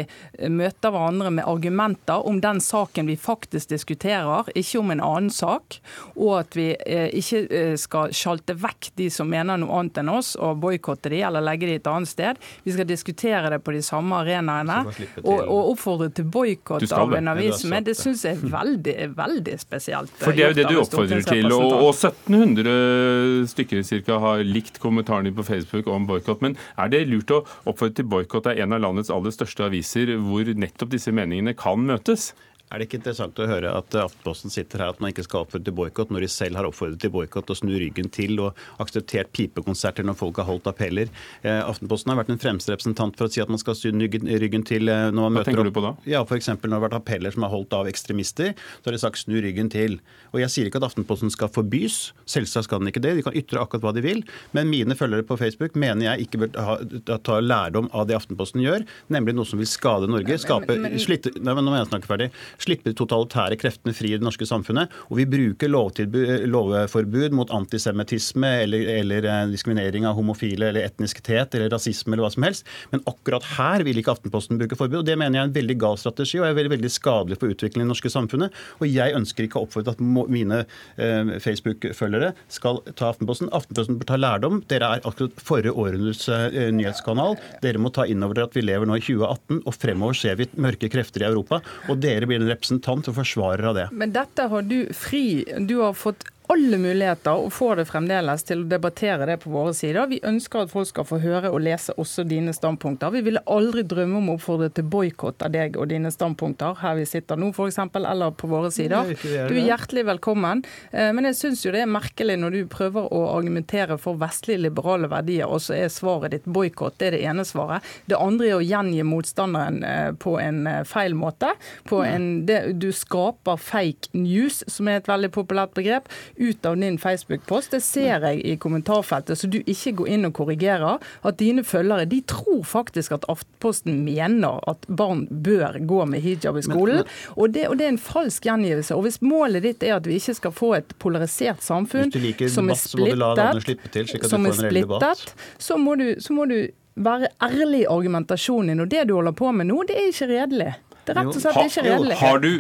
møter 0.50 0.94
hverandre 0.94 1.34
med 1.38 1.48
argumenter 1.50 2.26
om 2.28 2.42
den 2.42 2.62
saken 2.64 3.10
vi 3.10 3.18
faktisk 3.20 3.74
diskuterer, 3.74 4.50
ikke 4.56 4.82
om 4.82 4.96
en 4.96 5.04
annen 5.06 5.34
sak. 5.34 5.80
Og 6.16 6.40
at 6.40 6.58
vi 6.58 6.72
eh, 6.86 7.10
ikke 7.18 7.44
eh, 7.48 7.76
skal 7.80 8.14
sjalte 8.16 8.56
vekk 8.58 8.92
de 9.00 9.10
som 9.14 9.30
mener 9.30 9.40
mener 9.41 9.62
noe 9.62 9.80
annet 9.80 10.01
enn 10.01 10.12
oss 10.13 10.34
og 10.39 10.60
boikotte 10.62 11.12
de 11.12 11.21
eller 11.25 11.43
legge 11.43 11.69
de 11.69 11.77
et 11.80 11.89
annet 11.89 12.10
sted. 12.10 12.39
Vi 12.65 12.75
skal 12.75 12.88
diskutere 12.89 13.51
det 13.54 13.62
på 13.65 13.73
de 13.75 13.82
samme 13.86 14.21
arenaene. 14.21 14.82
Og, 15.23 15.39
og 15.39 15.71
oppfordre 15.73 16.10
til 16.15 16.27
boikott 16.32 16.88
av 16.95 17.15
en 17.17 17.32
avis. 17.34 17.63
Men 17.69 17.86
det 17.88 17.97
syns 17.99 18.25
jeg 18.27 18.38
er 18.38 18.54
veldig, 18.54 18.95
veldig 19.17 19.58
spesielt. 19.62 20.13
For 20.21 20.38
det 20.38 20.45
er 20.45 20.54
jo 20.54 20.60
det 20.62 20.67
du 20.69 20.77
oppfordrer 20.82 21.25
til. 21.27 21.49
Og, 21.56 21.77
og 21.80 21.91
1700 21.95 23.49
stykker 23.51 23.84
cirka 23.88 24.19
har 24.21 24.45
likt 24.45 24.82
kommentarene 24.84 25.34
på 25.36 25.45
Facebook 25.47 25.89
om 25.91 26.08
boikott. 26.10 26.43
Men 26.45 26.58
er 26.80 26.93
det 26.93 27.06
lurt 27.10 27.34
å 27.34 27.43
oppfordre 27.65 28.01
til 28.01 28.10
boikott 28.12 28.51
av 28.51 28.62
en 28.62 28.77
av 28.77 28.86
landets 28.86 29.12
aller 29.13 29.34
største 29.34 29.67
aviser, 29.67 30.15
hvor 30.21 30.47
nettopp 30.62 30.93
disse 30.93 31.13
meningene 31.15 31.56
kan 31.58 31.82
møtes? 31.88 32.32
Er 32.71 32.79
det 32.79 32.86
ikke 32.88 33.01
interessant 33.01 33.36
å 33.43 33.45
høre 33.49 33.71
at 33.75 33.95
Aftenposten 33.99 34.51
sitter 34.53 34.80
her 34.80 34.93
at 34.93 34.99
man 35.03 35.11
ikke 35.11 35.26
skal 35.26 35.43
oppfordre 35.43 35.65
til 35.67 35.74
boikott, 35.76 36.11
når 36.13 36.24
de 36.24 36.30
selv 36.32 36.55
har 36.55 36.67
oppfordret 36.69 37.01
til 37.03 37.11
boikott 37.11 37.49
og 37.51 37.57
snu 37.59 37.74
ryggen 37.76 38.07
til 38.15 38.38
og 38.39 38.55
akseptert 38.80 39.28
pipekonserter 39.36 40.05
når 40.07 40.15
folk 40.15 40.39
har 40.39 40.47
holdt 40.47 40.69
appeller? 40.72 41.11
Eh, 41.43 41.59
Aftenposten 41.67 42.13
har 42.13 42.19
vært 42.22 42.32
en 42.32 42.39
fremste 42.39 42.72
representant 42.72 43.17
for 43.19 43.28
å 43.28 43.34
si 43.34 43.43
at 43.43 43.51
man 43.51 43.59
skal 43.59 43.76
snu 43.76 43.91
ryggen 44.07 44.63
til 44.69 44.88
eh, 44.88 45.09
når 45.11 45.19
man 45.19 45.26
Hva 45.26 45.34
møter 45.41 45.49
tenker 45.51 45.65
opp. 45.65 45.67
du 45.74 45.76
på 45.80 45.84
da? 45.84 45.91
Ja, 46.13 46.22
F.eks. 46.24 46.47
når 46.53 46.63
det 46.63 46.78
har 46.78 46.86
vært 46.86 46.95
appeller 47.01 47.36
som 47.36 47.43
er 47.43 47.51
holdt 47.51 47.76
av 47.76 47.89
ekstremister, 47.91 48.53
så 48.55 48.88
har 48.88 48.95
de 48.95 49.01
sagt 49.03 49.19
snu 49.26 49.36
ryggen 49.43 49.67
til. 49.76 49.99
Og 50.32 50.39
Jeg 50.39 50.53
sier 50.55 50.72
ikke 50.72 50.80
at 50.80 50.88
Aftenposten 50.88 51.34
skal 51.36 51.51
forbys, 51.51 51.99
selvsagt 52.24 52.69
skal 52.69 52.80
den 52.80 52.93
ikke 52.93 53.03
det. 53.03 53.17
De 53.19 53.26
kan 53.28 53.36
ytre 53.36 53.59
akkurat 53.65 53.84
hva 53.84 53.93
de 53.99 54.05
vil. 54.07 54.24
Men 54.55 54.72
mine 54.72 54.95
følgere 54.95 55.28
på 55.28 55.36
Facebook 55.43 55.76
mener 55.76 56.07
jeg 56.13 56.30
ikke 56.30 56.45
bør 56.45 57.19
ta 57.28 57.41
lærdom 57.43 57.91
av 57.91 58.07
det 58.07 58.15
Aftenposten 58.15 58.63
gjør, 58.63 58.88
nemlig 59.11 59.36
noe 59.36 59.49
som 59.51 59.59
vil 59.59 59.67
skade 59.67 60.07
Norge. 60.07 60.39
Skape, 60.39 60.80
men- 60.80 60.95
slitte, 61.03 61.36
nei, 61.36 61.51
men 61.57 61.67
nå 61.67 61.76
må 61.76 61.82
jeg 61.84 61.91
snakke 61.91 62.07
ferdig. 62.07 62.32
Slippe 62.62 62.89
de 62.89 62.95
totalitære 62.97 63.57
kreftene 63.62 63.95
fri 63.95 64.14
i 64.14 64.20
det 64.20 64.26
norske 64.26 64.45
samfunnet. 64.47 64.91
Og 65.09 65.20
vi 65.22 65.28
bruker 65.30 65.72
lovforbud 65.72 67.36
mot 67.38 67.51
antisemittisme 67.55 68.51
eller, 68.66 68.89
eller 69.01 69.28
eh, 69.30 69.43
diskriminering 69.51 70.05
av 70.09 70.18
homofile 70.20 70.70
eller 70.70 70.86
etnisitet 70.86 71.57
eller 71.57 71.72
rasisme 71.74 72.14
eller 72.14 72.28
hva 72.28 72.34
som 72.34 72.45
helst. 72.45 72.68
Men 72.93 73.03
akkurat 73.09 73.47
her 73.57 73.86
vil 73.88 73.99
ikke 74.01 74.12
Aftenposten 74.12 74.59
bruke 74.59 74.78
forbud. 74.78 74.99
og 75.01 75.07
Det 75.07 75.16
mener 75.18 75.39
jeg 75.39 75.45
er 75.45 75.49
en 75.49 75.55
veldig 75.55 75.78
gal 75.82 75.97
strategi 75.99 76.39
og 76.41 76.49
er 76.49 76.57
veldig, 76.57 76.74
veldig 76.76 76.91
skadelig 76.91 77.39
for 77.39 77.53
utviklingen 77.53 77.86
i 77.86 77.88
det 77.88 77.93
norske 77.93 78.12
samfunnet. 78.12 78.57
Og 78.82 78.89
jeg 78.91 79.16
ønsker 79.18 79.47
ikke 79.47 79.62
å 79.62 79.66
oppfordre 79.66 79.95
at 79.95 80.01
mine 80.03 80.64
eh, 80.97 81.34
Facebook-følgere 81.43 82.34
skal 82.51 82.82
ta 82.99 83.12
Aftenposten. 83.12 83.49
Aftenposten 83.55 83.99
bør 84.01 84.12
ta 84.12 84.20
lærdom. 84.20 84.62
Dere 84.72 84.91
er 84.97 85.07
akkurat 85.07 85.41
forrige 85.41 85.74
århundres 85.74 86.28
eh, 86.32 86.70
nyhetskanal. 86.76 87.38
Dere 87.64 87.82
må 87.82 87.93
ta 87.95 88.05
inn 88.09 88.24
over 88.26 88.38
dere 88.38 88.51
at 88.51 88.57
vi 88.57 88.66
lever 88.66 88.89
nå 88.89 88.99
i 88.99 89.05
2018, 89.05 89.64
og 89.66 89.78
fremover 89.78 90.18
ser 90.18 90.38
vi 90.39 90.49
mørke 90.62 90.91
krefter 90.91 91.26
i 91.26 91.30
Europa. 91.30 91.62
Og 91.89 92.01
dere 92.03 92.28
blir 92.30 92.41
en 92.41 92.51
representant 92.52 93.10
og 93.10 93.18
forsvarer 93.18 93.68
av 93.72 93.78
det. 93.78 93.88
Men 93.91 94.14
dette 94.16 94.47
har 94.52 94.68
du 94.68 94.78
fri 94.95 95.43
Du 95.68 95.78
har 95.82 95.95
fått 95.97 96.28
alle 96.52 96.78
muligheter, 96.78 97.45
og 97.45 97.52
får 97.54 97.80
det 97.80 97.86
fremdeles, 97.88 98.43
til 98.47 98.64
å 98.64 98.68
debattere 98.70 99.28
det 99.30 99.38
på 99.43 99.52
våre 99.54 99.74
sider. 99.78 100.10
Vi 100.12 100.20
ønsker 100.28 100.66
at 100.66 100.72
folk 100.74 100.89
skal 100.89 101.06
få 101.08 101.20
høre 101.24 101.52
og 101.54 101.62
lese 101.64 101.93
også 102.02 102.26
dine 102.28 102.54
standpunkter. 102.56 103.14
Vi 103.14 103.22
ville 103.26 103.43
aldri 103.52 103.84
drømme 103.88 104.20
om 104.20 104.32
å 104.34 104.36
oppfordre 104.39 104.72
til 104.76 104.88
boikott 104.91 105.45
av 105.45 105.54
deg 105.54 105.78
og 105.80 105.88
dine 105.91 106.12
standpunkter 106.12 106.80
her 106.82 106.97
vi 106.99 107.06
sitter 107.08 107.39
nå, 107.39 107.52
f.eks., 107.56 107.80
eller 108.02 108.34
på 108.36 108.49
våre 108.52 108.72
sider. 108.74 109.12
Er 109.14 109.47
Du 109.47 109.56
er 109.56 109.70
hjertelig 109.70 110.06
velkommen. 110.10 110.64
Eh, 110.91 111.12
Men 111.16 111.30
jeg 111.30 111.38
syns 111.39 111.64
jo 111.66 111.74
det 111.74 111.84
er 111.86 111.91
merkelig 111.91 112.38
når 112.41 112.58
du 112.58 112.60
prøver 112.72 113.08
å 113.14 113.22
argumentere 113.38 113.97
for 114.02 114.20
vestlige 114.20 114.66
liberale 114.66 115.10
verdier, 115.12 115.47
og 115.47 115.64
så 115.64 115.78
er 115.78 115.93
svaret 115.93 116.36
ditt 116.36 116.49
boikott. 116.52 116.97
Det 116.99 117.12
er 117.12 117.18
det 117.18 117.24
ene 117.32 117.45
svaret. 117.47 117.86
Det 118.12 118.20
andre 118.20 118.49
er 118.52 118.58
å 118.60 118.66
gjengi 118.66 119.06
motstanderen 119.08 119.82
eh, 119.88 120.12
på 120.20 120.36
en 120.41 120.66
eh, 120.68 120.82
feil 120.89 121.16
måte. 121.16 121.54
På 121.88 122.04
en, 122.06 122.45
det, 122.49 122.60
du 122.82 122.89
skaper 122.95 123.62
fake 123.62 124.12
news, 124.18 124.62
som 124.68 124.89
er 124.91 124.99
et 124.99 125.10
veldig 125.12 125.32
populært 125.36 125.76
begrep, 125.78 126.12
ut 126.42 126.66
av 126.66 126.78
din 126.82 126.98
Facebook-post. 127.02 127.72
Det 127.76 127.82
ser 127.86 128.26
jeg 128.26 128.42
i 128.46 128.56
kommentarfeltet, 128.62 129.39
så 129.39 129.48
du 129.52 129.60
ikke 129.62 129.94
går 130.02 130.12
inn 130.16 130.28
og 130.30 130.34
korrigerer. 130.39 131.02
At 131.28 131.39
dine 131.42 131.64
følgere 131.68 132.08
de 132.10 132.22
tror 132.28 132.64
faktisk 132.68 133.16
at 133.18 133.28
Aftenposten 133.32 134.02
mener 134.06 134.60
at 134.70 134.86
barn 134.88 135.28
bør 135.30 135.80
gå 135.88 136.02
med 136.10 136.24
hijab 136.26 136.58
i 136.58 136.66
skolen. 136.66 137.04
og, 137.36 137.54
det, 137.54 137.68
og 137.70 137.78
det 137.80 137.88
er 137.88 137.94
en 137.96 138.02
falsk 138.02 138.50
gjengivelse. 138.50 138.96
Og 138.98 139.06
hvis 139.08 139.22
målet 139.22 139.66
ditt 139.68 139.86
er 139.86 139.98
at 140.00 140.10
vi 140.10 140.18
ikke 140.20 140.38
skal 140.42 140.56
få 140.56 140.74
et 140.82 140.94
polarisert 141.02 141.64
samfunn 141.64 142.12
som 142.50 142.70
er 142.70 142.80
slippe 142.82 143.94
til, 143.94 144.12
som 144.30 144.46
er 144.50 144.58
splittet, 144.58 145.34
så 145.62 145.78
må 145.78 145.96
du, 146.00 146.08
så 146.20 146.34
må 146.34 146.50
du 146.50 146.60
være 146.96 147.32
ærlig 147.44 147.86
i 147.86 147.89
argumentasjonen 147.89 148.74
din. 148.74 148.86
Og 148.86 148.92
det 148.92 149.08
du 149.10 149.16
holder 149.18 149.36
på 149.38 149.52
med 149.56 149.70
nå, 149.72 149.84
det 149.88 149.98
er 149.98 150.12
ikke 150.12 150.30
redelig. 150.34 150.72
Det 151.06 151.14
er 151.14 151.22
rett 151.22 151.36
og 151.36 151.42
slett 151.42 151.66
ikke 151.66 151.86
redelig. 151.88 152.18
har 152.22 152.42
du 152.44 152.52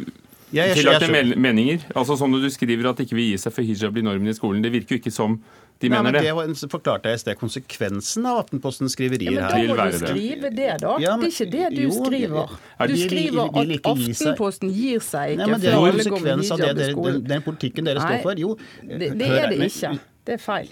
Jeg- 0.53 0.75
jeg- 0.75 0.77
tillagte 0.83 1.35
meninger? 1.39 1.79
Altså 1.95 2.17
Som 2.17 2.31
når 2.31 2.41
du 2.41 2.49
skriver 2.49 2.89
at 2.89 2.97
ikke 2.97 3.15
vil 3.15 3.31
gi 3.31 3.37
seg 3.37 3.53
for 3.53 3.61
hijab 3.63 3.93
blir 3.93 4.03
normen 4.03 4.27
i 4.27 4.33
skolen. 4.33 4.61
Det 4.61 4.71
virker 4.71 4.95
jo 4.95 4.99
ikke 4.99 5.11
som 5.11 5.41
de 5.79 5.89
Nei, 5.89 5.97
mener 5.97 6.11
men 6.11 6.47
det. 6.47 6.59
det 6.61 6.69
forklarte 6.69 7.03
jeg 7.09 7.13
i 7.13 7.17
sted 7.17 7.35
konsekvensen 7.39 8.25
av 8.25 8.45
Aftenpostens 8.45 8.93
skriverier 8.95 9.31
Ja, 9.33 9.47
men 9.49 9.67
da 9.67 9.73
må 9.85 9.91
du 9.91 9.97
skrive 10.05 10.55
det, 10.55 10.79
da. 10.81 10.97
Ja, 10.99 11.15
men- 11.17 11.25
det 11.29 11.39
er 11.39 11.45
ikke 11.45 11.51
det 11.51 11.75
du 11.75 11.81
jo, 11.81 11.89
skriver. 11.89 12.49
Er 12.79 12.87
Du 12.87 12.93
det- 12.93 13.01
de- 13.01 13.07
skriver 13.09 13.31
de 13.31 13.65
vil 13.65 13.71
at 13.71 13.79
ikke 13.81 13.95
gi 13.97 14.13
seg. 14.13 14.27
Aftenposten 14.37 14.69
gir 14.75 14.99
seg 14.99 15.37
Nei, 15.37 15.45
ikke 15.45 15.49
men 15.51 15.59
Det 15.61 15.69
er 15.69 15.71
før 15.71 15.77
en 15.77 15.83
alle 15.83 16.03
går 16.03 16.21
med 16.21 16.21
konsekvens 16.21 16.51
av 16.51 16.57
det 16.57 16.67
hijab 16.67 16.77
i 16.77 16.91
skolen. 16.91 17.13
den, 17.13 17.23
den 17.23 17.41
politikken 17.41 17.83
dere 17.85 17.99
står 17.99 18.21
for. 18.21 18.33
Jo, 18.37 18.55
Det, 18.85 18.99
det 19.17 19.21
er 19.27 19.47
det 19.49 19.59
ikke. 19.59 19.99
Det 20.25 20.33
er 20.33 20.37
feil. 20.37 20.69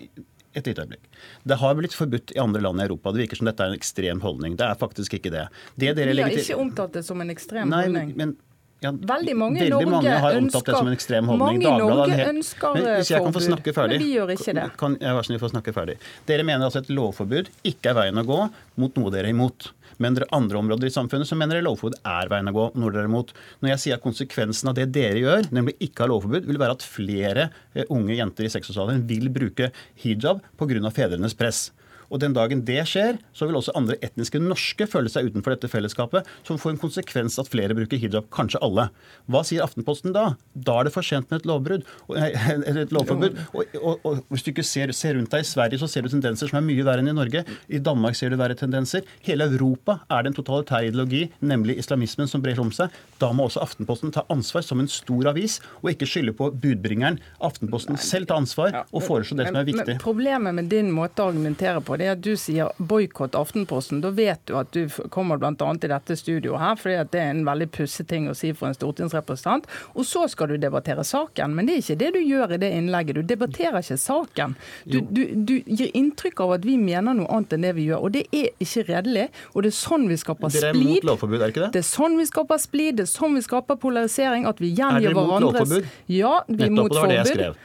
Et 0.56 0.66
lite 0.66 0.82
øyeblikk. 0.82 1.06
Det 1.46 1.58
har 1.58 1.76
blitt 1.76 1.94
forbudt 1.94 2.32
i 2.36 2.40
andre 2.40 2.60
land 2.62 2.80
i 2.80 2.84
Europa. 2.84 3.12
Det 3.14 3.30
virker 3.30 3.38
som 3.38 3.46
dette 3.46 3.62
er 3.62 3.68
en 3.68 3.78
ekstrem 3.80 4.20
holdning. 4.22 4.56
Det 4.58 4.66
er 4.66 4.76
faktisk 4.76 5.14
ikke 5.14 5.32
det. 5.32 5.48
det 5.78 5.96
dere 5.96 6.14
Vi 6.14 6.22
har 6.22 6.30
legger 6.30 6.38
ikke 6.44 6.60
omtalt 6.60 6.92
det 6.94 7.06
som 7.06 7.22
en 7.22 7.30
ekstrem 7.30 7.70
Nei, 7.70 7.84
holdning. 7.86 8.16
men 8.18 8.36
ja, 8.82 8.92
Veldig 8.92 9.36
mange 9.36 9.66
i 9.66 9.70
Norge 9.70 9.90
mange 9.92 10.10
har 10.10 10.38
omtalt 10.38 10.44
ønsker- 10.44 10.66
det 10.72 10.78
som 10.78 10.88
en 10.88 10.96
ekstrem 10.96 11.26
holdning. 11.28 11.64
mange 11.64 11.68
i 11.68 11.80
Norge 11.80 12.12
helt- 12.16 12.30
ønsker, 12.36 12.74
men 12.74 12.84
Hvis 13.00 13.10
jeg 13.12 13.24
kan 13.24 13.34
få 13.34 13.42
snakke 13.44 13.74
ferdig 13.76 13.98
men 14.00 14.06
vi 14.08 14.14
gjør 14.16 14.32
ikke 14.36 14.54
det. 14.56 14.78
Kan 14.78 14.98
jeg 15.00 15.16
vær 15.18 15.26
snill 15.28 15.40
få 15.40 15.50
snakke 15.52 15.74
ferdig? 15.76 15.98
Dere 16.26 16.44
mener 16.44 16.66
altså 16.70 16.80
et 16.84 16.88
lovforbud 16.90 17.50
ikke 17.64 17.92
er 17.92 17.94
veien 18.00 18.16
å 18.18 18.26
gå 18.26 18.40
mot 18.78 18.96
noe 18.96 19.12
dere 19.12 19.28
er 19.28 19.34
imot. 19.36 19.72
Men 20.00 20.16
dere 20.16 20.30
andre 20.32 20.56
områder 20.58 20.88
i 20.88 20.94
samfunnet 20.96 21.28
så 21.28 21.36
mener 21.36 21.60
dere 21.60 21.68
lovforbud 21.68 21.98
er 22.06 22.30
veien 22.32 22.48
å 22.48 22.54
gå. 22.56 22.76
Når 22.76 22.94
dere 22.94 23.04
er 23.04 23.10
imot. 23.12 23.34
Når 23.62 23.70
jeg 23.74 23.80
sier 23.84 23.94
at 23.96 24.04
konsekvensen 24.04 24.70
av 24.70 24.76
det 24.76 24.92
dere 24.96 25.20
gjør, 25.20 25.50
nemlig 25.52 25.76
ikke 25.82 26.06
ha 26.06 26.08
lovforbud, 26.08 26.46
vil 26.48 26.58
være 26.58 26.72
at 26.78 26.86
flere 26.88 27.50
eh, 27.76 27.84
unge 27.90 28.16
jenter 28.16 28.46
i 28.46 28.48
sexårsalderen 28.54 29.06
vil 29.06 29.28
bruke 29.28 29.72
hijab 30.06 30.40
pga. 30.58 30.92
fedrenes 30.94 31.36
press. 31.36 31.72
Og 32.10 32.20
den 32.24 32.34
dagen 32.36 32.64
det 32.66 32.82
skjer, 32.90 33.20
så 33.36 33.48
vil 33.50 33.58
også 33.60 33.74
andre 33.78 33.98
etniske 34.06 34.40
norske 34.42 34.88
føle 34.90 35.12
seg 35.12 35.30
utenfor 35.30 35.54
dette 35.56 35.70
fellesskapet, 35.72 36.28
som 36.48 36.60
får 36.62 36.76
en 36.76 36.82
konsekvens 36.82 37.38
at 37.42 37.50
flere 37.52 37.76
bruker 37.78 38.00
hijab, 38.02 38.30
kanskje 38.34 38.62
alle. 38.66 38.88
Hva 39.30 39.44
sier 39.48 39.64
Aftenposten 39.66 40.14
da? 40.16 40.34
Da 40.54 40.80
er 40.80 40.90
det 40.90 40.94
for 40.96 41.06
sent 41.06 41.30
med 41.32 41.42
et 41.42 41.50
lovbrudd, 41.50 41.86
eller 42.10 42.82
et 42.86 42.94
lovforbud. 42.96 43.38
Og, 43.54 43.76
og, 43.80 44.00
og 44.08 44.22
hvis 44.34 44.46
du 44.46 44.52
ikke 44.54 44.66
ser, 44.66 44.94
ser 44.98 45.16
rundt 45.20 45.32
deg 45.34 45.46
i 45.46 45.50
Sverige, 45.50 45.80
så 45.82 45.90
ser 45.92 46.06
du 46.06 46.12
tendenser 46.14 46.50
som 46.50 46.60
er 46.62 46.66
mye 46.66 46.86
verre 46.88 47.04
enn 47.04 47.12
i 47.12 47.16
Norge. 47.18 47.44
I 47.70 47.82
Danmark 47.84 48.18
ser 48.18 48.34
du 48.34 48.40
verre 48.40 48.58
tendenser. 48.58 49.06
Hele 49.26 49.48
Europa 49.52 50.00
er 50.10 50.26
det 50.26 50.34
en 50.34 50.40
totalitær 50.40 50.88
ideologi, 50.90 51.26
nemlig 51.46 51.78
islamismen, 51.84 52.30
som 52.32 52.42
brer 52.44 52.60
om 52.62 52.72
seg. 52.76 52.94
Da 53.22 53.32
må 53.36 53.46
også 53.50 53.62
Aftenposten 53.64 54.14
ta 54.16 54.26
ansvar 54.34 54.66
som 54.66 54.82
en 54.82 54.90
stor 54.90 55.30
avis, 55.34 55.60
og 55.84 55.92
ikke 55.94 56.08
skylde 56.10 56.34
på 56.38 56.50
budbringeren. 56.64 57.20
Aftenposten 57.46 58.00
selv 58.02 58.30
ta 58.32 58.40
ansvar 58.40 58.82
og 58.90 59.04
foreslå 59.06 59.38
det 59.40 59.50
som 59.52 59.60
er 59.60 59.64
Men- 59.66 59.70
viktig. 59.70 59.88
Men 59.94 60.02
problemet 60.04 60.56
med 60.56 60.70
din 60.72 60.92
måte 60.96 61.22
å 61.24 61.30
argumentere 61.34 61.82
på, 61.86 61.99
det 62.00 62.08
er 62.08 62.16
at 62.16 62.22
du 62.24 62.32
sier 62.40 62.72
boikott 62.80 63.36
Aftenposten. 63.38 64.02
Da 64.04 64.12
vet 64.16 64.42
du 64.48 64.56
at 64.60 64.72
du 64.76 64.88
kommer 65.12 65.40
bl.a. 65.40 65.54
i 65.54 65.92
dette 65.92 66.16
studioet 66.20 66.62
her, 66.62 67.00
at 67.02 67.12
det 67.14 67.22
er 67.22 67.34
en 67.34 67.46
veldig 67.48 67.70
pussig 67.76 68.08
ting 68.10 68.30
å 68.32 68.36
si 68.38 68.54
for 68.56 68.70
en 68.70 68.78
stortingsrepresentant. 68.78 69.68
Og 69.96 70.08
så 70.08 70.26
skal 70.32 70.54
du 70.54 70.58
debattere 70.62 71.04
saken. 71.06 71.56
Men 71.56 71.68
det 71.68 71.76
er 71.76 71.84
ikke 71.84 72.00
det 72.04 72.12
du 72.16 72.20
gjør 72.24 72.56
i 72.56 72.62
det 72.62 72.72
innlegget. 72.78 73.20
Du 73.20 73.32
debatterer 73.34 73.82
ikke 73.84 74.00
saken. 74.00 74.56
Du, 74.86 75.00
du, 75.02 75.24
du 75.36 75.56
gir 75.66 75.92
inntrykk 75.98 76.44
av 76.46 76.56
at 76.60 76.68
vi 76.68 76.78
mener 76.82 77.18
noe 77.18 77.30
annet 77.36 77.58
enn 77.58 77.68
det 77.68 77.74
vi 77.78 77.90
gjør. 77.90 78.06
Og 78.08 78.16
det 78.16 78.26
er 78.36 78.52
ikke 78.64 78.86
redelig. 78.92 79.28
Og 79.54 79.66
det 79.66 79.74
er 79.74 79.78
sånn 79.80 80.08
vi 80.10 80.20
skaper 80.20 80.54
splid. 80.54 80.70
Dere 80.70 80.76
er 80.76 80.94
mot 80.94 81.10
lovforbud, 81.12 81.42
er 81.42 81.54
ikke 81.54 81.66
det? 81.66 81.74
Det 81.76 81.84
er 81.84 81.90
sånn 81.90 82.16
vi 82.20 82.30
skaper 82.30 82.62
splid, 82.62 83.00
det 83.00 83.08
er 83.08 83.12
sånn 83.12 83.36
vi 83.38 83.44
skaper 83.46 83.80
polarisering. 83.82 84.48
At 84.50 84.64
vi 84.64 84.72
Er 84.74 84.84
gjengir 84.84 85.10
dere 85.10 85.18
mot 85.18 85.28
hverandres 85.34 85.60
lovforbud? 85.60 85.92
Ja, 86.16 86.38
vi 86.48 86.64
er 86.70 86.74
mot 86.74 86.88
og 86.88 86.96
det 86.96 87.04
var 87.04 87.14
det 87.14 87.20
jeg 87.20 87.34
skrev. 87.34 87.60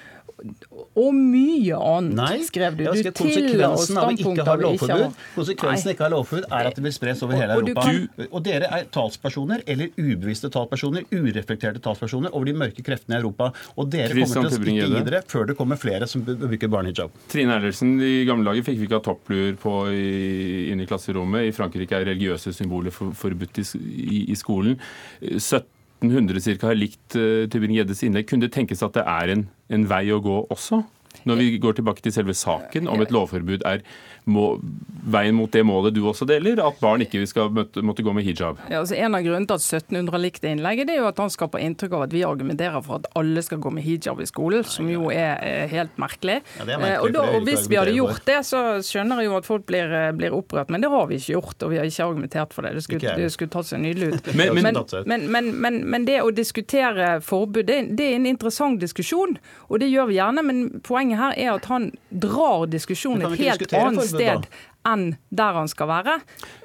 Og 0.98 1.14
mye 1.14 1.76
annet, 1.78 2.14
Nei, 2.18 2.38
skrev 2.46 2.76
du. 2.76 2.84
Du 2.84 3.10
tilla 3.14 3.70
oss 3.70 3.86
konsekvensen 3.88 3.98
av 3.98 4.08
å 4.08 4.14
standpunkter 4.14 4.58
vi 4.58 4.70
ikke 4.74 4.88
har. 4.90 5.12
Konsekvensen 5.36 5.88
av 5.88 5.92
ikke 5.94 6.02
å 6.02 6.08
ha 6.08 6.12
lovforbud 6.14 6.46
er 6.50 6.68
at 6.70 6.74
det 6.78 6.84
vil 6.84 6.94
spres 6.96 7.22
over 7.22 7.34
Og- 7.34 7.40
hele 7.40 7.56
og 7.56 7.64
du 7.64 7.72
Europa. 7.72 7.82
kan- 7.82 8.28
Og 8.32 8.42
dere 8.44 8.66
er 8.70 8.84
talspersoner, 8.90 9.62
eller 9.66 9.88
ubevisste 9.96 10.50
talspersoner, 10.50 11.04
ureflekterte 11.10 11.80
talspersoner 11.80 12.30
over 12.32 12.44
de 12.46 12.52
mørke 12.52 12.82
kreftene 12.82 13.14
i 13.16 13.20
Europa. 13.22 13.52
Og 13.78 13.90
dere 13.90 14.08
Christian 14.10 14.44
kommer 14.44 14.50
til 14.50 14.58
å 14.58 14.60
stikke 14.60 14.74
Tybring-Gjedde. 14.84 15.00
i 15.06 15.10
dere 15.10 15.22
før 15.26 15.46
det 15.46 15.56
kommer 15.56 15.76
flere 15.76 16.08
som 16.08 16.22
bruker 16.22 16.68
barnehijab. 16.68 17.10
Trine 17.28 17.50
Eilertsen, 17.58 18.00
I 18.02 18.24
gamle 18.26 18.44
dager 18.44 18.62
fikk 18.62 18.78
vi 18.78 18.86
ikke 18.86 18.98
ha 18.98 19.04
toppluer 19.14 19.56
på 19.56 19.88
inne 20.72 20.82
i 20.82 20.86
klasserommet. 20.86 21.48
I 21.48 21.52
Frankrike 21.52 21.92
er 21.92 22.04
religiøse 22.04 22.52
symboler 22.54 22.90
forbudt 22.90 23.58
i, 23.58 23.64
i, 23.78 24.30
i 24.30 24.34
skolen. 24.34 24.78
1700 26.08 26.44
cirka 26.44 26.70
har 26.70 26.78
likt 26.78 27.16
uh, 27.18 27.46
Tybring-Gjeddes 27.50 28.04
innlegg. 28.06 28.28
Kunne 28.30 28.46
det 28.46 28.54
tenkes 28.56 28.84
at 28.84 28.96
det 28.96 29.04
er 29.08 29.32
en, 29.34 29.46
en 29.72 29.88
vei 29.90 30.04
å 30.14 30.20
gå 30.24 30.42
også? 30.52 30.82
Når 31.24 31.38
vi 31.40 31.58
går 31.62 31.78
tilbake 31.78 32.02
til 32.04 32.12
selve 32.12 32.34
saken, 32.36 32.88
om 32.90 33.00
et 33.00 33.12
lovforbud 33.14 33.62
er 33.68 33.84
må, 34.26 34.58
veien 35.04 35.34
mot 35.36 35.50
det 35.52 35.60
målet 35.68 35.92
du 35.94 36.00
også 36.08 36.24
deler, 36.28 36.60
at 36.64 36.78
barn 36.80 37.02
ikke 37.04 37.20
skal 37.28 37.50
møtte, 37.52 37.82
måtte 37.84 38.02
gå 38.06 38.12
med 38.16 38.24
hijab? 38.24 38.56
Ja, 38.70 38.78
altså 38.80 38.96
en 38.96 39.14
av 39.14 39.20
grunnene 39.24 39.46
til 39.50 39.58
at 39.58 39.66
1700 39.84 40.20
likte 40.22 40.48
innlegget, 40.48 40.88
det 40.88 40.94
er 40.96 41.02
jo 41.02 41.08
at 41.10 41.18
han 41.20 41.32
skaper 41.32 41.60
inntrykk 41.60 41.92
av 41.98 42.04
at 42.06 42.14
vi 42.16 42.22
argumenterer 42.24 42.80
for 42.86 43.02
at 43.02 43.08
alle 43.20 43.42
skal 43.44 43.60
gå 43.60 43.72
med 43.76 43.84
hijab 43.84 44.22
i 44.24 44.28
skolen, 44.30 44.64
som 44.64 44.88
jo 44.88 45.10
er 45.12 45.36
eh, 45.44 45.66
helt 45.74 45.98
merkelig. 46.00 46.38
Ja, 46.58 46.64
er 46.64 46.78
merkelig, 46.78 46.94
Eh, 46.94 47.00
og, 47.04 47.12
da, 47.12 47.24
og 47.36 47.44
hvis 47.48 47.66
vi 47.68 47.76
hadde 47.80 47.92
gjort 47.96 48.24
det, 48.28 48.38
så 48.48 48.62
skjønner 48.84 49.20
jeg 49.20 49.28
jo 49.28 49.36
at 49.36 49.46
folk 49.48 49.66
blir, 49.68 49.92
eh, 49.92 50.10
blir 50.16 50.32
opprørt, 50.36 50.70
men 50.72 50.80
det 50.84 50.90
har 50.92 51.06
vi 51.10 51.18
ikke 51.20 51.34
gjort, 51.36 51.62
og 51.66 51.70
vi 51.74 51.78
har 51.82 51.84
ikke 51.90 52.04
argumentert 52.08 52.52
for 52.56 52.62
det. 52.64 52.72
Det 52.78 52.84
skulle, 52.86 53.14
det 53.20 53.28
skulle 53.34 53.52
tatt 53.52 53.68
seg 53.68 53.80
nydelig 53.84 54.12
ut. 54.14 54.32
Men- 54.40 54.54
men- 54.54 54.64
men, 54.64 55.06
men, 55.06 55.30
men, 55.30 55.50
men, 55.60 55.78
men 55.90 56.04
det 56.08 56.18
å 56.24 56.30
diskutere 56.34 57.20
forbud, 57.24 57.64
det, 57.68 57.78
det 57.98 58.08
er 58.12 58.16
en 58.16 58.26
interessant 58.26 58.80
diskusjon, 58.80 59.36
og 59.68 59.80
det 59.80 59.88
gjør 59.92 60.08
vi 60.08 60.16
gjerne, 60.18 60.42
men 60.44 60.80
poenget 60.86 61.18
her 61.20 61.36
er 61.36 61.52
at 61.58 61.68
han 61.70 61.90
drar 62.10 62.66
diskusjonen 62.72 63.24
et 63.32 63.38
helt 63.44 63.72
annet 63.74 64.12
da? 64.13 64.13
Sted 64.14 64.48
enn 64.84 65.04
der 65.32 65.56
han 65.56 65.68
skal 65.70 65.88
være. 65.88 66.18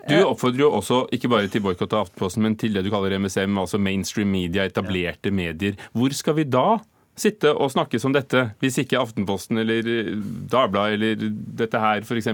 Du 0.09 0.17
oppfordrer 0.19 0.65
jo 0.65 0.73
også 0.75 1.05
ikke 1.15 1.31
bare 1.31 1.47
til 1.51 1.63
boikott 1.63 1.93
av 1.95 2.07
Aftenposten, 2.07 2.43
men 2.43 2.57
til 2.59 2.75
det 2.75 2.83
du 2.83 2.91
kaller 2.91 3.15
MSM, 3.15 3.55
altså 3.61 3.79
mainstream 3.79 4.31
media, 4.33 4.67
etablerte 4.67 5.31
medier. 5.31 5.79
Hvor 5.95 6.15
skal 6.15 6.35
vi 6.41 6.47
da 6.51 6.81
sitte 7.19 7.51
og 7.55 7.71
snakke 7.73 7.99
som 7.99 8.13
dette, 8.15 8.49
hvis 8.63 8.79
ikke 8.83 8.99
Aftenposten 8.99 9.59
eller 9.61 9.87
Dagbladet 10.51 10.97
eller 10.97 11.31
dette 11.59 11.81
her 11.83 12.03
f.eks 12.05 12.29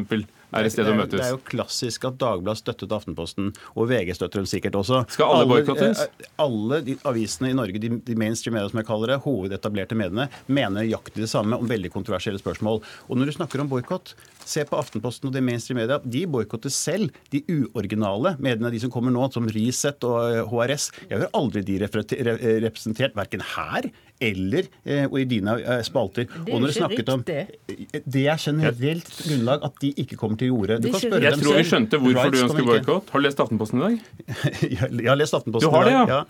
er 0.56 0.70
et 0.70 0.76
sted 0.76 0.90
å 0.90 0.96
møtes. 0.98 1.20
Det 1.20 1.26
er 1.28 1.34
jo 1.36 1.42
klassisk 1.48 2.08
at 2.10 2.20
Dagbladet 2.22 2.62
støttet 2.62 2.96
Aftenposten, 2.96 3.52
og 3.76 3.90
VG 3.92 4.14
støtter 4.18 4.42
dem 4.42 4.50
sikkert 4.50 4.78
også. 4.80 5.04
Skal 5.16 5.34
alle 5.34 5.50
boikottes? 5.50 6.04
Eh, 6.06 6.30
alle 6.42 6.82
de 6.86 6.98
avisene 7.08 7.52
i 7.52 7.58
Norge, 7.58 7.82
de, 7.82 7.92
de 8.06 8.18
mainstream 8.20 8.58
media 8.58 8.72
som 8.72 8.82
jeg 8.82 8.90
kaller 8.90 9.14
det, 9.14 9.20
hovedetablerte 9.26 9.98
mediene, 10.00 10.30
mener 10.48 10.80
nøyaktig 10.80 11.24
det 11.24 11.32
samme 11.32 11.60
om 11.60 11.70
veldig 11.70 11.92
kontroversielle 11.94 12.42
spørsmål. 12.42 12.82
Og 13.10 13.20
når 13.20 13.32
du 13.32 13.38
snakker 13.38 13.64
om 13.64 13.72
boikott, 13.72 14.16
se 14.46 14.66
på 14.68 14.78
Aftenposten 14.78 15.30
og 15.30 15.36
de 15.36 15.44
mainstream 15.44 15.80
media. 15.82 16.00
De 16.02 16.26
boikotter 16.30 16.74
selv 16.74 17.14
de 17.34 17.42
uoriginale 17.50 18.36
mediene, 18.40 18.72
de 18.74 18.82
som 18.84 18.94
kommer 18.94 19.14
nå, 19.14 19.28
som 19.34 19.50
Resett 19.50 20.06
og 20.08 20.52
HRS. 20.52 20.90
Eh, 20.92 21.08
jeg 21.12 21.20
hører 21.20 21.38
aldri 21.38 21.66
de 21.66 21.80
representert, 21.84 23.16
verken 23.18 23.44
her 23.56 23.90
eller 24.24 24.68
eh, 24.86 25.06
og 25.10 25.18
i 25.20 25.26
dine 25.28 25.56
spalter. 25.84 26.28
Det 26.46 26.54
er 26.56 26.94
ikke 26.96 27.18
riktig. 27.18 28.04
Det 28.06 28.24
er 28.32 28.40
generelt 28.40 29.12
grunnlag 29.26 29.66
at 29.68 29.82
de 29.82 29.92
ikke 30.06 30.20
kommer 30.20 30.40
til 30.40 30.45
til 30.46 30.54
gjorde. 30.54 30.80
Du 30.86 30.90
kan 30.94 31.04
spørre 31.04 31.26
jeg 31.26 31.42
tror 31.42 31.60
vi 31.60 31.68
skjønte 31.74 32.02
hvorfor 32.06 32.34
du 32.34 32.42
ønsker 32.46 32.70
boikott. 32.72 33.14
Har 33.14 33.24
du 33.24 33.28
lest 33.28 33.46
Aftenposten 33.46 33.82
i 33.82 33.86
dag? 33.86 33.96
jeg 35.04 35.10
har 35.10 35.20
lest 35.20 35.38
Aftenposten 35.38 35.68
i 35.68 35.74
dag. 35.74 35.74
Du 35.74 35.76
har 35.76 35.90
det, 35.90 36.16
ja. 36.16 36.24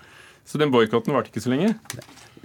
Så 0.46 0.62
den 0.62 0.72
boikotten 0.74 1.16
varte 1.16 1.34
ikke 1.34 1.44
så 1.44 1.54
lenge? 1.54 1.74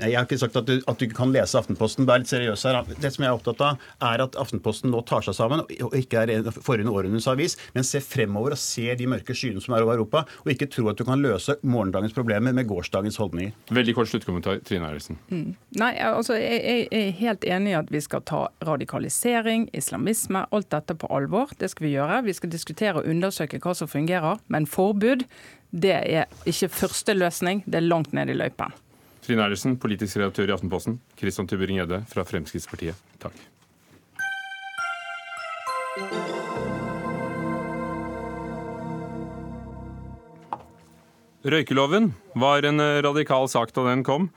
Jeg 0.00 0.16
har 0.16 0.24
ikke 0.24 0.38
sagt 0.40 0.56
at 0.56 0.68
du, 0.68 0.78
at 0.88 1.00
du, 1.00 1.06
kan 1.12 1.32
lese 1.34 1.58
Aftenposten. 1.58 2.06
Vær 2.08 2.22
litt 2.22 2.30
seriøs 2.30 2.62
her. 2.64 2.78
Det 2.88 3.10
som 3.12 3.24
jeg 3.24 3.28
er 3.28 3.36
opptatt 3.36 3.60
av, 3.64 3.82
er 4.10 4.22
at 4.24 4.38
Aftenposten 4.40 4.92
nå 4.92 5.02
tar 5.08 5.24
seg 5.26 5.36
sammen 5.36 5.60
og 5.60 5.96
ikke 5.96 6.22
er 6.24 6.48
forrige 6.64 6.88
århundres 6.88 7.28
avis, 7.30 7.56
men 7.74 7.84
ser 7.86 8.04
fremover 8.04 8.56
og 8.56 8.60
ser 8.60 8.96
de 8.96 9.08
mørke 9.10 9.36
skyene 9.36 9.60
som 9.60 9.76
er 9.76 9.84
over 9.84 9.98
Europa, 9.98 10.24
og 10.44 10.52
ikke 10.54 10.70
tror 10.72 10.92
at 10.92 11.00
du 11.00 11.04
kan 11.08 11.20
løse 11.20 11.58
morgendagens 11.60 12.16
problemer 12.16 12.54
med 12.56 12.68
gårsdagens 12.70 13.20
holdninger. 13.20 13.52
Veldig 13.76 13.96
kort 13.98 14.12
sluttkommentar, 14.12 14.62
Trine 14.64 14.88
Eilertsen. 14.88 15.20
Mm. 15.28 15.52
Nei, 15.80 15.92
altså, 16.06 16.38
jeg, 16.40 16.64
jeg, 16.64 16.88
er 16.96 17.14
helt 17.20 17.46
enig 17.58 17.74
i 17.74 17.78
at 17.82 17.92
vi 17.92 18.02
skal 18.04 18.24
ta 18.28 18.46
radikalisering, 18.66 19.68
islamisme, 19.76 20.46
alt 20.48 20.70
dette 20.72 20.96
på 20.96 21.10
alvor. 21.12 21.52
Det 21.60 21.72
skal 21.74 21.88
vi 21.88 21.94
gjøre. 21.98 22.22
Vi 22.24 22.36
skal 22.36 22.52
diskutere 22.52 23.02
og 23.02 23.10
undersøke 23.10 23.60
hva 23.60 23.76
som 23.76 23.90
fungerer. 23.90 24.40
Men 24.48 24.68
forbud, 24.70 25.26
det 25.70 25.94
er 25.94 26.30
ikke 26.50 26.70
første 26.74 27.14
løsning. 27.14 27.62
Det 27.66 27.78
er 27.78 27.86
langt 27.86 28.12
ned 28.16 28.32
i 28.32 28.36
løypen. 28.36 28.74
Trine 29.22 29.44
Eilertsen, 29.44 29.76
politisk 29.78 30.18
redaktør 30.18 30.48
i 30.50 30.54
Aftenposten. 30.56 30.98
Kristian 31.20 31.46
Tybring-Gjedde 31.46 32.02
fra 32.10 32.24
Fremskrittspartiet, 32.26 32.98
takk. 33.22 33.36
Røykeloven 41.40 42.10
var 42.36 42.66
en 42.68 42.82
radikal 43.04 43.46
sak 43.48 43.70
da 43.72 43.86
den 43.86 44.02
kom, 44.04 44.28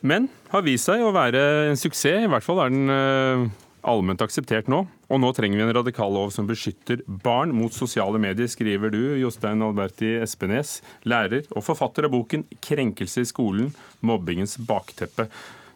men 0.00 0.30
har 0.52 0.64
vist 0.64 0.88
seg 0.88 1.02
å 1.04 1.12
være 1.12 1.42
en 1.68 1.76
suksess. 1.80 2.24
I 2.24 2.30
hvert 2.30 2.46
fall 2.46 2.62
er 2.62 2.72
den 2.72 2.92
eh, 2.92 3.44
allment 3.82 4.22
akseptert 4.24 4.68
nå. 4.70 4.84
Og 5.12 5.20
nå 5.22 5.30
trenger 5.36 5.58
vi 5.58 5.64
en 5.66 5.74
radikal 5.76 6.12
lov 6.14 6.30
som 6.34 6.48
beskytter 6.48 7.02
barn 7.06 7.54
mot 7.56 7.74
sosiale 7.74 8.20
medier, 8.22 8.48
skriver 8.50 8.92
du, 8.94 9.00
Jostein 9.20 9.64
Alberti 9.64 10.14
Espenes, 10.22 10.80
lærer 11.08 11.48
og 11.52 11.66
forfatter 11.66 12.08
av 12.08 12.14
boken 12.14 12.46
'Krenkelse 12.60 13.24
i 13.24 13.28
skolen 13.28 13.74
mobbingens 14.00 14.56
bakteppe'. 14.58 15.28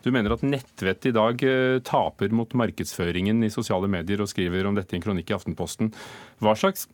Du 0.06 0.12
mener 0.14 0.36
at 0.36 0.44
nettvett 0.46 1.08
i 1.10 1.14
dag 1.14 1.42
eh, 1.42 1.82
taper 1.82 2.30
mot 2.30 2.52
markedsføringen 2.54 3.42
i 3.42 3.50
sosiale 3.50 3.90
medier, 3.90 4.22
og 4.22 4.30
skriver 4.30 4.68
om 4.68 4.76
dette 4.78 4.94
i 4.94 5.00
en 5.00 5.02
kronikk 5.02 5.32
i 5.32 5.34
Aftenposten. 5.34 5.90
Hva 6.38 6.54
slags 6.54 6.86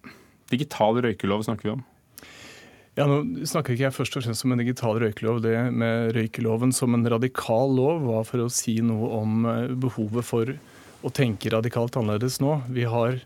digital 0.48 0.96
røykelov 1.04 1.44
snakker 1.44 1.68
vi 1.68 1.74
om? 1.74 1.82
Ja, 2.96 3.06
nå 3.08 3.44
snakker 3.48 3.72
ikke 3.72 3.86
jeg 3.86 3.96
først 3.96 4.16
og 4.16 4.24
fremst 4.24 4.44
om 4.44 4.52
en 4.52 4.60
digital 4.60 4.98
røykelov. 5.00 5.42
Det 5.44 5.52
med 5.72 6.12
røykeloven 6.16 6.72
som 6.76 6.96
en 6.96 7.04
radikal 7.08 7.72
lov 7.72 8.02
var 8.04 8.24
for 8.28 8.44
å 8.44 8.50
si 8.52 8.78
noe 8.84 9.12
om 9.20 9.44
eh, 9.48 9.76
behovet 9.76 10.28
for 10.28 10.56
å 11.02 11.12
tenke 11.14 11.50
radikalt 11.52 11.96
annerledes 11.98 12.40
nå. 12.42 12.60
Vi 12.72 12.84
har, 12.88 13.18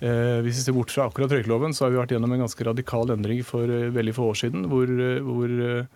eh, 0.00 0.40
Hvis 0.44 0.58
vi 0.60 0.64
ser 0.66 0.76
bort 0.76 0.90
fra 0.90 1.08
akkurat 1.08 1.30
røykeloven, 1.30 1.74
så 1.74 1.86
har 1.86 1.90
vi 1.90 2.00
vært 2.00 2.14
gjennom 2.14 2.32
en 2.34 2.44
ganske 2.46 2.66
radikal 2.66 3.10
endring 3.14 3.44
for 3.44 3.64
eh, 3.64 3.90
veldig 3.94 4.14
få 4.14 4.30
år 4.32 4.40
siden. 4.42 4.66
Hvor, 4.70 4.84
eh, 4.88 5.20
hvor 5.20 5.54
eh, 5.68 5.86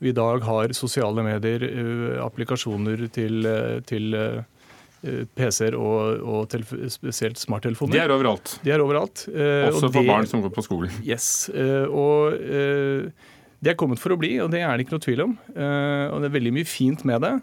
vi 0.00 0.08
i 0.10 0.16
dag 0.16 0.42
har 0.42 0.72
sosiale 0.72 1.22
medier, 1.24 1.62
eh, 1.62 2.24
applikasjoner 2.24 3.06
til, 3.12 3.46
eh, 3.46 3.80
til 3.86 4.44
PC-er 5.36 5.74
og, 5.76 6.22
og 6.24 6.54
spesielt 6.88 7.36
smarttelefoner. 7.36 7.92
De 7.92 8.00
er 8.00 8.08
overalt. 8.08 8.58
De 8.64 8.70
er 8.72 8.80
overalt. 8.80 9.26
Også 9.28 9.90
for 9.90 10.00
det, 10.00 10.06
barn 10.08 10.26
som 10.26 10.40
går 10.40 10.48
på 10.54 10.64
skolen. 10.64 10.90
Yes. 11.04 11.50
og 11.52 12.32
det 12.32 13.70
er 13.70 13.76
kommet 13.76 14.00
for 14.00 14.14
å 14.14 14.16
bli, 14.16 14.38
og 14.40 14.48
det 14.50 14.62
er 14.64 14.72
det 14.72 14.86
ikke 14.86 14.96
noe 14.96 15.04
tvil 15.04 15.20
om. 15.26 15.36
og 15.52 16.24
det 16.24 16.30
er 16.30 16.36
veldig 16.38 16.54
mye 16.56 16.64
fint 16.64 17.04
med 17.04 17.20
det. 17.20 17.34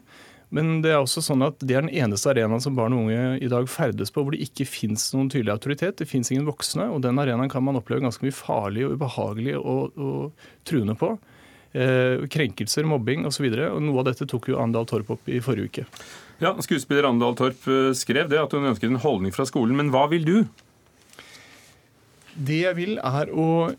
Men 0.51 0.81
det 0.83 0.91
er 0.91 0.99
også 0.99 1.23
sånn 1.23 1.45
at 1.45 1.61
det 1.63 1.77
er 1.77 1.85
den 1.85 1.93
eneste 2.03 2.27
arenaen 2.33 2.63
som 2.63 2.75
barn 2.75 2.95
og 2.95 3.05
unge 3.05 3.37
i 3.39 3.49
dag 3.51 3.69
ferdes 3.71 4.11
på 4.11 4.23
hvor 4.23 4.35
det 4.35 4.43
ikke 4.43 4.67
fins 4.67 5.07
noen 5.15 5.29
tydelig 5.31 5.53
autoritet. 5.53 6.01
Det 6.01 6.09
fins 6.09 6.31
ingen 6.31 6.47
voksne, 6.49 6.89
og 6.91 7.03
den 7.05 7.19
arenaen 7.23 7.51
kan 7.51 7.63
man 7.63 7.79
oppleve 7.79 8.03
ganske 8.03 8.25
mye 8.25 8.35
farlig 8.35 8.83
og 8.87 8.97
ubehagelig 8.97 9.55
og, 9.61 9.95
og 9.95 10.49
truende 10.67 10.97
på. 10.99 11.13
Eh, 11.71 12.27
krenkelser, 12.27 12.83
mobbing 12.83 13.23
osv. 13.29 13.47
Noe 13.47 14.01
av 14.01 14.09
dette 14.09 14.27
tok 14.27 14.49
jo 14.51 14.59
Andal 14.59 14.89
Torp 14.91 15.13
opp 15.15 15.31
i 15.31 15.39
forrige 15.43 15.71
uke. 15.71 15.85
Ja, 16.43 16.51
Skuespiller 16.59 17.07
Andal 17.07 17.37
Torp 17.39 17.63
eh, 17.71 17.93
skrev 17.95 18.27
det, 18.31 18.41
at 18.41 18.51
hun 18.51 18.67
ønsket 18.67 18.91
en 18.91 18.99
holdning 18.99 19.31
fra 19.31 19.47
skolen. 19.47 19.77
Men 19.79 19.93
hva 19.93 20.03
vil 20.11 20.27
du? 20.27 20.35
Det 22.35 22.59
jeg 22.65 22.75
vil, 22.75 22.97
er 22.99 23.31
å 23.31 23.71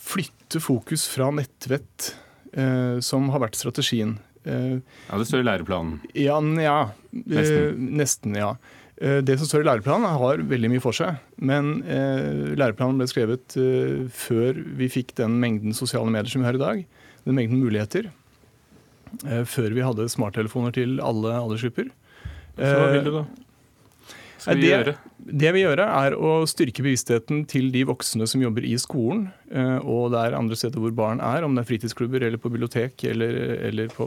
flytte 0.00 0.62
fokus 0.64 1.04
fra 1.12 1.28
nettvett, 1.34 2.14
eh, 2.56 3.04
som 3.04 3.28
har 3.34 3.44
vært 3.44 3.60
strategien, 3.60 4.16
ja, 4.46 5.18
Det 5.18 5.28
står 5.28 5.42
i 5.42 5.46
læreplanen? 5.46 6.00
Ja, 6.14 6.40
ja. 6.62 6.78
Nesten. 7.12 7.86
Nesten, 7.98 8.36
ja. 8.38 8.54
Eh, 8.96 9.18
det 9.26 9.38
som 9.40 9.48
står 9.48 9.64
i 9.64 9.68
læreplanen 9.68 10.08
har 10.08 10.44
veldig 10.48 10.70
mye 10.72 10.84
for 10.84 10.96
seg. 10.96 11.18
Men 11.36 11.82
eh, 11.84 12.54
læreplanen 12.56 13.00
ble 13.00 13.08
skrevet 13.10 13.56
eh, 13.60 14.06
før 14.12 14.62
vi 14.78 14.88
fikk 14.92 15.16
den 15.20 15.36
mengden 15.42 15.76
sosiale 15.76 16.12
medier 16.12 16.32
som 16.32 16.44
vi 16.44 16.50
har 16.50 16.58
i 16.58 16.62
dag. 16.62 16.84
Den 17.26 17.36
mengden 17.36 17.60
muligheter. 17.60 18.08
Eh, 19.24 19.42
før 19.48 19.74
vi 19.76 19.84
hadde 19.84 20.08
smarttelefoner 20.12 20.74
til 20.76 21.00
alle 21.04 21.34
aldersgrupper. 21.36 21.90
Så 22.56 22.72
hva 22.72 22.92
vil 22.94 23.04
du 23.04 23.12
da? 23.18 23.26
skal 24.46 24.60
vi 24.60 24.62
det, 24.62 24.72
gjøre? 24.72 24.94
Det 25.26 25.50
vi 25.56 25.64
gjør, 25.64 25.80
er 25.82 26.14
å 26.14 26.32
styrke 26.46 26.84
bevisstheten 26.84 27.42
til 27.50 27.72
de 27.74 27.82
voksne 27.88 28.28
som 28.30 28.42
jobber 28.44 28.66
i 28.66 28.76
skolen, 28.78 29.26
eh, 29.50 29.78
og 29.82 30.12
det 30.14 30.20
er 30.22 30.36
andre 30.38 30.58
steder 30.58 30.82
hvor 30.82 30.94
barn 30.94 31.22
er, 31.24 31.42
om 31.42 31.56
det 31.56 31.64
er 31.64 31.70
fritidsklubber 31.72 32.22
eller 32.28 32.38
på 32.38 32.52
bibliotek 32.52 33.02
eller, 33.10 33.38
eller 33.66 33.90
på, 33.90 34.06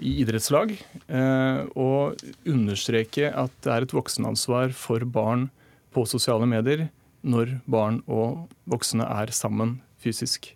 i 0.00 0.14
idrettslag. 0.22 0.72
Eh, 1.06 1.60
og 1.76 2.24
understreke 2.48 3.28
at 3.28 3.52
det 3.66 3.74
er 3.74 3.86
et 3.86 3.96
voksenansvar 3.96 4.72
for 4.76 5.04
barn 5.04 5.50
på 5.92 6.06
sosiale 6.08 6.48
medier 6.48 6.88
når 7.26 7.58
barn 7.68 8.00
og 8.06 8.46
voksne 8.70 9.04
er 9.04 9.32
sammen 9.36 9.80
fysisk. 10.00 10.54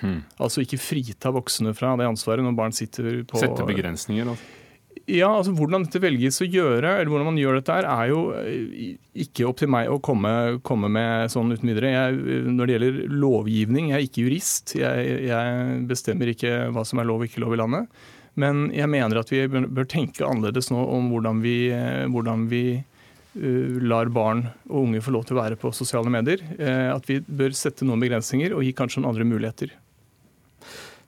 Hmm. 0.00 0.24
Altså 0.42 0.60
ikke 0.64 0.80
frita 0.80 1.30
voksne 1.32 1.72
fra 1.76 1.94
det 1.96 2.08
ansvaret 2.08 2.44
når 2.44 2.56
barn 2.58 2.74
sitter 2.76 3.22
på 3.28 3.40
Sette 3.40 3.64
begrensninger? 3.68 4.34
Altså. 4.34 4.55
Ja, 5.06 5.28
altså 5.30 5.52
Hvordan 5.54 5.84
dette 5.86 6.00
velges 6.02 6.40
å 6.42 6.48
gjøre, 6.48 6.96
eller 6.98 7.10
hvordan 7.12 7.28
man 7.28 7.38
gjør 7.38 7.60
dette, 7.60 7.74
her, 7.76 7.86
er 7.86 8.10
jo 8.10 8.22
eh, 8.40 8.96
ikke 9.22 9.46
opp 9.46 9.60
til 9.60 9.70
meg 9.70 9.90
å 9.90 10.00
komme, 10.02 10.32
komme 10.66 10.90
med 10.90 11.30
sånn 11.30 11.54
uten 11.54 11.70
videre. 11.70 11.92
Jeg, 11.94 12.42
når 12.50 12.66
det 12.66 12.74
gjelder 12.76 12.98
lovgivning, 13.14 13.92
jeg 13.92 14.00
er 14.00 14.08
ikke 14.08 14.26
jurist. 14.26 14.74
Jeg, 14.80 15.06
jeg, 15.28 15.78
bestemmer 15.86 16.32
ikke 16.32 16.56
hva 16.74 16.82
som 16.88 16.98
er 16.98 17.06
lov 17.06 17.22
og 17.22 17.30
ikke 17.30 17.44
lov 17.44 17.54
i 17.54 17.60
landet. 17.62 18.02
Men 18.36 18.66
jeg 18.74 18.90
mener 18.92 19.22
at 19.22 19.30
vi 19.32 19.46
bør, 19.46 19.86
tenke 19.88 20.26
annerledes 20.26 20.72
nå 20.74 20.82
om 20.82 21.06
hvordan 21.14 21.38
vi, 21.40 21.56
hvordan 22.12 22.42
vi 22.50 22.64
lar 23.86 24.10
barn 24.12 24.42
og 24.66 24.82
unge 24.82 25.00
få 25.04 25.14
lov 25.14 25.24
til 25.28 25.36
å 25.36 25.40
være 25.40 25.56
på 25.60 25.72
sosiale 25.72 26.12
medier. 26.12 26.42
At 26.92 27.08
vi 27.08 27.22
bør 27.24 27.56
sette 27.56 27.86
noen 27.88 28.02
begrensninger 28.02 28.52
og 28.52 28.66
gi 28.66 28.74
kanskje 28.76 29.00
noen 29.00 29.14
andre 29.14 29.28
muligheter. 29.30 29.72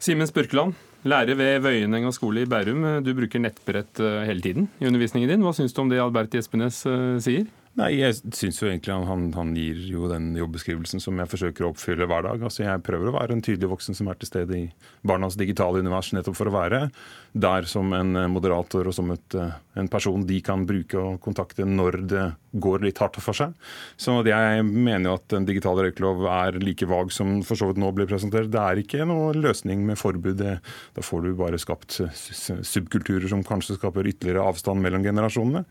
Simen 0.00 0.30
Spurkeland, 0.30 0.78
Lærer 1.06 1.38
ved 1.38 1.60
Vøyenenga 1.62 2.10
skole 2.10 2.42
i 2.42 2.48
Bærum. 2.48 2.82
Du 3.06 3.12
bruker 3.14 3.42
nettbrett 3.42 4.00
eh, 4.02 4.24
hele 4.26 4.42
tiden 4.42 4.66
i 4.80 4.88
undervisningen 4.88 5.30
din. 5.30 5.44
Hva 5.46 5.54
syns 5.54 5.74
du 5.74 5.84
om 5.84 5.92
det 5.92 6.00
Albert 6.02 6.34
Espenes 6.34 6.80
eh, 6.90 7.20
sier? 7.22 7.46
Nei, 7.78 7.92
Jeg 8.00 8.16
syns 8.34 8.58
jo 8.58 8.66
egentlig 8.66 8.96
han, 9.06 9.28
han, 9.36 9.52
gir 9.54 9.78
jo 9.86 10.08
den 10.10 10.32
jobbeskrivelsen 10.34 10.98
som 10.98 11.20
jeg 11.22 11.30
forsøker 11.30 11.62
å 11.62 11.70
oppfylle 11.70 12.08
hver 12.10 12.26
dag. 12.26 12.42
Altså 12.42 12.64
Jeg 12.64 12.82
prøver 12.82 13.12
å 13.12 13.14
være 13.14 13.36
en 13.36 13.44
tydelig 13.46 13.70
voksen 13.70 13.94
som 13.94 14.10
er 14.10 14.18
til 14.18 14.32
stede 14.32 14.58
i 14.58 14.64
barnas 15.06 15.38
digitale 15.38 15.78
univers, 15.78 16.10
nettopp 16.16 16.40
for 16.40 16.50
å 16.50 16.56
være 16.56 16.88
der 17.38 17.70
som 17.70 17.94
en 17.94 18.18
moderator 18.32 18.90
og 18.90 18.96
som 18.96 19.14
et, 19.14 19.38
en 19.78 19.92
person 19.92 20.26
de 20.26 20.40
kan 20.42 20.66
bruke 20.66 20.98
og 20.98 21.20
kontakte 21.22 21.68
når 21.68 22.00
det 22.10 22.26
går 22.52 22.84
litt 22.86 23.00
hardt 23.02 23.18
for 23.20 23.36
seg. 23.36 23.54
Så 24.00 24.14
jeg 24.26 24.64
mener 24.64 25.10
jo 25.10 25.16
at 25.18 25.34
en 25.36 25.46
digital 25.48 25.78
røykelov 25.82 26.24
er 26.32 26.58
like 26.62 26.86
vag 26.88 27.12
som 27.14 27.38
for 27.46 27.60
så 27.60 27.68
vidt 27.68 27.80
nå 27.82 27.90
blir 27.96 28.08
presentert. 28.08 28.50
Det 28.52 28.60
er 28.62 28.80
ikke 28.82 29.06
noen 29.08 29.40
løsning 29.42 29.84
med 29.86 30.00
forbud. 30.00 30.40
Da 30.40 31.04
får 31.04 31.26
du 31.26 31.32
bare 31.38 31.60
skapt 31.60 32.00
subkulturer 32.08 33.28
som 33.30 33.44
kanskje 33.46 33.78
skaper 33.78 34.08
ytterligere 34.08 34.46
avstand 34.48 34.82
mellom 34.84 35.04
generasjonene. 35.04 35.64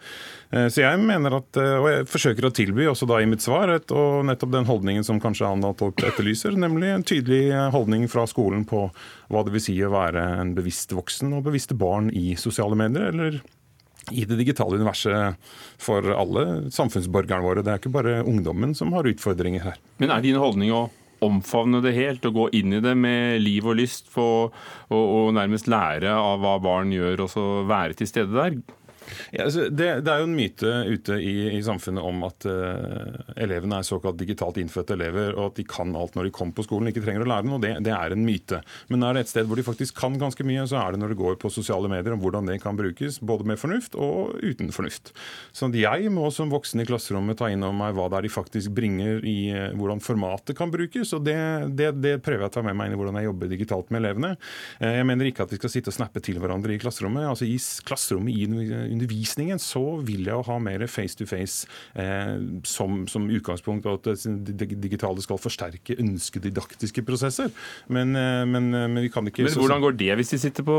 Eh, 0.51 0.67
så 0.73 0.83
jeg 0.83 1.01
mener 1.01 1.39
at, 1.39 1.49
eh, 1.59 1.75
og 1.79 1.89
jeg 1.91 2.07
forsøker 2.11 2.49
å 2.49 2.53
tilby 2.53 2.87
også 2.91 3.09
da 3.09 3.21
i 3.21 3.29
mitt 3.29 3.43
svar 3.45 3.71
et, 3.73 3.91
og 3.91 4.27
nettopp 4.29 4.53
den 4.53 4.69
holdningen 4.69 5.05
som 5.07 5.21
kanskje 5.23 5.49
Anna 5.49 5.73
Torp 5.77 6.03
etterlyser, 6.03 6.57
nemlig 6.59 6.93
en 6.93 7.07
tydelig 7.07 7.43
holdning 7.73 8.07
fra 8.11 8.27
skolen 8.29 8.65
på 8.67 8.87
hva 9.31 9.43
det 9.43 9.55
vil 9.55 9.63
si 9.63 9.77
å 9.83 9.93
være 9.93 10.23
en 10.41 10.53
bevisst 10.57 10.93
voksen 10.95 11.33
og 11.37 11.47
bevisste 11.49 11.77
barn 11.77 12.11
i 12.15 12.35
sosiale 12.39 12.77
medier, 12.79 13.11
eller 13.11 13.41
i 14.11 14.25
det 14.27 14.37
digitale 14.39 14.77
universet 14.79 15.49
for 15.81 16.05
alle 16.13 16.45
samfunnsborgerne 16.73 17.43
våre. 17.43 17.63
Det 17.65 17.73
er 17.73 17.81
ikke 17.81 17.93
bare 17.95 18.21
ungdommen 18.23 18.75
som 18.77 18.93
har 18.95 19.09
utfordringer 19.09 19.65
her. 19.69 19.81
Men 20.01 20.13
er 20.13 20.23
din 20.23 20.39
holdning 20.39 20.73
å 20.75 20.87
omfavne 21.25 21.81
det 21.81 21.95
helt 21.97 22.25
og 22.29 22.35
gå 22.35 22.47
inn 22.59 22.77
i 22.77 22.81
det 22.83 22.93
med 22.97 23.41
liv 23.41 23.65
og 23.65 23.79
lyst 23.79 24.11
på, 24.13 24.27
og, 24.51 24.93
og 24.93 25.31
nærmest 25.37 25.69
lære 25.71 26.13
av 26.13 26.43
hva 26.43 26.57
barn 26.61 26.93
gjør, 26.93 27.25
og 27.25 27.31
så 27.33 27.45
være 27.67 27.97
til 27.97 28.09
stede 28.11 28.37
der? 28.37 28.59
Ja, 29.31 29.45
altså, 29.45 29.67
det, 29.69 29.87
det, 30.05 30.11
er 30.11 30.21
jo 30.21 30.27
en 30.29 30.35
myte 30.37 30.73
ute 30.87 31.17
i, 31.21 31.35
i 31.57 31.61
samfunnet 31.65 32.05
om 32.05 32.23
at 32.27 32.47
uh, 32.49 33.33
elevene 33.39 33.79
er 33.79 33.87
såkalt 33.87 34.19
digitalt 34.19 34.59
innfødte 34.61 34.95
elever, 34.97 35.33
og 35.35 35.51
at 35.51 35.59
de 35.59 35.65
kan 35.67 35.93
alt 35.97 36.17
når 36.17 36.27
de 36.27 36.33
kommer 36.35 36.57
på 36.57 36.65
skolen, 36.67 36.91
ikke 36.91 37.03
trenger 37.05 37.25
å 37.25 37.29
lære 37.31 37.47
noe. 37.49 37.61
Det, 37.63 37.73
det 37.85 37.93
er 37.95 38.15
en 38.15 38.25
myte. 38.25 38.61
Men 38.91 39.05
er 39.05 39.17
det 39.17 39.25
et 39.25 39.33
sted 39.33 39.47
hvor 39.49 39.59
de 39.59 39.65
faktisk 39.67 39.97
kan 39.99 40.17
ganske 40.19 40.45
mye, 40.47 40.65
så 40.69 40.79
er 40.81 40.95
det 40.95 41.01
når 41.01 41.13
det 41.13 41.19
går 41.21 41.39
på 41.41 41.51
sosiale 41.53 41.91
medier, 41.91 42.15
om 42.15 42.23
hvordan 42.23 42.49
det 42.49 42.59
kan 42.63 42.77
brukes, 42.79 43.19
både 43.21 43.47
med 43.47 43.61
fornuft 43.61 43.97
og 43.97 44.37
uten 44.43 44.71
fornuft. 44.75 45.13
Så 45.55 45.69
jeg 45.77 46.11
må 46.13 46.29
som 46.33 46.51
voksen 46.51 46.81
i 46.83 46.87
klasserommet 46.87 47.39
ta 47.39 47.51
inn 47.51 47.65
over 47.65 47.77
meg 47.77 47.95
hva 47.97 48.07
det 48.11 48.19
er 48.19 48.27
de 48.27 48.33
faktisk 48.33 48.73
bringer 48.77 49.23
i 49.27 49.37
uh, 49.53 49.69
hvordan 49.77 50.03
formatet 50.03 50.57
kan 50.57 50.73
brukes, 50.73 51.13
og 51.17 51.25
det, 51.27 51.37
det, 51.77 52.17
prøver 52.25 52.47
jeg 52.47 52.51
å 52.51 52.55
ta 52.57 52.65
med 52.65 52.77
meg 52.77 52.89
inn 52.89 52.97
i 52.97 53.01
hvordan 53.01 53.19
jeg 53.21 53.29
jobber 53.29 53.51
digitalt 53.51 53.91
med 53.93 54.03
elevene. 54.03 54.35
Uh, 54.81 54.91
jeg 54.99 55.07
mener 55.07 55.29
ikke 55.29 55.47
at 55.47 55.53
vi 55.53 55.61
skal 55.61 55.73
sitte 55.73 55.93
og 55.93 55.97
snappe 55.97 56.23
til 56.23 56.41
hverandre 56.41 56.75
i 56.75 56.81
klasserommet. 56.81 57.27
altså 57.29 57.47
I 57.47 57.57
klasserommet, 57.87 58.33
i 58.33 58.96
undervisningen 58.97 59.61
så 59.61 59.83
vil 60.05 60.27
jeg 60.27 60.45
ha 60.47 60.57
mer 60.61 60.85
face 60.91 61.17
to 61.17 61.27
face 61.29 61.67
eh, 61.95 62.35
som, 62.67 63.03
som, 63.07 63.29
utgangspunkt, 63.29 63.85
og 63.85 64.07
at 64.07 64.25
det 64.25 64.69
digitale 64.83 65.23
skal 65.23 65.39
forsterke 65.41 65.97
ønskedidaktiske 66.01 67.05
prosesser. 67.07 67.53
Men, 67.87 68.15
eh, 68.15 68.43
men, 68.49 68.73
eh, 68.73 68.89
men 68.89 69.05
vi 69.05 69.13
kan 69.13 69.27
ikke 69.27 69.47
Men 69.47 69.61
Hvordan 69.61 69.85
går 69.85 69.97
det 69.99 70.15
hvis 70.15 70.33
de 70.33 70.41
sitter 70.41 70.63
på 70.67 70.77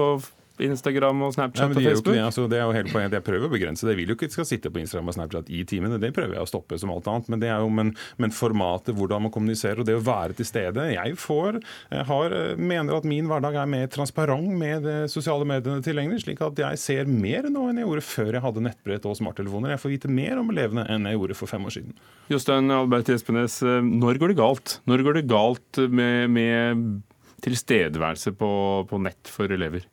Instagram 0.65 1.23
og 1.27 1.35
Snapchat 1.37 1.73
Nei, 1.73 1.77
og 1.77 1.89
Facebook? 1.89 2.15
Det, 2.15 2.25
altså, 2.25 2.47
det, 2.51 2.59
er 2.59 2.67
jo 2.67 2.77
hele 2.77 2.93
poenget. 2.93 3.17
Jeg 3.19 3.27
prøver 3.27 3.49
å 3.49 3.53
begrense 3.53 3.87
det. 3.87 3.95
Jeg 3.95 4.01
vil 4.03 4.13
jo 4.13 4.19
ikke 4.19 4.31
skal 4.33 4.49
sitte 4.49 4.73
på 4.73 4.83
Instagram 4.83 5.11
og 5.13 5.17
Snapchat 5.17 5.51
i 5.55 5.63
timene. 5.69 6.01
Det 6.03 6.11
prøver 6.17 6.37
jeg 6.39 6.47
å 6.47 6.51
stoppe 6.51 6.79
som 6.81 6.93
alt 6.95 7.09
annet. 7.11 7.31
Men 7.33 7.43
det 7.43 7.51
er 7.53 7.65
jo 7.65 7.73
men, 7.73 7.93
men 8.21 8.35
formatet, 8.35 8.95
hvordan 8.99 9.27
man 9.27 9.35
kommuniserer, 9.35 9.83
og 9.83 9.89
det 9.89 9.97
å 9.99 10.05
være 10.05 10.39
til 10.39 10.49
stede. 10.49 10.87
Jeg 10.95 11.19
får, 11.21 11.61
jeg 11.95 12.07
har, 12.11 12.37
mener 12.61 12.99
at 12.99 13.09
min 13.09 13.29
hverdag 13.31 13.61
er 13.63 13.71
mer 13.71 13.91
transparent 13.93 14.55
med 14.59 14.87
de 14.87 14.97
sosiale 15.13 15.47
mediene 15.49 15.85
tilgjengelig, 15.85 16.25
slik 16.25 16.43
at 16.45 16.63
jeg 16.63 16.83
ser 16.83 17.11
mer 17.11 17.51
nå 17.53 17.69
enn 17.71 17.83
jeg 17.83 17.89
gjorde 17.89 18.07
før 18.09 18.33
jeg 18.33 18.47
hadde 18.47 18.65
nettbrett 18.69 19.09
og 19.09 19.19
smarttelefoner. 19.19 19.75
Jeg 19.75 19.83
får 19.85 19.95
vite 19.95 20.13
mer 20.13 20.41
om 20.43 20.55
elevene 20.55 20.87
enn 20.91 21.09
jeg 21.09 21.19
gjorde 21.19 21.39
for 21.39 21.51
fem 21.51 21.69
år 21.69 21.77
siden. 21.79 21.95
Jostein 22.33 22.73
Albert 22.75 23.13
Espenes, 23.13 23.61
når 23.65 24.21
går 24.21 24.35
det 24.35 24.41
galt? 24.41 24.79
Når 24.89 25.05
går 25.07 25.21
det 25.21 25.29
galt 25.31 25.83
med, 25.89 26.33
med 26.35 26.89
tilstedeværelse 27.45 28.35
på, 28.39 28.51
på 28.91 29.01
nett 29.05 29.31
for 29.33 29.51
elever? 29.55 29.87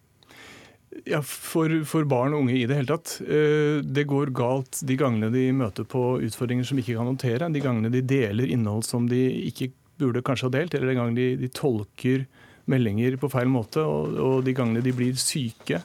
Ja, 1.04 1.20
for, 1.22 1.70
for, 1.84 2.06
barn 2.08 2.34
og 2.34 2.46
unge 2.46 2.56
i 2.56 2.66
det 2.70 2.78
hele 2.78 2.94
tatt. 2.94 3.18
Eh, 3.22 3.82
det 3.84 4.06
går 4.08 4.32
galt 4.36 4.80
de 4.88 4.96
gangene 4.98 5.28
de 5.34 5.50
møter 5.54 5.84
på 5.84 6.22
utfordringer 6.24 6.68
som 6.68 6.80
ikke 6.80 6.96
kan 6.96 7.10
håndtere. 7.10 7.50
De 7.52 7.64
gangene 7.64 7.92
de 7.92 8.02
deler 8.06 8.54
innhold 8.54 8.88
som 8.88 9.10
de 9.12 9.20
ikke 9.50 9.74
burde 10.00 10.24
kanskje 10.26 10.48
ha 10.48 10.56
delt, 10.56 10.76
eller 10.76 10.92
de 10.92 10.98
gangene 10.98 11.20
de, 11.20 11.28
de 11.44 11.52
tolker 11.52 12.26
meldinger 12.72 13.20
på 13.22 13.30
feil 13.32 13.52
måte, 13.52 13.84
og, 13.84 14.16
og, 14.16 14.38
de 14.46 14.56
gangene 14.56 14.84
de 14.84 14.94
blir 14.96 15.20
syke, 15.20 15.82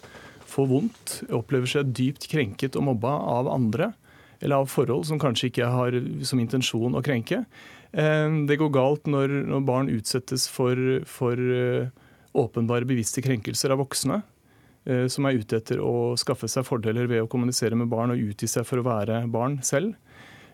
får 0.51 0.71
vondt, 0.71 1.17
opplever 1.37 1.71
seg 1.71 1.93
dypt 1.95 2.27
krenket 2.31 2.79
og 2.79 2.89
mobba 2.89 3.13
av 3.37 3.51
andre, 3.53 3.93
eller 4.41 4.63
av 4.63 4.71
forhold 4.73 5.05
som 5.07 5.21
kanskje 5.21 5.51
ikke 5.51 5.69
har 5.71 5.99
som 6.27 6.41
intensjon 6.43 6.97
å 6.97 7.05
krenke. 7.05 7.45
Eh, 7.93 8.29
det 8.49 8.59
går 8.63 8.73
galt 8.75 9.11
når, 9.11 9.43
når 9.51 9.67
barn 9.69 9.93
utsettes 9.93 10.49
for, 10.51 10.79
for 11.07 11.39
eh, 11.39 11.91
åpenbare 12.41 12.89
bevisste 12.89 13.23
krenkelser 13.27 13.75
av 13.75 13.83
voksne. 13.85 14.23
Eh, 14.89 15.07
som 15.13 15.27
er 15.29 15.37
ute 15.37 15.59
etter 15.61 15.81
å 15.85 16.17
skaffe 16.21 16.49
seg 16.49 16.65
fordeler 16.65 17.09
ved 17.11 17.21
å 17.25 17.29
kommunisere 17.29 17.77
med 17.77 17.91
barn 17.93 18.15
og 18.15 18.31
utgi 18.31 18.49
seg 18.49 18.65
for 18.69 18.81
å 18.81 18.87
være 18.87 19.27
barn 19.33 19.59
selv. 19.67 19.93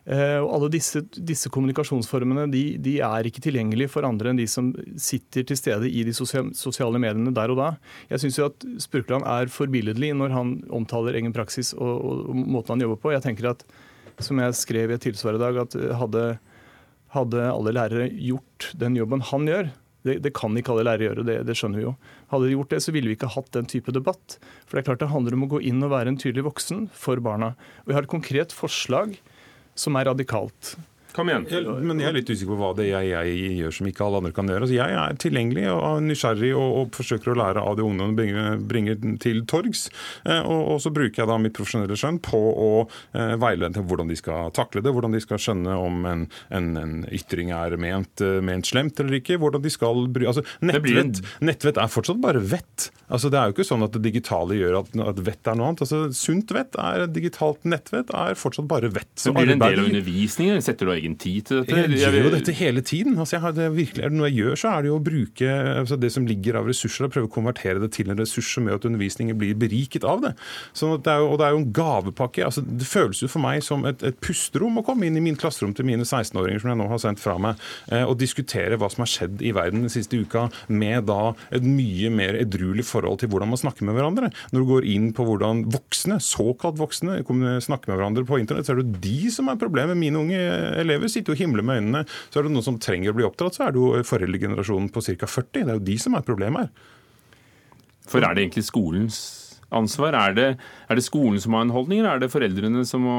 Eh, 0.07 0.39
og 0.39 0.51
alle 0.55 0.71
disse, 0.71 1.01
disse 1.15 1.51
kommunikasjonsformene 1.55 2.47
de, 2.51 2.63
de, 2.83 2.97
er 3.03 3.27
ikke 3.27 3.43
tilgjengelige 3.43 3.91
for 3.91 4.07
andre 4.07 4.31
enn 4.31 4.39
de 4.39 4.47
som 4.51 4.73
sitter 5.03 5.47
til 5.47 5.59
stede 5.59 5.91
i 5.91 6.05
de 6.07 6.15
sosiale 6.15 7.01
mediene 7.03 7.35
der 7.35 7.55
og 7.55 7.59
da. 7.63 7.71
Jeg 8.11 8.23
syns 8.23 8.39
at 8.45 8.67
Spurkland 8.83 9.27
er 9.31 9.51
forbilledlig 9.51 10.13
når 10.19 10.35
han 10.35 10.53
omtaler 10.75 11.19
egen 11.19 11.35
praksis 11.35 11.73
og, 11.75 11.95
og, 11.95 12.35
måten 12.35 12.77
han 12.77 12.87
jobber 12.87 13.03
på. 13.03 13.15
Jeg 13.15 13.27
tenker 13.27 13.51
at, 13.55 13.67
som 14.23 14.43
jeg 14.43 14.59
skrev 14.59 14.91
i 14.91 14.99
et 14.99 15.07
tilsvar 15.07 15.39
i 15.39 15.43
dag, 15.43 15.59
at 15.67 15.75
hadde, 16.03 16.29
hadde 17.15 17.51
alle 17.51 17.75
lærere 17.75 18.11
gjort 18.15 18.73
den 18.79 18.99
jobben 18.99 19.27
han 19.31 19.51
gjør, 19.51 19.75
det, 20.07 20.19
det, 20.25 20.33
kan 20.37 20.57
ikke 20.57 20.73
alle 20.73 20.87
lærere 20.87 21.11
gjøre, 21.11 21.27
det, 21.27 21.37
det, 21.49 21.57
skjønner 21.59 21.81
vi 21.81 21.87
jo. 21.87 21.95
Hadde 22.33 22.49
de 22.49 22.57
gjort 22.57 22.75
det, 22.75 22.83
så 22.85 22.95
ville 22.95 23.11
vi 23.11 23.17
ikke 23.19 23.33
hatt 23.35 23.53
den 23.57 23.71
type 23.71 23.95
debatt. 23.95 24.39
For 24.65 24.77
det 24.77 24.83
er 24.83 24.89
klart 24.91 25.05
det 25.05 25.13
handler 25.13 25.37
om 25.37 25.47
å 25.47 25.53
gå 25.57 25.63
inn 25.69 25.83
og 25.85 25.93
være 25.93 26.13
en 26.13 26.21
tydelig 26.21 26.47
voksen 26.49 26.87
for 26.95 27.23
barna. 27.25 27.55
Og 27.85 27.91
vi 27.91 27.97
har 27.99 28.07
et 28.07 28.13
konkret 28.13 28.55
forslag 28.55 29.19
som 29.77 29.99
er 29.99 30.09
radikalt. 30.09 30.77
Kom 31.17 31.31
igjen. 31.31 31.47
Jeg, 31.49 31.65
men 31.65 32.01
jeg 32.03 32.11
er 32.11 32.17
litt 32.19 32.29
usikker 32.29 32.53
på 32.53 32.59
hva 32.61 32.75
det 32.77 32.91
jeg, 32.91 33.09
jeg 33.09 33.53
gjør 33.57 33.73
som 33.73 33.87
ikke 33.89 34.05
alle 34.05 34.19
andre 34.21 34.33
kan 34.37 34.51
gjøre. 34.51 34.67
Altså, 34.67 34.77
jeg 34.77 34.97
er 35.01 35.15
tilgjengelig 35.23 35.65
og 35.73 36.03
nysgjerrig 36.05 36.51
og, 36.53 36.75
og, 36.81 36.91
forsøker 36.97 37.33
å 37.33 37.37
lære 37.41 37.63
av 37.65 37.79
det 37.79 37.87
ungdommen 37.87 38.19
bringer, 38.19 38.59
bringer 38.61 38.99
til 39.23 39.41
torgs. 39.49 39.87
Eh, 40.29 40.43
og, 40.43 40.61
og, 40.75 40.83
så 40.85 40.93
bruker 40.93 41.23
jeg 41.23 41.31
da 41.31 41.39
mitt 41.41 41.57
profesjonelle 41.57 41.97
skjønn 41.97 42.21
på 42.25 42.37
å 42.37 42.69
eh, 43.17 43.33
veilede 43.41 43.85
hvordan 43.89 44.13
de 44.13 44.19
skal 44.21 44.53
takle 44.57 44.83
det, 44.85 44.93
hvordan 44.93 45.17
de 45.17 45.23
skal 45.25 45.41
skjønne 45.41 45.79
om 45.87 46.05
en, 46.11 46.27
en, 46.53 46.69
en 46.83 46.95
ytring 47.09 47.55
er 47.57 47.79
ment, 47.81 48.21
eh, 48.21 48.43
ment, 48.45 48.69
slemt 48.69 49.01
eller 49.01 49.17
ikke. 49.23 49.41
hvordan 49.41 49.65
de 49.65 49.73
skal 49.73 50.05
bry... 50.13 50.29
Altså, 50.29 50.45
nettvett, 50.61 51.23
nettvett, 51.41 51.81
er 51.81 51.93
fortsatt 51.97 52.21
bare 52.21 52.45
vett. 52.45 52.91
Altså, 53.09 53.33
det 53.33 53.41
er 53.41 53.49
jo 53.49 53.57
ikke 53.57 53.69
sånn 53.71 53.87
at 53.89 53.97
det 53.97 54.05
digitale 54.05 54.61
gjør 54.61 54.83
at, 54.83 54.93
at 55.15 55.25
vett 55.25 55.49
er 55.49 55.57
noe 55.57 55.73
annet. 55.73 55.87
Altså, 55.87 56.05
sunt 56.13 56.53
vett 56.53 56.77
er 56.77 57.09
digitalt 57.09 57.65
nettvett 57.65 58.13
er 58.13 58.37
fortsatt 58.37 58.69
bare 58.69 58.93
vett. 58.93 59.15
Så 59.17 59.33
blir 59.33 59.49
det 59.49 59.57
en 59.57 59.65
del 59.65 59.81
av 59.81 59.89
undervisningen? 59.89 60.61
Setter 60.65 60.91
du 60.91 60.93
egen 61.07 61.17
tid 61.21 61.47
til 61.49 61.63
dette? 61.63 61.79
Jeg 61.87 62.01
gjør 62.03 62.27
jo 62.27 62.33
dette 62.35 62.55
hele 62.57 62.83
tiden. 62.85 63.17
Altså, 63.19 63.39
jeg 63.39 63.57
det 63.57 63.69
virkelig, 63.77 64.05
er 64.05 64.13
det 64.13 64.19
noe 64.19 64.31
jeg 64.31 64.41
gjør, 64.41 64.61
så 64.61 64.73
er 64.73 64.83
det 64.85 64.91
jo 64.91 64.99
å 64.99 65.05
bruke 65.07 65.53
altså, 65.81 65.99
det 66.01 66.13
som 66.13 66.27
ligger 66.29 66.61
av 66.61 66.69
ressurser, 66.69 67.07
og 67.07 67.15
prøve 67.15 67.31
å 67.31 67.33
konvertere 67.33 67.83
det 67.83 67.93
til 67.97 68.11
en 68.13 68.21
ressurs 68.21 68.51
som 68.57 68.67
gjør 68.67 68.81
at 68.81 68.89
undervisningen 68.91 69.39
blir 69.39 69.57
beriket 69.59 70.07
av 70.07 70.23
det. 70.25 70.35
Sånn 70.77 70.97
det 71.07 71.17
jo, 71.21 71.31
og 71.33 71.41
det 71.41 71.47
er 71.47 71.55
jo 71.55 71.63
en 71.63 71.71
gavepakke. 71.77 72.45
Altså, 72.47 72.65
det 72.67 72.89
føles 72.89 73.23
jo 73.23 73.31
for 73.31 73.45
meg 73.45 73.65
som 73.65 73.87
et, 73.89 74.03
et 74.07 74.19
pusterom 74.25 74.81
å 74.81 74.85
komme 74.87 75.09
inn 75.09 75.19
i 75.19 75.25
min 75.25 75.39
klasserom 75.39 75.75
til 75.77 75.89
mine 75.89 76.07
16-åringer 76.07 76.63
som 76.63 76.73
jeg 76.73 76.81
nå 76.81 76.89
har 76.91 77.03
sendt 77.03 77.23
fra 77.23 77.37
meg, 77.43 77.63
eh, 77.91 78.05
og 78.05 78.19
diskutere 78.21 78.79
hva 78.81 78.91
som 78.93 79.05
har 79.05 79.13
skjedd 79.13 79.45
i 79.45 79.53
verden 79.57 79.87
den 79.87 79.93
siste 79.93 80.19
uka, 80.19 80.49
med 80.69 81.07
da 81.11 81.35
et 81.55 81.67
mye 81.67 82.11
mer 82.13 82.39
edruelig 82.41 82.87
forhold 82.89 83.21
til 83.23 83.33
hvordan 83.33 83.53
man 83.53 83.61
snakker 83.61 83.87
med 83.87 83.99
hverandre. 83.99 84.33
Når 84.53 84.63
du 84.63 84.71
går 84.73 84.89
inn 84.91 85.11
på 85.17 85.27
hvordan 85.27 85.67
voksne, 85.75 86.19
såkalt 86.23 86.81
voksne, 86.81 87.21
snakker 87.63 87.93
med 87.93 87.99
hverandre 87.99 88.27
på 88.27 88.41
internett, 88.41 88.69
så 88.69 88.75
er 88.75 88.83
det 88.83 89.03
de 89.05 89.31
som 89.33 89.51
er 89.51 89.61
problemet. 89.61 89.99
Mine 89.99 90.21
unge 90.21 90.41
elever 90.81 90.96
sitter 91.13 91.33
jo 91.33 91.37
og 91.37 91.43
himler 91.45 91.67
med 91.67 91.83
øynene. 91.83 92.05
Så 92.31 92.41
er 92.41 92.47
det 92.47 92.55
noen 92.55 92.67
som 92.67 92.79
trenger 92.83 93.13
å 93.13 93.19
bli 93.19 93.27
oppdratt, 93.29 93.59
så 93.59 93.67
er 93.67 93.75
det 93.75 93.83
jo 93.83 94.05
foreldregenerasjonen 94.07 94.93
på 94.95 95.05
ca. 95.09 95.31
40. 95.31 95.51
Det 95.57 95.67
er 95.67 95.75
jo 95.75 95.89
de 95.91 95.99
som 96.03 96.19
er 96.19 96.27
problemet 96.27 96.67
her. 96.67 96.95
For 98.07 98.23
er 98.23 98.37
det 98.37 98.45
egentlig 98.47 98.67
skolens 98.69 99.19
ansvar? 99.75 100.15
Er 100.15 100.35
det, 100.37 100.47
er 100.87 100.99
det, 100.99 101.05
skolen 101.05 101.41
som 101.43 101.57
har 101.57 101.67
en 101.67 101.75
holdning, 101.75 102.01
eller 102.01 102.17
er 102.17 102.23
det 102.23 102.31
foreldrene 102.33 102.85
som 102.87 103.03
må 103.07 103.19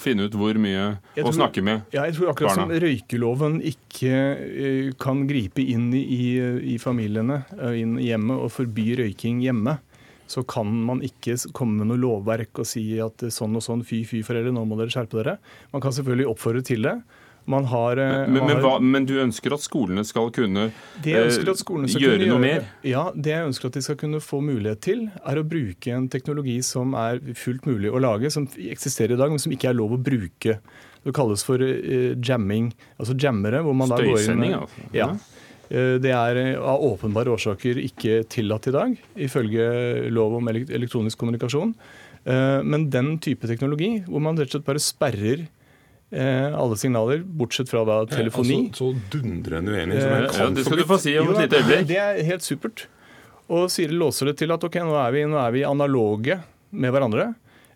finne 0.00 0.26
ut 0.26 0.36
hvor 0.38 0.58
mye 0.60 0.94
tror, 1.14 1.30
å 1.30 1.34
snakke 1.36 1.62
med 1.64 1.94
ja, 1.94 2.06
jeg 2.08 2.16
tror 2.18 2.32
akkurat 2.32 2.50
barna? 2.50 2.66
som 2.66 2.84
røykeloven 2.84 3.58
ikke 3.70 4.14
uh, 4.42 4.90
kan 5.00 5.24
gripe 5.30 5.62
inn 5.62 5.90
i, 5.94 6.22
i 6.74 6.78
familiene, 6.82 7.44
uh, 7.60 7.72
inn 7.78 7.96
hjemme, 8.02 8.38
og 8.42 8.52
forby 8.54 8.90
røyking 9.04 9.44
hjemme, 9.44 9.78
så 10.30 10.44
kan 10.48 10.70
man 10.86 11.02
ikke 11.04 11.36
komme 11.56 11.82
med 11.82 11.92
noe 11.92 12.00
lovverk 12.00 12.62
og 12.62 12.68
si 12.68 12.86
at 13.02 13.26
sånn 13.34 13.58
og 13.58 13.64
sånn, 13.64 13.84
fy 13.86 14.02
fy 14.08 14.22
foreldre, 14.26 14.54
nå 14.54 14.64
må 14.68 14.78
dere 14.80 14.92
skjerpe 14.92 15.20
dere. 15.20 15.36
Man 15.74 15.84
kan 15.84 15.94
selvfølgelig 15.94 16.30
oppfordre 16.32 16.64
til 16.66 16.88
det. 16.88 16.96
Man 17.44 17.66
har, 17.68 17.98
men, 18.00 18.30
men, 18.32 18.46
men, 18.48 18.60
hva, 18.64 18.78
men, 18.80 19.04
du 19.04 19.18
ønsker 19.20 19.52
at 19.52 19.60
skolene 19.60 20.00
skal 20.08 20.30
kunne 20.32 20.70
eh, 20.70 21.26
skal 21.28 21.58
kunne 21.68 21.90
gjøre 21.92 22.22
noe 22.22 22.30
gjøre, 22.30 22.40
mer? 22.40 22.70
Ja, 22.88 23.02
det 23.12 23.34
jeg 23.34 23.50
ønsker 23.50 23.68
at 23.68 23.76
de 23.76 23.82
skal 23.84 23.98
kunne 24.00 24.20
få 24.24 24.40
mulighet 24.40 24.80
til, 24.86 25.02
er 25.20 25.40
å 25.40 25.44
bruke 25.44 25.92
en 25.92 26.08
teknologi 26.12 26.56
som 26.64 26.96
er 26.96 27.20
fullt 27.36 27.68
mulig 27.68 27.92
å 27.92 28.00
lage, 28.00 28.32
som 28.32 28.48
eksisterer 28.48 29.18
i 29.18 29.20
dag, 29.20 29.34
men 29.34 29.42
som 29.42 29.52
ikke 29.52 29.74
er 29.74 29.76
lov 29.76 29.92
å 29.92 30.00
bruke. 30.00 30.56
Det 31.04 31.12
kalles 31.12 31.44
for 31.44 31.60
uh, 31.60 32.14
jamming, 32.16 32.72
altså 32.96 33.12
jammere. 33.20 33.60
hvor 33.66 33.76
man 33.76 33.92
da 33.92 34.00
går 34.00 34.24
inn... 34.24 34.46
Altså. 34.62 34.88
Ja. 34.96 35.12
Det 35.68 36.10
er 36.12 36.38
av 36.60 36.82
åpenbare 36.84 37.32
årsaker 37.32 37.78
ikke 37.80 38.22
tillatt 38.30 38.68
i 38.68 38.74
dag, 38.74 38.96
ifølge 39.26 39.66
lov 40.12 40.36
om 40.38 40.50
elektronisk 40.52 41.18
kommunikasjon. 41.22 41.72
Men 42.24 42.88
den 42.92 43.14
type 43.24 43.48
teknologi, 43.48 43.98
hvor 44.04 44.22
man 44.24 44.36
rett 44.36 44.52
og 44.52 44.58
slett 44.58 44.68
bare 44.68 44.82
sperrer 44.82 45.46
eh, 46.14 46.54
alle 46.54 46.76
signaler, 46.76 47.22
bortsett 47.24 47.70
fra 47.70 47.84
da 47.86 48.00
telefoni. 48.10 48.58
Altså, 48.68 48.90
så 48.90 49.18
dundrende 49.18 49.74
uenig 49.74 50.00
som 50.00 50.10
en 50.10 50.28
kan 50.28 50.42
Ja, 50.42 50.50
det 50.56 50.66
skal 50.66 50.80
du 50.82 50.88
få 50.88 50.98
si 51.02 51.14
om 51.20 51.30
et 51.32 51.40
lite 51.44 51.62
øyeblikk. 51.62 51.88
Det 51.90 52.00
er 52.00 52.20
helt 52.30 52.46
supert. 52.46 52.86
Og 53.52 53.66
Siri 53.72 53.96
låser 53.96 54.30
det 54.30 54.38
til 54.40 54.54
at 54.54 54.64
ok, 54.64 54.78
nå 54.86 54.94
er 55.00 55.16
vi, 55.16 55.24
nå 55.28 55.40
er 55.40 55.54
vi 55.54 55.64
analoge 55.68 56.38
med 56.74 56.94
hverandre. 56.94 57.32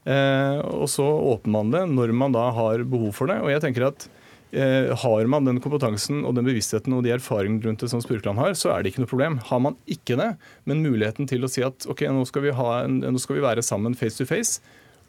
Eh, 0.09 0.61
og 0.65 0.89
så 0.91 1.05
åpner 1.05 1.53
man 1.59 1.75
det 1.75 1.83
når 1.91 2.15
man 2.17 2.37
da 2.37 2.49
har 2.57 2.85
behov 2.89 3.13
for 3.17 3.31
det. 3.31 3.41
Og 3.45 3.53
jeg 3.53 3.65
tenker 3.67 3.91
at 3.91 4.09
eh, 4.09 4.15
har 4.53 5.29
man 5.29 5.45
den 5.45 5.59
kompetansen 5.61 6.23
og 6.25 6.35
den 6.39 6.47
bevisstheten 6.49 6.95
og 6.97 7.03
de 7.05 7.13
erfaringene 7.13 7.67
rundt 7.67 7.83
det 7.85 7.91
som 7.93 8.01
Spurkland 8.01 8.41
har, 8.41 8.55
så 8.57 8.73
er 8.73 8.83
det 8.83 8.95
ikke 8.95 9.03
noe 9.05 9.11
problem. 9.11 9.39
Har 9.51 9.61
man 9.61 9.77
ikke 9.91 10.17
det, 10.17 10.31
men 10.65 10.81
muligheten 10.85 11.29
til 11.29 11.45
å 11.45 11.51
si 11.53 11.65
at 11.67 11.85
ok, 11.91 12.07
nå 12.15 12.25
skal 12.29 12.47
vi, 12.47 12.55
en, 12.55 13.01
nå 13.05 13.21
skal 13.21 13.37
vi 13.37 13.45
være 13.45 13.65
sammen 13.67 13.97
face 13.99 14.17
to 14.17 14.29
face, 14.29 14.63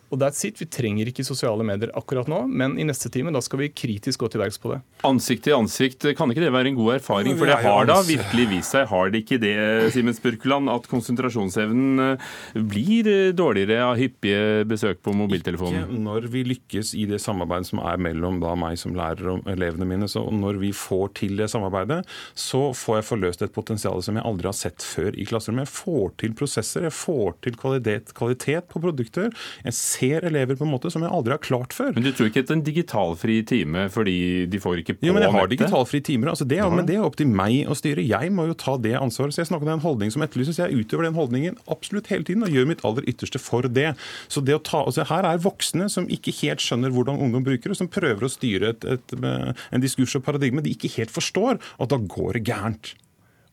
og 0.10 0.20
that's 0.22 0.42
it. 0.48 0.58
Vi 0.60 0.66
trenger 0.70 1.10
ikke 1.10 1.26
sosiale 1.26 1.66
medier 1.66 1.92
akkurat 1.98 2.30
nå, 2.30 2.42
men 2.50 2.78
i 2.82 2.86
neste 2.88 3.12
time 3.14 3.34
da 3.34 3.42
skal 3.46 3.62
vi 3.62 3.70
kritisk 3.70 4.24
gå 4.24 4.30
til 4.34 4.42
verks 4.42 4.58
på 4.62 4.74
det. 4.74 4.80
Ansikt 5.08 5.46
til 5.46 5.56
ansikt, 5.56 6.08
kan 6.18 6.32
ikke 6.34 6.44
det 6.44 6.52
være 6.54 6.72
en 6.72 6.80
god 6.80 6.96
erfaring? 6.98 7.38
For 7.38 7.50
det 7.50 7.60
har 7.62 7.90
da 7.90 8.00
virkelig 8.08 8.48
vist 8.56 8.74
seg, 8.74 8.88
har 8.90 9.14
det 9.14 9.24
ikke 9.24 9.40
det, 9.42 9.56
Simen 9.94 10.18
Spurkeland, 10.18 10.72
at 10.74 10.90
konsentrasjonsevnen 10.90 12.04
eh, 12.06 12.32
blir 12.58 13.10
eh, 13.12 13.30
dårligere 13.38 13.86
av 13.86 14.00
hyppige 14.00 14.66
besøk 14.70 15.04
på 15.06 15.14
mobiltelefonen? 15.18 15.86
Ikke 15.86 16.02
når 16.10 16.30
vi 16.34 16.44
lykkes 16.56 16.96
i 16.98 17.06
det 17.10 17.22
samarbeidet 17.22 17.70
som 17.70 17.84
er 17.86 18.02
mellom 18.02 18.42
da 18.42 18.56
meg 18.60 18.80
som 18.82 18.98
lærer 18.98 19.36
og 19.36 19.48
elevene 19.52 19.88
mine. 19.90 20.10
Så 20.10 20.26
når 20.34 20.58
vi 20.64 20.74
får 20.76 21.14
til 21.22 21.38
det 21.40 21.52
samarbeidet, 21.54 22.02
så 22.34 22.70
får 22.74 23.00
jeg 23.00 23.10
forløst 23.12 23.46
et 23.46 23.56
potensial 23.56 24.02
som 24.06 24.18
jeg 24.18 24.26
aldri 24.26 24.50
har 24.50 24.58
sett 24.58 24.82
før 24.86 25.14
i 25.14 25.28
klasserommet. 25.30 25.70
Jeg 25.70 25.76
får 25.78 26.12
til 26.26 26.36
prosesser, 26.40 26.90
jeg 26.90 26.98
får 26.98 27.38
til 27.46 27.60
kvalitet, 27.60 28.14
kvalitet 28.18 28.70
på 28.74 28.82
produkter. 28.82 29.30
Jeg 29.68 29.78
ser 29.78 29.99
elever 30.30 30.56
på 30.56 30.66
en 30.66 30.74
måte 30.74 30.92
som 30.94 31.04
jeg 31.04 31.12
aldri 31.12 31.36
har 31.36 31.44
klart 31.44 31.76
før. 31.76 31.92
Men 31.96 32.08
du 32.08 32.12
tror 32.16 32.32
ikke 32.32 32.46
at 32.46 32.54
en 32.56 32.64
digitalfri 32.66 33.42
time 33.48 33.88
fordi 33.94 34.48
de 34.50 34.62
får 34.62 34.84
ikke 34.84 34.98
på 35.00 35.10
Jo, 35.10 35.16
men 35.16 35.26
jeg 35.28 35.36
har 35.36 35.52
digitalfri 35.52 35.90
digitalfrie 35.90 36.02
timer. 36.02 36.30
altså 36.30 36.46
det, 36.46 36.60
Men 36.72 36.86
det 36.86 36.96
er 36.96 37.06
opp 37.06 37.18
til 37.18 37.28
meg 37.28 37.68
å 37.70 37.76
styre. 37.76 38.06
Jeg 38.06 38.32
må 38.32 38.48
jo 38.48 38.54
ta 38.54 38.78
det 38.78 38.96
ansvaret. 38.96 39.34
Så 39.34 39.42
jeg 39.42 39.50
snakker 39.50 39.68
om 39.68 39.74
den 39.74 39.86
holdning 39.86 40.12
som 40.12 40.22
etterlyses. 40.22 40.60
Jeg 40.60 40.74
utøver 40.74 41.04
den 41.04 41.18
holdningen 41.18 41.58
absolutt 41.68 42.08
hele 42.08 42.24
tiden 42.24 42.44
og 42.44 42.50
gjør 42.50 42.70
mitt 42.70 42.84
aller 42.86 43.08
ytterste 43.10 43.40
for 43.40 43.62
det. 43.62 43.96
Så 44.28 44.42
det 44.42 44.56
å 44.56 44.64
ta, 44.64 44.84
altså 44.86 45.08
Her 45.10 45.26
er 45.26 45.44
voksne 45.44 45.90
som 45.90 46.08
ikke 46.10 46.34
helt 46.42 46.64
skjønner 46.64 46.94
hvordan 46.94 47.20
ungdom 47.20 47.44
bruker, 47.44 47.70
det, 47.70 47.78
som 47.80 47.92
prøver 47.92 48.26
å 48.26 48.32
styre 48.32 48.74
et, 48.74 48.86
et, 48.86 49.16
en 49.20 49.84
diskurs 49.84 50.16
og 50.20 50.26
paradigme 50.26 50.64
de 50.66 50.74
ikke 50.76 50.92
helt 50.98 51.14
forstår. 51.14 51.60
Og 51.80 51.92
da 51.92 52.00
går 52.00 52.38
det 52.38 52.48
gærent. 52.50 52.94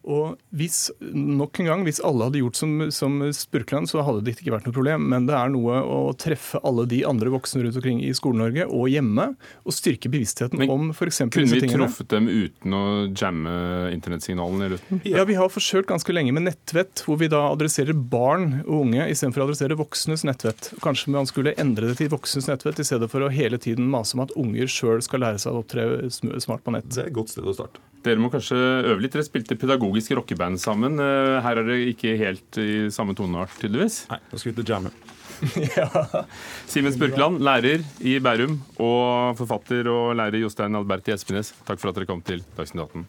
Og 0.07 0.37
hvis, 0.55 0.87
nok 1.03 1.59
en 1.61 1.69
gang, 1.71 1.83
hvis 1.87 1.99
alle 2.07 2.29
hadde 2.29 2.39
gjort 2.39 2.59
som, 2.61 2.75
som 2.95 3.19
Spurkland, 3.35 3.91
så 3.91 4.05
hadde 4.07 4.23
det 4.27 4.37
ikke 4.37 4.53
vært 4.55 4.69
noe 4.69 4.77
problem. 4.77 5.09
Men 5.11 5.27
det 5.27 5.35
er 5.35 5.51
noe 5.51 5.81
å 5.83 5.99
treffe 6.19 6.61
alle 6.67 6.85
de 6.91 7.01
andre 7.09 7.33
voksne 7.35 7.65
rundt 7.65 7.79
omkring 7.81 8.03
i 8.07 8.13
Skole-Norge 8.15 8.69
og 8.71 8.87
hjemme, 8.93 9.33
og 9.67 9.75
styrke 9.75 10.11
bevisstheten 10.13 10.63
Men 10.63 10.73
om 10.73 10.93
f.eks. 10.95 11.25
Kunne 11.25 11.43
disse 11.43 11.59
vi 11.59 11.65
tingene. 11.65 11.89
truffet 11.89 12.11
dem 12.15 12.31
uten 12.31 12.77
å 12.79 12.85
jamme 13.11 13.57
internettsignalene 13.97 14.69
i 14.69 14.75
luften? 14.77 15.03
Ja, 15.11 15.27
Vi 15.27 15.39
har 15.39 15.51
forsøkt 15.51 15.91
ganske 15.91 16.15
lenge 16.15 16.35
med 16.37 16.47
nettvett, 16.47 17.03
hvor 17.07 17.19
vi 17.19 17.31
da 17.33 17.43
adresserer 17.51 17.97
barn 17.97 18.61
og 18.67 18.87
unge 18.87 19.09
istedenfor 19.11 19.43
å 19.43 19.49
adressere 19.51 19.79
voksnes 19.79 20.23
nettvett. 20.29 20.71
Kanskje 20.85 21.17
man 21.17 21.27
skulle 21.27 21.57
endre 21.59 21.91
det 21.91 21.99
til 21.99 22.13
voksnes 22.15 22.47
nettvett, 22.51 22.79
i 22.79 22.87
stedet 22.87 23.11
for 23.11 23.27
å 23.27 23.33
hele 23.33 23.59
tiden 23.59 23.91
mase 23.91 24.15
om 24.15 24.23
at 24.27 24.35
unger 24.39 24.71
sjøl 24.71 25.03
skal 25.05 25.25
lære 25.27 25.43
seg 25.43 25.57
å 25.57 25.65
opptre 25.65 26.07
smart 26.13 26.63
på 26.63 26.75
nett. 26.79 26.87
Det 26.95 27.09
er 27.09 27.11
et 27.11 27.19
godt 27.19 27.35
sted 27.35 27.47
å 27.47 27.57
starte. 27.59 27.83
Dere 28.07 28.23
må 28.23 28.31
kanskje 28.31 28.55
øve 28.87 29.03
litt. 29.03 29.13
Dere 29.17 29.27
spilte 29.27 29.57
pedagogisk 29.59 30.15
rockeband 30.15 30.61
sammen. 30.63 31.01
Eh, 31.03 31.41
Her 31.43 31.59
er 31.59 31.67
det 31.67 31.81
ikke 31.91 32.17
helt 32.21 32.59
i 32.63 32.87
samme 32.95 33.17
toneart, 33.19 33.51
tydeligvis. 33.59 34.05
Nei, 34.13 34.21
nå 34.31 34.39
skal 34.39 34.53
vi 34.53 34.63
til 34.63 34.73
jamme. 34.77 34.95
Simen 36.71 36.95
Spurkland, 36.95 37.43
lærer 37.45 37.83
i 38.01 38.17
Bærum, 38.23 38.61
og 38.81 39.37
forfatter 39.37 39.89
og 39.93 40.15
lærer 40.17 40.39
Jostein 40.41 40.79
Alberti 40.79 41.13
Espenes. 41.13 41.53
Takk 41.67 41.83
for 41.83 41.91
at 41.91 41.99
dere 41.99 42.09
kom 42.09 42.23
til 42.25 42.41
Dagsnytt 42.57 42.87
18. 42.87 43.07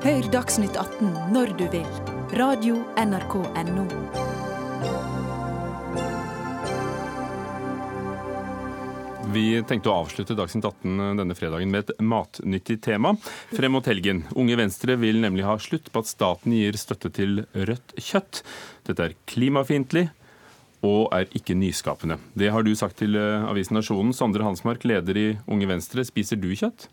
Hør 0.00 0.30
Dagsnytt 0.32 0.76
18 0.80 1.12
når 1.36 1.52
du 1.60 1.66
vil. 1.70 1.86
Radio 2.40 2.80
Vi 9.30 9.62
tenkte 9.62 9.92
å 9.92 10.00
avslutte 10.00 10.34
Dagsnytt 10.34 10.64
18 10.66 11.18
denne 11.20 11.34
fredagen 11.38 11.70
med 11.70 11.84
et 11.84 12.00
matnyttig 12.02 12.80
tema. 12.82 13.12
Frem 13.52 13.76
mot 13.76 13.86
helgen. 13.86 14.24
Unge 14.34 14.56
Venstre 14.58 14.96
vil 14.98 15.20
nemlig 15.22 15.44
ha 15.46 15.54
slutt 15.62 15.90
på 15.92 16.02
at 16.02 16.10
staten 16.10 16.54
gir 16.56 16.78
støtte 16.80 17.12
til 17.14 17.44
rødt 17.54 17.94
kjøtt. 17.94 18.40
Dette 18.88 19.06
er 19.06 19.14
klimafiendtlig 19.30 20.08
og 20.86 21.10
er 21.12 21.28
ikke 21.36 21.56
nyskapende. 21.58 22.16
Det 22.38 22.48
har 22.52 22.64
du 22.64 22.70
sagt 22.78 22.96
til 23.02 23.16
eh, 23.18 23.44
avisen 23.44 23.76
Nasjonen. 23.76 24.14
Sondre 24.16 24.46
Hansmark, 24.46 24.86
leder 24.88 25.18
i 25.20 25.26
Unge 25.50 25.68
Venstre. 25.68 26.04
Spiser 26.08 26.40
du 26.40 26.48
kjøtt? 26.56 26.88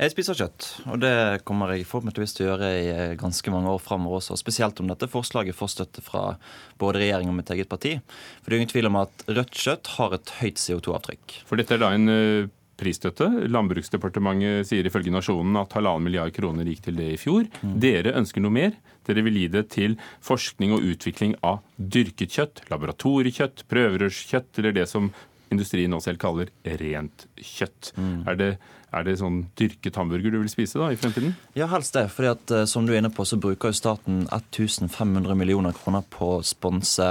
Jeg 0.00 0.14
spiser 0.14 0.38
kjøtt, 0.38 0.66
og 0.88 1.02
det 1.04 1.14
kommer 1.46 1.74
jeg 1.74 1.86
forhåpentligvis 1.86 2.34
til 2.34 2.46
å 2.46 2.50
gjøre 2.50 2.72
i 2.74 2.90
eh, 2.90 3.14
ganske 3.20 3.54
mange 3.54 3.70
år 3.70 3.82
framover 3.84 4.18
også. 4.18 4.38
Spesielt 4.40 4.82
om 4.82 4.90
dette 4.90 5.10
forslaget 5.12 5.56
får 5.56 5.74
støtte 5.76 6.02
fra 6.04 6.32
både 6.80 7.04
regjering 7.04 7.30
og 7.30 7.38
mitt 7.38 7.54
eget 7.54 7.70
parti. 7.70 7.98
For 8.42 8.50
det 8.50 8.56
er 8.56 8.62
ingen 8.62 8.74
tvil 8.74 8.90
om 8.90 9.02
at 9.04 9.26
rødt 9.30 9.64
kjøtt 9.64 9.94
har 9.98 10.18
et 10.18 10.36
høyt 10.40 10.62
CO2-avtrykk. 10.64 11.42
For 11.46 11.60
dette 11.60 11.78
er 11.78 11.84
da 11.84 11.94
en 11.94 12.14
eh, 12.14 12.50
prisstøtte. 12.78 13.28
Landbruksdepartementet 13.50 14.68
sier 14.68 14.86
ifølge 14.86 15.12
Nasjonen 15.14 15.58
at 15.60 15.74
halvannen 15.76 16.06
milliard 16.06 16.34
kroner 16.36 16.68
gikk 16.68 16.84
til 16.88 16.98
det 16.98 17.12
i 17.14 17.20
fjor. 17.20 17.46
Dere 17.62 18.14
ønsker 18.18 18.42
noe 18.44 18.54
mer. 18.54 18.78
Dere 19.08 19.24
vil 19.26 19.40
gi 19.40 19.48
det 19.52 19.64
til 19.74 19.96
forskning 20.24 20.76
og 20.76 20.84
utvikling 20.84 21.34
av 21.46 21.62
dyrket 21.76 22.36
kjøtt, 22.36 22.62
laboratoriekjøtt, 22.72 23.64
prøverørskjøtt, 23.70 24.52
eller 24.60 24.76
det 24.76 24.86
som 24.90 25.10
industrien 25.52 25.90
nå 25.92 26.00
selv 26.04 26.20
kaller 26.20 26.50
rent 26.80 27.24
kjøtt. 27.36 27.92
Er, 27.98 28.36
det, 28.38 28.50
er 28.92 29.06
det 29.06 29.16
sånn 29.20 29.42
dyrket 29.58 29.96
hamburger 29.96 30.34
du 30.34 30.40
vil 30.42 30.52
spise 30.52 30.80
da 30.80 30.90
i 30.92 30.98
fremtiden? 31.00 31.34
Ja, 31.56 31.70
helst 31.72 31.96
det. 31.96 32.08
fordi 32.12 32.32
at 32.34 32.54
eh, 32.54 32.66
som 32.68 32.86
du 32.86 32.92
er 32.92 33.00
inne 33.00 33.12
på, 33.14 33.24
så 33.28 33.40
bruker 33.40 33.72
jo 33.72 33.80
staten 33.80 34.26
1500 34.26 35.38
millioner 35.38 35.76
kroner 35.76 36.04
på 36.12 36.36
å 36.36 36.44
sponse 36.46 37.08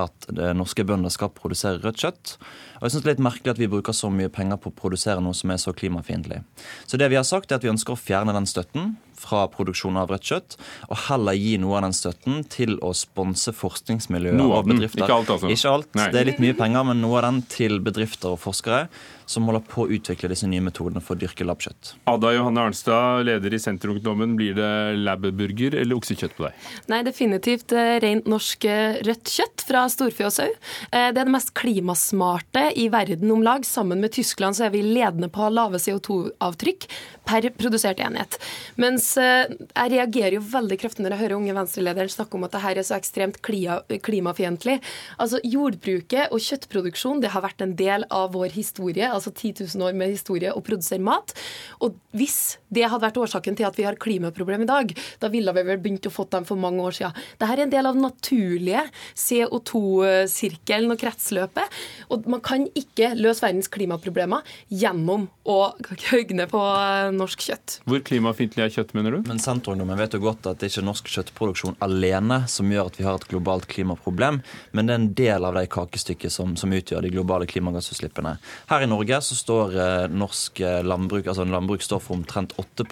at 0.00 0.26
det 0.32 0.52
norske 0.56 0.84
bønder 0.88 1.12
skal 1.12 1.32
produsere 1.36 1.80
rødt 1.82 2.00
kjøtt. 2.00 2.34
Og 2.80 2.86
jeg 2.86 2.94
synes 2.94 3.04
det 3.04 3.10
er 3.10 3.14
litt 3.16 3.24
merkelig 3.28 3.52
at 3.52 3.60
vi 3.60 3.68
bruker 3.70 3.94
så 3.96 4.08
mye 4.10 4.30
penger 4.32 4.58
på 4.62 4.72
å 4.72 4.76
produsere 4.76 5.22
noe 5.22 5.36
som 5.36 5.52
er 5.52 5.60
så 5.62 5.74
klimafiendtlig. 5.76 6.40
Så 6.88 6.98
det 7.00 7.10
vi 7.12 7.18
har 7.20 7.26
sagt 7.28 7.52
er 7.52 7.60
at 7.60 7.66
vi 7.66 7.70
ønsker 7.72 7.94
å 7.94 8.00
fjerne 8.00 8.34
den 8.34 8.48
støtten 8.48 8.94
fra 9.22 9.44
produksjon 9.52 10.00
av 10.00 10.10
rødt 10.10 10.26
kjøtt, 10.26 10.56
og 10.88 10.98
heller 11.06 11.36
gi 11.38 11.54
noe 11.62 11.76
av 11.78 11.84
den 11.86 11.94
støtten 11.94 12.40
til 12.50 12.74
å 12.82 12.90
sponse 12.96 13.52
forskningsmiljøer 13.54 14.34
Noe 14.34 14.58
av 14.58 14.64
og 14.64 14.72
bedrifter. 14.72 15.04
ikke 15.04 15.18
alt, 15.20 15.30
altså. 15.36 15.52
Ikke 15.52 15.74
alt. 15.76 15.90
Nei. 15.98 16.08
Det 16.10 16.20
er 16.22 16.30
litt 16.32 16.42
mye 16.42 16.56
penger, 16.58 16.88
men 16.90 17.02
noe 17.04 17.20
av 17.20 17.28
den 17.28 17.42
til 17.52 17.78
bedrifter 17.84 18.34
og 18.34 18.40
forskere 18.42 18.88
som 19.32 19.46
holder 19.48 19.64
på 19.68 19.84
å 19.86 19.90
utvikle 19.96 20.28
disse 20.32 20.48
nye 20.50 20.62
metodene 20.64 21.00
for 21.04 21.16
å 21.16 21.20
dyrke 21.22 21.46
labbkjøtt. 21.48 21.94
Ada 22.10 22.32
Johanne 22.36 22.66
Arnstad, 22.66 23.24
leder 23.28 23.54
i 23.56 23.60
Senterungdommen. 23.62 24.34
Blir 24.38 24.56
det 24.58 24.70
labburger 25.00 25.76
eller 25.80 25.98
oksekjøtt 25.98 26.36
på 26.36 26.46
deg? 26.46 26.66
Nei, 26.92 27.00
definitivt 27.06 27.72
eh, 27.76 27.96
rent 28.04 28.28
norsk 28.30 28.66
eh, 28.68 29.00
rødt 29.06 29.32
kjøtt 29.32 29.64
fra 29.68 29.86
storfe 29.92 30.28
og 30.28 30.34
sau. 30.34 30.48
Eh, 30.48 31.08
Det 31.12 31.22
er 31.22 31.24
det 31.24 31.34
mest 31.34 31.54
klimasmarte 31.58 32.68
i 32.78 32.88
verden 32.92 33.32
om 33.34 33.44
lag. 33.46 33.64
Sammen 33.68 34.02
med 34.02 34.14
Tyskland 34.16 34.58
så 34.58 34.66
er 34.68 34.74
vi 34.74 34.84
ledende 34.84 35.30
på 35.32 35.48
lave 35.52 35.80
CO2-avtrykk 35.82 36.88
per 37.28 37.46
produsert 37.56 38.00
enhet. 38.02 38.36
Mens 38.82 39.12
jeg 39.16 39.92
reagerer 39.92 40.34
jo 40.36 40.42
veldig 40.42 40.78
kraftig 40.80 41.04
når 41.04 41.14
jeg 41.14 41.22
hører 41.22 41.36
unge 41.38 41.54
venstrelederen 41.54 42.10
snakke 42.10 42.34
om 42.36 42.46
at 42.46 42.54
det 42.56 42.62
her 42.64 42.80
er 42.80 42.86
så 42.86 42.96
ekstremt 42.96 43.38
klimafiendtlig. 44.02 44.80
Altså 45.22 45.38
Jordbruket 45.46 46.32
og 46.34 46.42
kjøttproduksjon 46.42 47.22
det 47.22 47.30
har 47.34 47.44
vært 47.44 47.62
en 47.62 47.76
del 47.78 48.06
av 48.10 48.32
vår 48.34 48.50
historie, 48.56 49.06
altså 49.06 49.21
10 49.30 49.68
000 49.76 49.86
år 49.86 49.94
med 49.94 50.10
historie, 50.10 50.52
å 50.52 50.64
produsere 50.64 51.02
mat. 51.02 51.34
Og 51.84 51.94
hvis 52.16 52.58
det 52.72 52.88
hadde 52.88 53.04
vært 53.04 53.20
årsaken 53.22 53.56
til 53.58 53.68
at 53.68 53.78
vi 53.78 53.86
har 53.86 53.98
klimaproblem 54.00 54.64
i 54.64 54.70
dag, 54.70 54.92
da 55.22 55.30
ville 55.32 55.54
vi 55.54 55.66
vel 55.68 55.80
begynt 55.82 56.08
å 56.08 56.12
fått 56.12 56.32
dem 56.34 56.46
for 56.48 56.60
mange 56.60 56.82
år 56.82 56.96
siden. 56.96 57.16
Dette 57.38 57.50
er 57.52 57.64
en 57.64 57.72
del 57.72 57.88
av 57.88 57.96
den 57.96 58.06
naturlige 58.06 58.84
CO2-sirkelen 59.18 60.94
og 60.94 61.00
kretsløpet. 61.00 61.80
Og 62.12 62.28
man 62.30 62.42
kan 62.44 62.66
ikke 62.78 63.12
løse 63.18 63.44
verdens 63.44 63.70
klimaproblemer 63.72 64.46
gjennom 64.72 65.28
å 65.48 65.58
høgne 66.10 66.46
på 66.50 66.60
eh, 66.62 67.10
norsk 67.14 67.46
kjøtt. 67.48 67.78
Hvor 67.88 68.02
klimafiendtlig 68.06 68.66
er 68.66 68.74
kjøtt, 68.76 68.94
mener 68.96 69.16
du? 69.16 69.22
Men 69.28 69.40
Senterungdommen 69.42 69.98
vet 69.98 70.16
jo 70.16 70.22
godt 70.22 70.46
at 70.50 70.60
det 70.62 70.70
ikke 70.70 70.82
er 70.82 70.88
norsk 70.88 71.10
kjøttproduksjon 71.12 71.78
alene 71.84 72.42
som 72.50 72.70
gjør 72.70 72.92
at 72.92 72.98
vi 73.00 73.06
har 73.06 73.18
et 73.18 73.28
globalt 73.30 73.66
klimaproblem, 73.70 74.40
men 74.72 74.88
det 74.88 74.94
er 74.94 75.00
en 75.00 75.10
del 75.18 75.48
av 75.48 75.56
det 75.58 75.66
kakestykket 75.72 76.32
som, 76.32 76.54
som 76.58 76.72
utgjør 76.72 77.02
de 77.04 77.12
globale 77.14 77.48
klimagassutslippene. 77.50 78.36
Her 78.70 78.84
i 78.84 78.90
Norge 78.90 79.01
så 79.02 79.36
står 79.36 79.74
eh, 79.80 80.04
norsk 80.10 80.60
eh, 80.60 80.80
landbruk 80.84 81.26
altså 81.26 81.44
landbruk 81.48 81.82
står 81.82 82.00
for 82.02 82.16
omtrent 82.16 82.52
8 82.60 82.84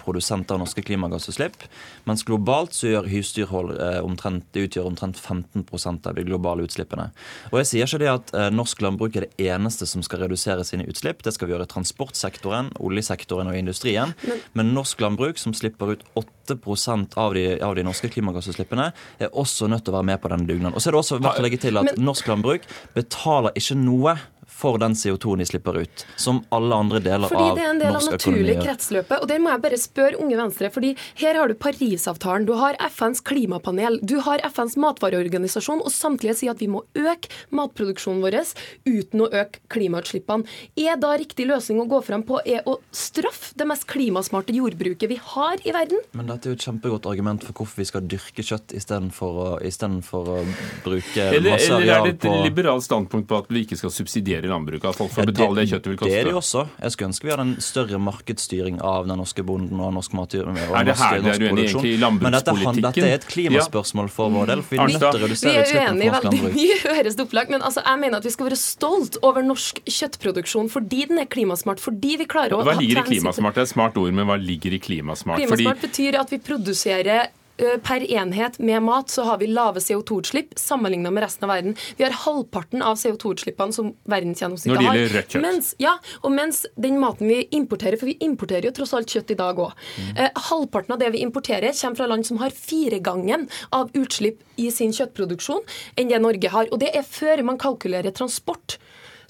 av 0.51 0.59
norske 0.59 0.81
klimagassutslipp, 0.81 1.63
mens 2.05 2.23
globalt 2.27 2.73
så 2.73 2.89
gjør 2.89 3.09
husdyrhold 3.11 3.71
eh, 3.77 3.99
omtrent, 4.03 4.45
det 4.53 4.67
utgjør 4.67 4.89
omtrent 4.89 5.17
15% 5.17 6.07
av 6.07 6.15
de 6.15 6.25
globale 6.27 6.65
utslippene. 6.67 7.11
Og 7.51 7.61
jeg 7.61 7.69
sier 7.69 7.87
ikke 7.87 8.01
det 8.01 8.11
at 8.11 8.33
norsk 8.53 8.81
landbruk 8.81 9.15
er 9.15 9.27
det 9.27 9.49
eneste 9.51 9.87
som 9.89 10.03
skal 10.05 10.25
redusere 10.25 10.65
sine 10.67 10.87
utslipp. 10.89 11.23
Det 11.23 11.33
skal 11.35 11.47
vi 11.47 11.55
gjøre 11.55 11.67
i 11.67 11.71
transportsektoren, 11.71 12.71
oljesektoren 12.79 13.51
og 13.51 13.57
industrien. 13.57 14.15
Men 14.57 14.73
norsk 14.75 15.01
landbruk, 15.03 15.39
som 15.41 15.55
slipper 15.57 15.95
ut 15.95 16.05
8 16.19 16.57
av 17.15 17.33
de, 17.35 17.45
av 17.63 17.75
de 17.77 17.85
norske 17.85 18.09
klimagassutslippene, 18.11 18.89
er 19.21 19.31
også 19.37 19.69
nødt 19.71 19.85
til 19.85 19.93
å 19.93 19.99
være 19.99 20.09
med 20.11 20.21
på 20.21 20.31
denne 20.31 20.49
dugnaden. 20.49 20.75
Og 20.75 20.83
så 20.83 20.89
er 20.89 20.97
det 20.97 21.01
også 21.03 21.21
verdt 21.21 21.39
å 21.39 21.45
legge 21.45 21.61
til 21.61 21.79
at 21.79 21.95
norsk 22.01 22.27
landbruk 22.27 22.67
betaler 22.95 23.55
ikke 23.59 23.77
noe 23.79 24.17
for 24.51 24.77
den 24.81 24.93
CO2-en 24.97 25.41
de 25.41 25.47
slipper 25.47 25.79
ut, 25.81 26.05
som 26.19 26.41
alle 26.53 26.75
andre 26.75 27.01
deler 27.03 27.31
fordi 27.31 27.49
av 27.49 27.57
det 27.57 27.63
er 27.63 27.71
en 27.71 27.81
del 27.81 27.95
av 27.97 28.05
naturlig 28.05 28.55
økonomi 28.55 28.67
kretsløpet. 28.67 29.23
Og 29.23 29.29
det 29.31 29.39
må 29.41 29.53
jeg 29.53 29.63
bare 29.65 29.79
spørre 29.81 30.19
Unge 30.21 30.37
Venstre, 30.39 30.71
fordi 30.73 30.91
her 31.21 31.39
har 31.39 31.51
du 31.51 31.55
Parisavtalen, 31.57 32.47
du 32.49 32.53
har 32.59 32.77
FNs 32.91 33.23
klimapanel, 33.25 33.99
du 34.03 34.17
har 34.25 34.43
FNs 34.51 34.77
matvareorganisasjon, 34.81 35.81
og 35.81 35.93
samtlige 35.93 36.37
sier 36.41 36.55
at 36.55 36.61
vi 36.61 36.69
må 36.71 36.83
øke 36.97 37.31
matproduksjonen 37.55 38.21
vår 38.23 38.39
uten 38.87 39.25
å 39.25 39.27
øke 39.27 39.61
klimautslippene. 39.71 40.47
Er 40.79 40.99
da 41.01 41.13
riktig 41.19 41.47
løsning 41.49 41.81
å 41.83 41.87
gå 41.89 42.01
frem 42.05 42.23
på 42.27 42.39
er 42.45 42.65
å 42.69 42.77
straffe 42.95 43.55
det 43.59 43.67
mest 43.69 43.87
klimasmarte 43.89 44.55
jordbruket 44.55 45.09
vi 45.11 45.19
har 45.33 45.61
i 45.65 45.73
verden? 45.75 46.01
Men 46.17 46.29
dette 46.31 46.49
er 46.49 46.55
jo 46.55 46.59
et 46.59 46.67
kjempegodt 46.67 47.09
argument 47.11 47.45
for 47.45 47.61
hvorfor 47.61 47.81
vi 47.83 47.89
skal 47.89 48.05
dyrke 48.09 48.45
kjøtt 48.45 48.75
istedenfor 48.77 49.41
å, 49.41 49.49
i 49.61 49.71
for 50.05 50.35
å 50.35 50.39
bruke 50.85 51.27
masse 51.41 51.71
areal 51.73 51.81
på 51.81 51.81
eller 51.81 51.91
er 51.95 52.07
det 52.07 52.13
et 52.17 52.45
liberalt 52.45 52.85
standpunkt 52.85 53.27
på 53.29 53.39
at 53.41 53.49
vi 53.51 53.63
ikke 53.65 53.77
skal 53.79 53.93
subsidiere 53.93 54.40
landbruket? 54.49 54.85
At 54.89 54.95
folk 54.95 55.11
får 55.11 55.25
betale 55.29 55.55
det 55.55 55.69
kjøttet 55.69 55.87
vil 55.91 55.97
koste? 55.97 56.09
Det 56.11 56.19
er 56.19 56.23
det 56.23 56.31
jo 56.33 56.37
også. 56.41 56.63
Jeg 56.81 56.91
skulle 56.91 57.07
ønske 57.11 57.23
vi 57.27 57.31
hadde 57.31 57.45
en 57.45 57.55
større 57.61 57.99
markedsstyring 57.99 58.81
av 58.81 59.07
den 59.07 59.17
norske 59.21 59.43
bonden 59.45 59.79
og 59.79 59.93
norsk 59.93 60.13
matjord. 60.13 60.47
og 60.47 60.57
Er 60.57 60.83
det 60.83 60.95
norsk- 60.95 61.03
her 61.05 61.15
er 61.17 61.21
norsk 61.21 61.41
uenige 61.41 61.51
produksjon. 61.51 61.85
i 61.85 61.97
Men 62.21 62.31
dette, 62.31 62.81
dette 62.81 63.05
er 63.05 63.13
et 63.19 63.27
klimaspørsmål 63.27 64.09
for 64.09 64.29
vår 64.29 64.45
del. 64.47 64.61
For 64.61 64.75
vi 64.75 64.93
nødt 64.93 64.99
til 64.99 65.23
å 65.23 65.29
Vi 65.31 65.49
er 65.51 65.65
uenige 65.71 66.05
i 66.05 66.13
veldig 66.15 66.41
mye, 66.55 66.77
høres 66.95 67.15
det 67.15 67.25
opplag, 67.27 67.49
men 67.49 67.61
altså, 67.61 67.83
jeg 67.85 67.99
mener 67.99 68.17
at 68.17 68.23
vi 68.23 68.29
skal 68.31 68.45
være 68.49 68.57
stolt 68.57 69.17
over 69.21 69.41
norsk 69.43 69.81
kjøttproduksjon 69.85 70.69
fordi 70.71 71.07
den 71.07 71.19
er 71.19 71.25
klimasmart, 71.25 71.79
fordi 71.79 72.17
vi 72.17 72.25
klarer 72.25 72.53
å 72.57 72.63
Hva 72.63 72.77
ligger 72.79 73.03
i 73.03 73.07
klimasmart? 73.09 73.53
Det 73.53 73.57
er 73.57 73.67
et 73.69 73.75
smart 73.75 73.97
ord, 73.97 74.13
men 74.13 74.25
hva 74.27 74.37
ligger 74.39 74.73
i 74.73 74.79
klimasmart? 74.79 75.37
Klimasmart 75.37 75.81
betyr 75.81 76.19
at 76.19 76.29
vi 76.29 76.37
produserer 76.37 77.27
Per 77.85 78.01
enhet 78.11 78.57
med 78.59 78.81
mat 78.83 79.09
så 79.13 79.23
har 79.27 79.37
vi 79.37 79.47
lave 79.47 79.79
CO2-utslipp 79.83 80.55
sammenlignet 80.57 81.13
med 81.13 81.21
resten 81.23 81.45
av 81.45 81.51
verden. 81.53 81.75
Vi 81.97 82.03
har 82.07 82.15
halvparten 82.23 82.81
av 82.81 82.97
CO2-utslippene 82.97 83.75
som 83.75 83.91
Når 83.91 84.15
verdensgjennomsnittet 84.15 84.79
det 84.79 84.87
har. 84.87 84.95
gjelder 84.97 85.15
rødt 85.19 85.35
kjøtt. 85.35 85.41
Mens, 85.45 85.69
ja, 85.77 85.93
og 86.23 86.33
mens 86.33 86.63
den 86.75 86.97
maten 87.01 87.29
vi 87.29 87.43
importerer, 87.53 87.99
for 88.01 88.09
vi 88.09 88.17
importerer 88.25 88.65
jo 88.69 88.73
tross 88.79 88.93
alt 88.97 89.13
kjøtt 89.13 89.31
i 89.35 89.37
dag 89.37 89.55
òg, 89.61 89.71
Mm. 90.01 90.29
halvparten 90.49 90.91
av 90.93 90.99
det 90.99 91.11
vi 91.11 91.21
importerer, 91.21 91.71
kommer 91.73 91.97
fra 91.97 92.07
land 92.07 92.25
som 92.25 92.37
har 92.37 92.49
firegangen 92.49 93.47
av 93.71 93.91
utslipp 93.93 94.39
i 94.57 94.69
sin 94.71 94.91
kjøttproduksjon 94.91 95.61
enn 95.97 96.09
det 96.09 96.21
Norge 96.21 96.49
har. 96.49 96.65
Og 96.71 96.79
det 96.79 96.95
er 96.95 97.03
før 97.03 97.43
man 97.43 97.57
kalkulerer 97.57 98.11
transport. 98.13 98.77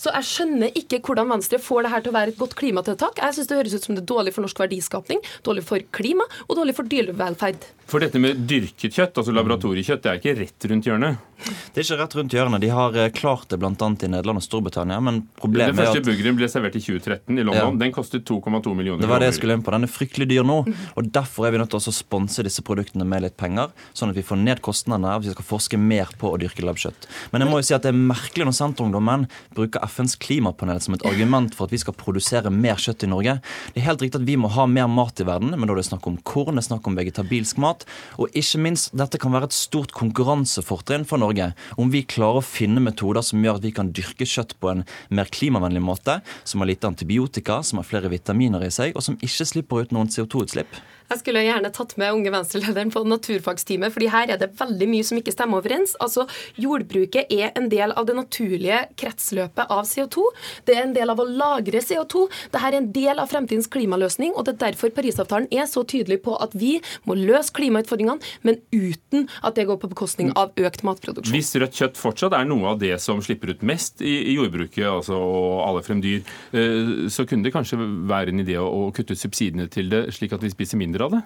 Så 0.02 0.10
jeg 0.16 0.26
skjønner 0.26 0.78
ikke 0.80 0.98
hvordan 1.06 1.30
Venstre 1.30 1.60
får 1.62 1.86
det 1.86 1.92
her 1.94 2.02
til 2.02 2.10
å 2.10 2.16
være 2.16 2.34
et 2.34 2.40
godt 2.40 2.56
klimatiltak. 2.58 3.20
Jeg 3.22 3.38
syns 3.38 3.52
det 3.52 3.60
høres 3.60 3.76
ut 3.76 3.86
som 3.86 3.98
det 3.98 4.02
er 4.02 4.10
dårlig 4.10 4.34
for 4.34 4.46
norsk 4.48 4.62
verdiskapning, 4.64 5.22
dårlig 5.46 5.66
for 5.68 5.84
klima 5.94 6.26
og 6.48 6.58
dårlig 6.58 6.74
for 6.80 6.90
dyrevelferd. 6.90 7.68
For 7.92 8.02
dette 8.02 8.22
med 8.24 8.48
dyrket 8.50 8.96
kjøtt, 8.96 9.20
altså 9.20 9.36
laboratoriekjøtt, 9.36 10.02
det 10.02 10.10
er 10.10 10.22
ikke 10.22 10.38
rett 10.40 10.68
rundt 10.72 10.88
hjørnet. 10.90 11.28
Det 11.42 11.82
er 11.82 11.86
ikke 11.86 11.98
rett 12.00 12.16
rundt 12.18 12.34
hjørnet. 12.36 12.62
De 12.64 12.70
har 12.72 12.98
eh, 12.98 13.10
klart 13.14 13.48
det 13.52 13.58
bl.a. 13.62 13.74
i 13.74 14.10
Nederland 14.14 14.40
og 14.40 14.46
Storbritannia, 14.46 15.00
men 15.04 15.22
problemet 15.40 15.74
er 15.74 15.90
første 15.90 16.04
burgeren 16.06 16.38
ble 16.38 16.50
servert 16.52 16.78
i 16.78 16.82
2013 16.84 17.34
i 17.36 17.44
London. 17.44 17.76
Ja. 17.76 17.82
Den 17.82 17.94
kostet 17.96 18.26
2,2 18.30 18.76
millioner 18.78 19.04
Det 19.04 19.10
var 19.12 19.24
det 19.24 19.32
jeg 19.32 19.40
skulle 19.40 19.58
inn 19.58 19.66
på. 19.66 19.74
Den 19.76 19.88
er 19.88 19.92
fryktelig 19.92 20.30
dyr 20.32 20.48
nå. 20.48 20.60
og 20.70 21.12
Derfor 21.12 21.48
er 21.48 21.56
vi 21.56 21.62
nødt 21.62 21.74
til 21.74 21.82
å 21.82 21.96
sponse 21.96 22.46
disse 22.46 22.64
produktene 22.66 23.08
med 23.08 23.26
litt 23.26 23.38
penger, 23.42 23.74
sånn 23.98 24.14
at 24.14 24.20
vi 24.20 24.26
får 24.26 24.40
ned 24.42 24.62
kostnadene 24.64 25.18
hvis 25.18 25.34
vi 25.34 25.38
skal 25.38 25.50
forske 25.50 25.82
mer 25.82 26.14
på 26.22 26.32
å 26.32 26.40
dyrke 26.42 26.66
labbkjøtt. 26.66 27.10
Men 27.34 27.46
jeg 27.46 27.52
må 27.52 27.60
jo 27.60 27.68
si 27.68 27.76
at 27.78 27.88
det 27.88 27.92
er 27.92 28.00
merkelig 28.00 28.48
når 28.48 28.58
Senterungdommen 28.62 29.28
bruker 29.58 29.84
FNs 29.92 30.16
klimapanel 30.24 30.80
som 30.84 30.96
et 30.96 31.06
argument 31.08 31.54
for 31.56 31.68
at 31.68 31.76
vi 31.76 31.80
skal 31.82 31.96
produsere 31.98 32.52
mer 32.54 32.80
kjøtt 32.80 33.06
i 33.06 33.10
Norge. 33.12 33.38
Det 33.74 33.82
er 33.82 33.90
helt 33.90 34.04
riktig 34.04 34.22
at 34.22 34.28
vi 34.28 34.38
må 34.40 34.52
ha 34.56 34.66
mer 34.70 34.88
mat 34.92 35.20
i 35.20 35.28
verden, 35.28 35.54
men 35.54 35.68
da 35.68 35.76
er 35.76 35.82
det 35.82 35.88
snakk 35.90 36.08
om 36.10 36.18
korn, 36.28 36.56
det 36.56 36.64
er 36.64 36.70
snakk 36.70 36.88
om 36.88 36.98
vegetabilsk 37.00 37.60
mat. 37.62 37.86
Og 38.18 38.32
ikke 38.38 38.62
minst, 38.64 38.92
dette 38.98 39.20
kan 39.22 39.36
være 39.36 39.52
et 39.52 39.58
stort 39.58 39.94
konkurransefortrinn 39.98 41.06
for 41.10 41.22
Norge. 41.22 41.52
Om 41.82 41.92
vi 41.94 42.06
klarer 42.08 42.42
å 42.42 42.46
finne 42.46 42.84
metoder 42.84 43.26
som 43.26 43.44
gjør 43.44 43.60
at 43.60 43.68
vi 43.68 43.76
kan 43.76 43.92
dyrke 43.96 44.28
kjøtt 44.28 44.56
på 44.62 44.72
en 44.72 44.86
mer 45.12 45.32
klimavennlig 45.32 45.84
måte, 45.84 46.20
som 46.48 46.64
har 46.64 46.72
lite 46.72 46.90
antibiotika, 46.90 47.62
som 47.68 47.82
har 47.82 47.90
flere 47.90 48.12
vitaminer 48.12 48.64
i 48.66 48.72
seg, 48.74 48.96
og 48.96 49.06
som 49.06 49.20
ikke 49.20 49.50
slipper 49.54 49.84
ut 49.84 49.96
noen 49.96 50.12
CO2-utslipp. 50.12 50.82
Jeg 51.12 51.20
skulle 51.20 51.44
gjerne 51.44 51.72
tatt 51.76 51.98
med 52.00 52.16
unge 52.16 52.32
venstrelederen 52.32 52.92
på 52.94 53.04
naturfagsteamet, 53.04 53.92
fordi 53.92 54.08
her 54.14 54.32
er 54.32 54.40
det 54.40 54.54
veldig 54.60 54.88
mye 54.88 55.08
som 55.08 55.18
ikke 55.20 55.34
stemmer 55.34 55.60
overens. 55.60 55.98
Altså, 56.04 56.24
Jordbruket 56.62 57.32
er 57.36 57.52
en 57.60 57.68
del 57.72 57.92
av 58.00 58.08
det 58.08 58.16
naturlige 58.16 58.78
kretsløpet 59.00 59.74
av 59.76 59.84
CO2. 59.90 60.24
Det 60.68 60.78
er 60.78 60.86
en 60.86 60.96
del 60.96 61.12
av 61.12 61.20
å 61.20 61.28
lagre 61.28 61.82
CO2. 61.84 62.24
Dette 62.54 62.62
er 62.70 62.78
en 62.80 62.88
del 62.96 63.20
av 63.20 63.28
fremtidens 63.32 63.68
klimaløsning, 63.72 64.32
og 64.38 64.48
det 64.48 64.56
er 64.56 64.62
derfor 64.70 64.94
Parisavtalen 64.96 65.50
er 65.52 65.68
så 65.68 65.84
tydelig 65.84 66.22
på 66.24 66.38
at 66.40 66.56
vi 66.56 66.78
må 67.08 67.18
løse 67.20 67.52
klimautfordringene, 67.60 68.32
men 68.48 68.62
uten 68.72 69.28
at 69.44 69.60
det 69.60 69.68
går 69.68 69.82
på 69.82 69.92
bekostning 69.92 70.32
av 70.40 70.56
økt 70.56 70.86
matproduksjon. 70.88 71.36
Hvis 71.36 71.52
rødt 71.60 71.76
kjøtt 71.76 72.00
fortsatt 72.00 72.38
er 72.38 72.48
noe 72.48 72.72
av 72.72 72.80
det 72.80 72.94
som 73.04 73.20
slipper 73.24 73.52
ut 73.52 73.68
mest 73.68 74.00
i, 74.00 74.16
jordbruket, 74.32 74.88
altså 74.88 75.20
og 75.20 75.60
alle 75.66 75.84
frem 75.84 76.00
dyr, 76.04 76.24
eh, 76.56 77.08
så 77.12 77.28
kunne 77.28 77.44
det 77.44 77.54
kanskje 77.56 77.80
være 78.08 78.32
en 78.32 78.44
idé 78.46 78.56
å 78.62 78.88
kutte 78.96 79.18
ut 79.18 79.22
subsidiene 79.22 79.68
til 79.72 79.92
det, 79.92 80.06
slik 80.16 80.32
at 80.38 80.44
vi 80.46 80.54
spiser 80.54 80.80
mindre 80.80 81.01
av 81.06 81.16
det? 81.16 81.22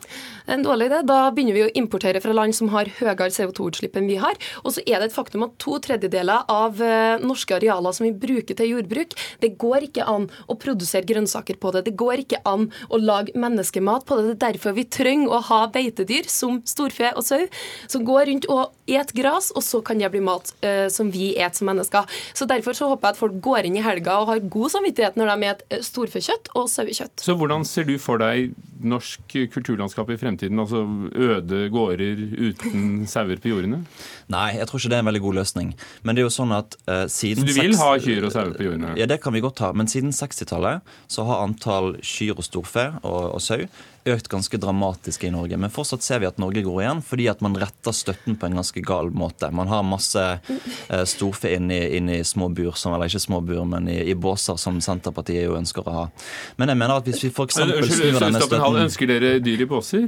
En 0.52 0.64
dårlig 0.66 0.90
idé. 0.90 1.02
Da 1.08 1.20
begynner 1.34 1.58
vi 1.58 1.66
å 1.66 1.72
importere 1.78 2.22
fra 2.24 2.36
land 2.36 2.56
som 2.56 2.70
har 2.74 2.90
høyere 3.00 3.32
CO2-utslipp 3.34 3.98
enn 4.00 4.10
vi 4.10 4.20
har. 4.22 4.38
Og 4.64 4.76
så 4.76 4.84
er 4.86 5.02
det 5.02 5.10
et 5.10 5.16
faktum 5.16 5.46
at 5.48 5.56
to 5.62 5.80
tredjedeler 5.84 6.46
av 6.52 6.82
eh, 6.84 7.22
norske 7.24 7.58
arealer 7.58 7.96
som 7.96 8.08
vi 8.08 8.14
bruker 8.26 8.58
til 8.58 8.76
jordbruk, 8.76 9.16
det 9.42 9.56
går 9.62 9.90
ikke 9.90 10.08
an 10.10 10.28
å 10.52 10.58
produsere 10.60 11.08
grønnsaker 11.08 11.60
på 11.62 11.74
det. 11.76 11.86
Det 11.90 11.96
går 12.00 12.26
ikke 12.26 12.42
an 12.48 12.70
å 12.90 13.00
lage 13.02 13.36
menneskemat 13.38 14.06
på 14.08 14.20
det. 14.20 14.28
Det 14.28 14.36
er 14.36 14.44
derfor 14.56 14.78
vi 14.78 14.88
trenger 14.90 15.34
å 15.34 15.42
ha 15.50 15.62
beitedyr 15.72 16.30
som 16.32 16.62
storfe 16.68 17.12
og 17.16 17.26
sau, 17.26 17.46
som 17.92 18.06
går 18.08 18.30
rundt 18.30 18.50
og 18.52 18.74
et 18.86 19.12
gras, 19.18 19.52
og 19.56 19.64
så 19.66 19.82
kan 19.86 20.00
det 20.02 20.12
bli 20.14 20.22
mat 20.24 20.54
eh, 20.66 20.86
som 20.94 21.10
vi 21.14 21.34
et 21.42 21.58
som 21.58 21.70
mennesker. 21.70 22.06
Så 22.34 22.50
Derfor 22.56 22.78
så 22.78 22.88
håper 22.88 23.10
jeg 23.10 23.16
at 23.16 23.20
folk 23.20 23.40
går 23.44 23.68
inn 23.68 23.80
i 23.80 23.84
helga 23.84 24.20
og 24.22 24.30
har 24.30 24.44
god 24.54 24.72
samvittighet 24.76 25.18
når 25.20 25.32
de 25.34 25.50
et 25.50 25.86
storfekjøtt 25.86 26.54
og 26.56 26.70
sauekjøtt. 26.72 27.26
Så 27.26 27.36
hvordan 27.38 27.66
ser 27.68 27.88
du 27.90 27.98
for 28.02 28.22
deg 28.22 28.54
norsk 28.86 29.36
kulturlandskap 29.66 30.10
i 30.14 30.18
fremtiden? 30.18 30.60
Altså 30.62 30.86
øde 31.16 31.70
gårder 31.74 32.22
uten 32.50 33.06
sauer 33.14 33.42
på 33.42 33.50
jordene? 33.50 33.82
Nei, 34.32 34.52
jeg 34.60 34.70
tror 34.70 34.80
ikke 34.80 34.94
det 34.94 35.00
er 35.00 35.06
en 35.06 35.10
veldig 35.10 35.24
god 35.26 35.40
løsning. 35.42 35.74
Men 36.04 36.16
det 36.16 36.24
er 36.24 36.30
jo 36.30 36.36
sånn 36.38 36.54
at 36.56 36.78
uh, 36.86 37.06
siden 37.12 37.44
Så 37.44 37.50
du 37.50 37.62
vil 37.62 37.76
ha 37.80 37.90
kyr 38.02 38.30
og 38.30 38.36
sauer 38.36 38.54
på 38.58 38.70
jordene? 38.70 38.94
Ja, 39.00 39.10
det 39.10 39.20
kan 39.24 39.34
vi 39.34 39.44
godt 39.46 39.64
ha. 39.66 39.74
Men 39.74 39.90
siden 39.92 40.14
60-tallet 40.16 40.96
så 41.12 41.26
har 41.28 41.44
antall 41.48 41.96
kyr 42.06 42.38
og 42.38 42.46
storfe 42.46 42.92
og, 43.02 43.36
og 43.36 43.44
sau 43.44 43.66
økt 44.06 44.28
ganske 44.30 44.58
dramatisk 44.62 45.24
i 45.26 45.32
Norge. 45.34 45.58
Men 45.58 45.72
fortsatt 45.74 46.04
ser 46.06 46.22
vi 46.22 46.28
at 46.30 46.38
Norge 46.42 46.62
går 46.66 46.82
igjen 46.84 47.02
fordi 47.06 47.26
at 47.32 47.42
man 47.42 47.56
retter 47.58 47.94
støtten 47.96 48.36
på 48.38 48.48
en 48.50 48.60
ganske 48.60 48.82
gal 48.86 49.10
måte. 49.16 49.50
Man 49.56 49.70
har 49.72 49.82
masse 49.88 50.22
eh, 50.22 51.04
storfe 51.10 51.50
inn 51.56 51.72
i, 51.74 51.80
inn 51.98 52.12
i 52.14 52.20
små 52.28 52.50
bur, 52.54 52.76
som, 52.78 52.94
eller 52.94 53.10
ikke 53.10 53.24
små 53.24 53.42
bur, 53.46 53.64
men 53.70 53.90
i, 53.90 53.98
i 54.12 54.16
båser 54.16 54.60
som 54.62 54.78
Senterpartiet 54.84 55.48
jo 55.48 55.56
ønsker 55.58 55.86
å 55.90 55.96
ha. 55.96 56.04
Men 56.62 56.72
jeg 56.74 56.82
mener 56.84 57.02
at 57.02 57.10
hvis 57.10 57.24
vi 57.26 57.32
f.eks. 57.34 57.58
Snur 57.58 58.20
denne 58.22 58.42
støtten 58.44 58.80
ønsker 58.86 59.10
dere 59.10 59.32
dyr 59.44 59.66
i 59.66 59.70
båser? 59.70 60.06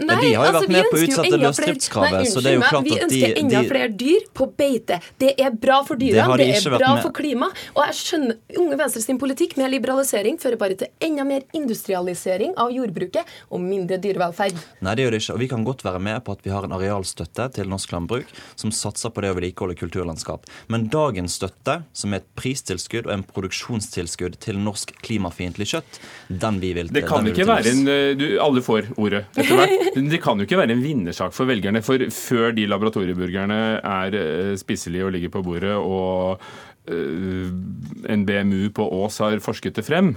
Nei, 0.00 0.16
de 0.22 0.32
har 0.36 0.46
jo 0.50 0.54
vært 0.54 0.60
altså, 0.60 0.72
med 0.76 0.90
på 0.90 1.00
å 1.00 1.02
utsette 1.08 1.42
løsdriftskravet, 1.44 2.30
så 2.30 2.44
det 2.44 2.52
er 2.52 2.58
jo 2.58 2.64
klart 2.68 2.80
at 2.80 2.86
de- 2.86 2.94
Vi 2.94 3.02
ønsker 3.08 3.42
enda 3.42 3.64
flere 3.68 3.90
dyr 4.04 4.28
på 4.36 4.48
beite. 4.56 5.00
Det 5.20 5.34
er 5.40 5.50
bra 5.50 5.80
for 5.86 5.98
Det 6.00 6.12
dyrene, 6.14 6.38
det, 6.38 6.48
er 6.60 6.78
bra 6.78 6.94
med. 6.94 7.02
for 7.04 7.14
klima. 7.18 7.50
Og 7.74 7.82
jeg 7.88 7.98
skjønner 8.00 8.60
Unge 8.60 8.78
Venstre 8.78 9.02
sin 9.02 9.18
politikk 9.20 9.56
med 9.58 9.74
liberalisering 9.74 10.38
fører 10.40 10.58
bare 10.60 10.78
til 10.78 10.88
enda 11.02 11.26
mer 11.26 11.42
industrialisering 11.56 12.54
av 12.60 12.70
jordbruket 12.74 13.26
og 13.48 13.62
mindre 13.64 13.98
dyrevelferd. 14.02 14.58
Nei, 14.84 14.94
det 14.96 15.06
gjør 15.06 15.16
det 15.16 15.22
ikke. 15.22 15.36
Og 15.36 15.42
vi 15.42 15.50
kan 15.50 15.66
godt 15.66 15.84
være 15.86 16.02
med 16.02 16.20
på 16.26 16.36
at 16.36 16.44
vi 16.44 16.52
har 16.54 16.66
en 16.66 16.76
arealstøtte 16.76 17.48
til 17.56 17.70
norsk 17.70 17.94
landbruk 17.94 18.30
som 18.60 18.72
satser 18.74 19.12
på 19.14 19.24
det 19.24 19.32
å 19.32 19.38
vedlikeholde 19.38 19.78
kulturlandskap. 19.80 20.46
Men 20.72 20.88
dagens 20.92 21.38
støtte, 21.40 21.80
som 21.96 22.14
er 22.14 22.22
et 22.22 22.30
pristilskudd 22.38 23.08
og 23.08 23.14
en 23.14 23.26
produksjonstilskudd 23.26 24.38
til 24.42 24.60
norsk 24.60 24.92
klimafiendtlig 25.04 25.70
kjøtt, 25.72 26.00
den 26.42 26.60
vi 26.62 26.72
vil 26.76 26.92
Det 26.92 27.04
kan 27.08 27.26
ikke 27.30 27.48
være 27.48 27.74
en 27.74 27.84
eh, 27.90 28.12
du, 28.18 28.26
Alle 28.42 28.62
får 28.64 28.92
ordet 28.96 29.24
etter 29.34 29.56
hvert. 29.56 29.76
Det 30.10 30.22
kan 30.22 30.40
jo 30.40 30.46
ikke 30.48 30.58
være 30.60 30.74
en 30.74 30.82
vinnersak 30.84 31.34
for 31.36 31.50
velgerne. 31.50 31.82
For 31.84 32.02
før 32.14 32.54
de 32.56 32.66
laboratorieburgerne 32.70 33.60
er 33.78 34.18
eh, 34.18 34.56
spiselige 34.60 35.06
og 35.06 35.14
ligger 35.16 35.32
på 35.34 35.44
bordet, 35.46 35.76
og 35.76 36.40
eh, 36.90 37.48
en 38.12 38.26
BMU 38.26 38.70
på 38.76 38.86
Ås 39.00 39.20
har 39.24 39.40
forsket 39.44 39.78
det 39.78 39.86
frem, 39.86 40.14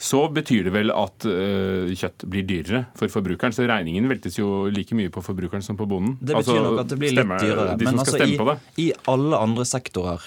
så 0.00 0.22
betyr 0.32 0.64
det 0.64 0.72
vel 0.72 0.90
at 0.96 1.26
eh, 1.28 1.90
kjøtt 1.92 2.24
blir 2.32 2.46
dyrere 2.48 2.86
for 2.96 3.12
forbrukeren. 3.12 3.52
Så 3.52 3.66
regningen 3.68 4.08
veltes 4.08 4.38
jo 4.40 4.64
like 4.72 4.96
mye 4.96 5.12
på 5.12 5.20
forbrukeren 5.24 5.64
som 5.64 5.76
på 5.76 5.84
bonden. 5.90 6.14
Det 6.20 6.32
betyr 6.32 6.56
Altså, 6.56 6.62
nok 6.64 6.80
at 6.86 6.92
det 6.94 6.98
blir 7.02 7.16
litt 7.18 7.34
dyrere. 7.44 7.74
De 7.76 7.84
Men 7.90 8.00
altså, 8.00 8.16
stemme 8.16 8.38
på 8.40 8.46
det. 8.48 8.58
i, 8.80 8.86
i 8.88 8.92
alle 9.12 9.40
andre 9.44 9.66
sektorer 9.68 10.24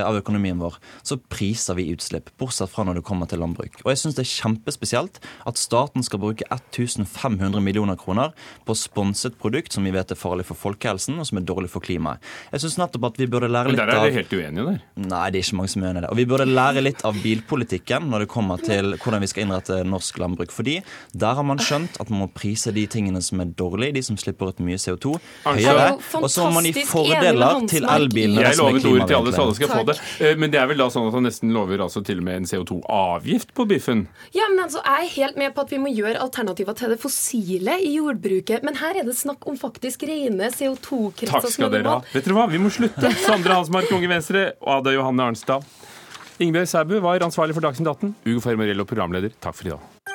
av 0.00 0.16
økonomien 0.16 0.58
vår, 0.62 0.78
så 1.04 1.18
priser 1.32 1.76
vi 1.78 1.90
utslipp, 1.92 2.30
bortsett 2.40 2.70
fra 2.72 2.84
når 2.88 3.00
det 3.00 3.04
kommer 3.08 3.28
til 3.28 3.42
landbruk. 3.42 3.80
Og 3.84 3.90
jeg 3.92 4.00
syns 4.02 4.16
det 4.16 4.24
er 4.24 4.30
kjempespesielt 4.32 5.20
at 5.48 5.60
staten 5.60 6.04
skal 6.06 6.22
bruke 6.22 6.46
1500 6.48 7.60
millioner 7.64 7.98
kroner 8.00 8.32
på 8.68 8.76
sponset 8.78 9.36
produkt 9.40 9.74
som 9.76 9.84
vi 9.84 9.92
vet 9.94 10.10
er 10.14 10.18
farlig 10.18 10.46
for 10.48 10.58
folkehelsen, 10.58 11.18
og 11.20 11.28
som 11.28 11.40
er 11.40 11.46
dårlig 11.48 11.70
for 11.72 11.84
klimaet. 11.84 12.22
Jeg 12.52 12.64
syns 12.64 12.78
nettopp 12.80 13.10
at 13.10 13.20
vi 13.20 13.28
burde 13.30 13.50
lære 13.52 13.70
Men 13.70 13.76
litt 13.76 13.82
der 13.82 13.94
er 13.96 14.08
vi 14.08 14.16
helt 14.16 14.32
uenige 14.32 14.66
der. 14.70 14.80
Nei, 15.02 15.24
det 15.32 15.40
er 15.40 15.46
ikke 15.46 15.58
mange 15.60 15.72
som 15.74 15.84
er 15.84 15.90
enig 15.92 16.02
i 16.02 16.04
det. 16.06 16.10
Og 16.12 16.20
vi 16.20 16.26
burde 16.32 16.48
lære 16.48 16.84
litt 16.84 17.04
av 17.08 17.18
bilpolitikken 17.22 18.08
når 18.12 18.24
det 18.24 18.30
kommer 18.32 18.62
til 18.62 18.94
hvordan 18.96 19.22
vi 19.24 19.30
skal 19.30 19.46
innrette 19.46 19.80
norsk 19.88 20.20
landbruk. 20.22 20.52
Fordi 20.54 20.78
der 21.12 21.38
har 21.38 21.46
man 21.46 21.60
skjønt 21.62 21.98
at 22.02 22.10
man 22.12 22.24
må 22.24 22.30
prise 22.32 22.72
de 22.74 22.86
tingene 22.90 23.22
som 23.24 23.40
er 23.42 23.52
dårlige, 23.58 23.96
de 23.98 24.02
som 24.06 24.18
slipper 24.20 24.52
ut 24.52 24.62
mye 24.64 24.78
CO2, 24.80 25.16
høyere. 25.46 25.60
Jeg 25.62 25.72
er 25.72 25.88
jo 25.92 26.22
Og 26.22 26.30
så 26.30 26.46
må 26.46 26.58
man 26.58 26.68
gi 26.68 26.84
fordeler 26.86 27.66
til 27.70 27.86
elbilene 27.88 28.44
Jeg 28.46 28.58
som 28.58 28.68
er 28.68 28.78
lovet 28.78 28.86
ordet 28.92 29.08
til 29.08 29.16
alle, 29.16 29.32
så 29.32 29.42
alle 29.42 29.54
klimavennlige. 29.54 29.56
skal 29.58 29.72
få 29.72 29.81
det. 29.90 29.96
Eh, 30.20 30.36
Men 30.38 30.50
det 30.52 30.60
er 30.60 30.66
vel 30.70 30.78
da 30.78 30.88
sånn 30.92 31.08
at 31.08 31.14
han 31.16 31.26
nesten 31.26 31.52
lover 31.54 31.82
altså 31.84 32.02
til 32.04 32.18
og 32.22 32.26
med 32.28 32.36
en 32.40 32.48
CO2-avgift 32.50 33.52
på 33.56 33.66
biffen? 33.68 34.06
Ja, 34.36 34.48
men 34.52 34.64
altså, 34.64 34.82
Jeg 34.84 35.06
er 35.06 35.12
helt 35.16 35.36
med 35.40 35.54
på 35.54 35.64
at 35.66 35.70
vi 35.72 35.78
må 35.82 35.92
gjøre 35.92 36.20
alternativer 36.22 36.76
til 36.78 36.94
det 36.94 37.00
fossile 37.02 37.78
i 37.82 37.94
jordbruket. 37.96 38.62
Men 38.66 38.76
her 38.80 39.00
er 39.02 39.04
det 39.08 39.16
snakk 39.18 39.46
om 39.46 39.58
faktisk 39.58 40.02
rene 40.08 40.50
CO2-kretser. 40.54 41.32
Takk 41.40 41.50
skal 41.56 41.72
dere 41.72 41.88
ha. 41.88 42.00
Vet 42.12 42.24
dere 42.28 42.38
hva, 42.38 42.48
vi 42.50 42.60
må 42.62 42.70
slutte. 42.72 43.12
Sandra 43.26 43.60
Hansmark, 43.60 43.90
Unge 43.92 44.10
Venstre, 44.12 44.46
og 44.62 44.80
Ada 44.80 44.96
Johanne 44.96 45.30
Arnstad. 45.32 45.66
Ingebjørg 46.42 46.68
Sæbu 46.68 46.96
var 47.04 47.22
ansvarlig 47.22 47.54
for 47.54 47.62
Dagsnytt 47.64 47.88
18. 47.88 48.14
Ugo 48.26 48.40
Fermarello, 48.42 48.84
programleder. 48.88 49.34
Takk 49.40 49.54
for 49.58 49.68
i 49.68 49.74
dag. 49.76 50.11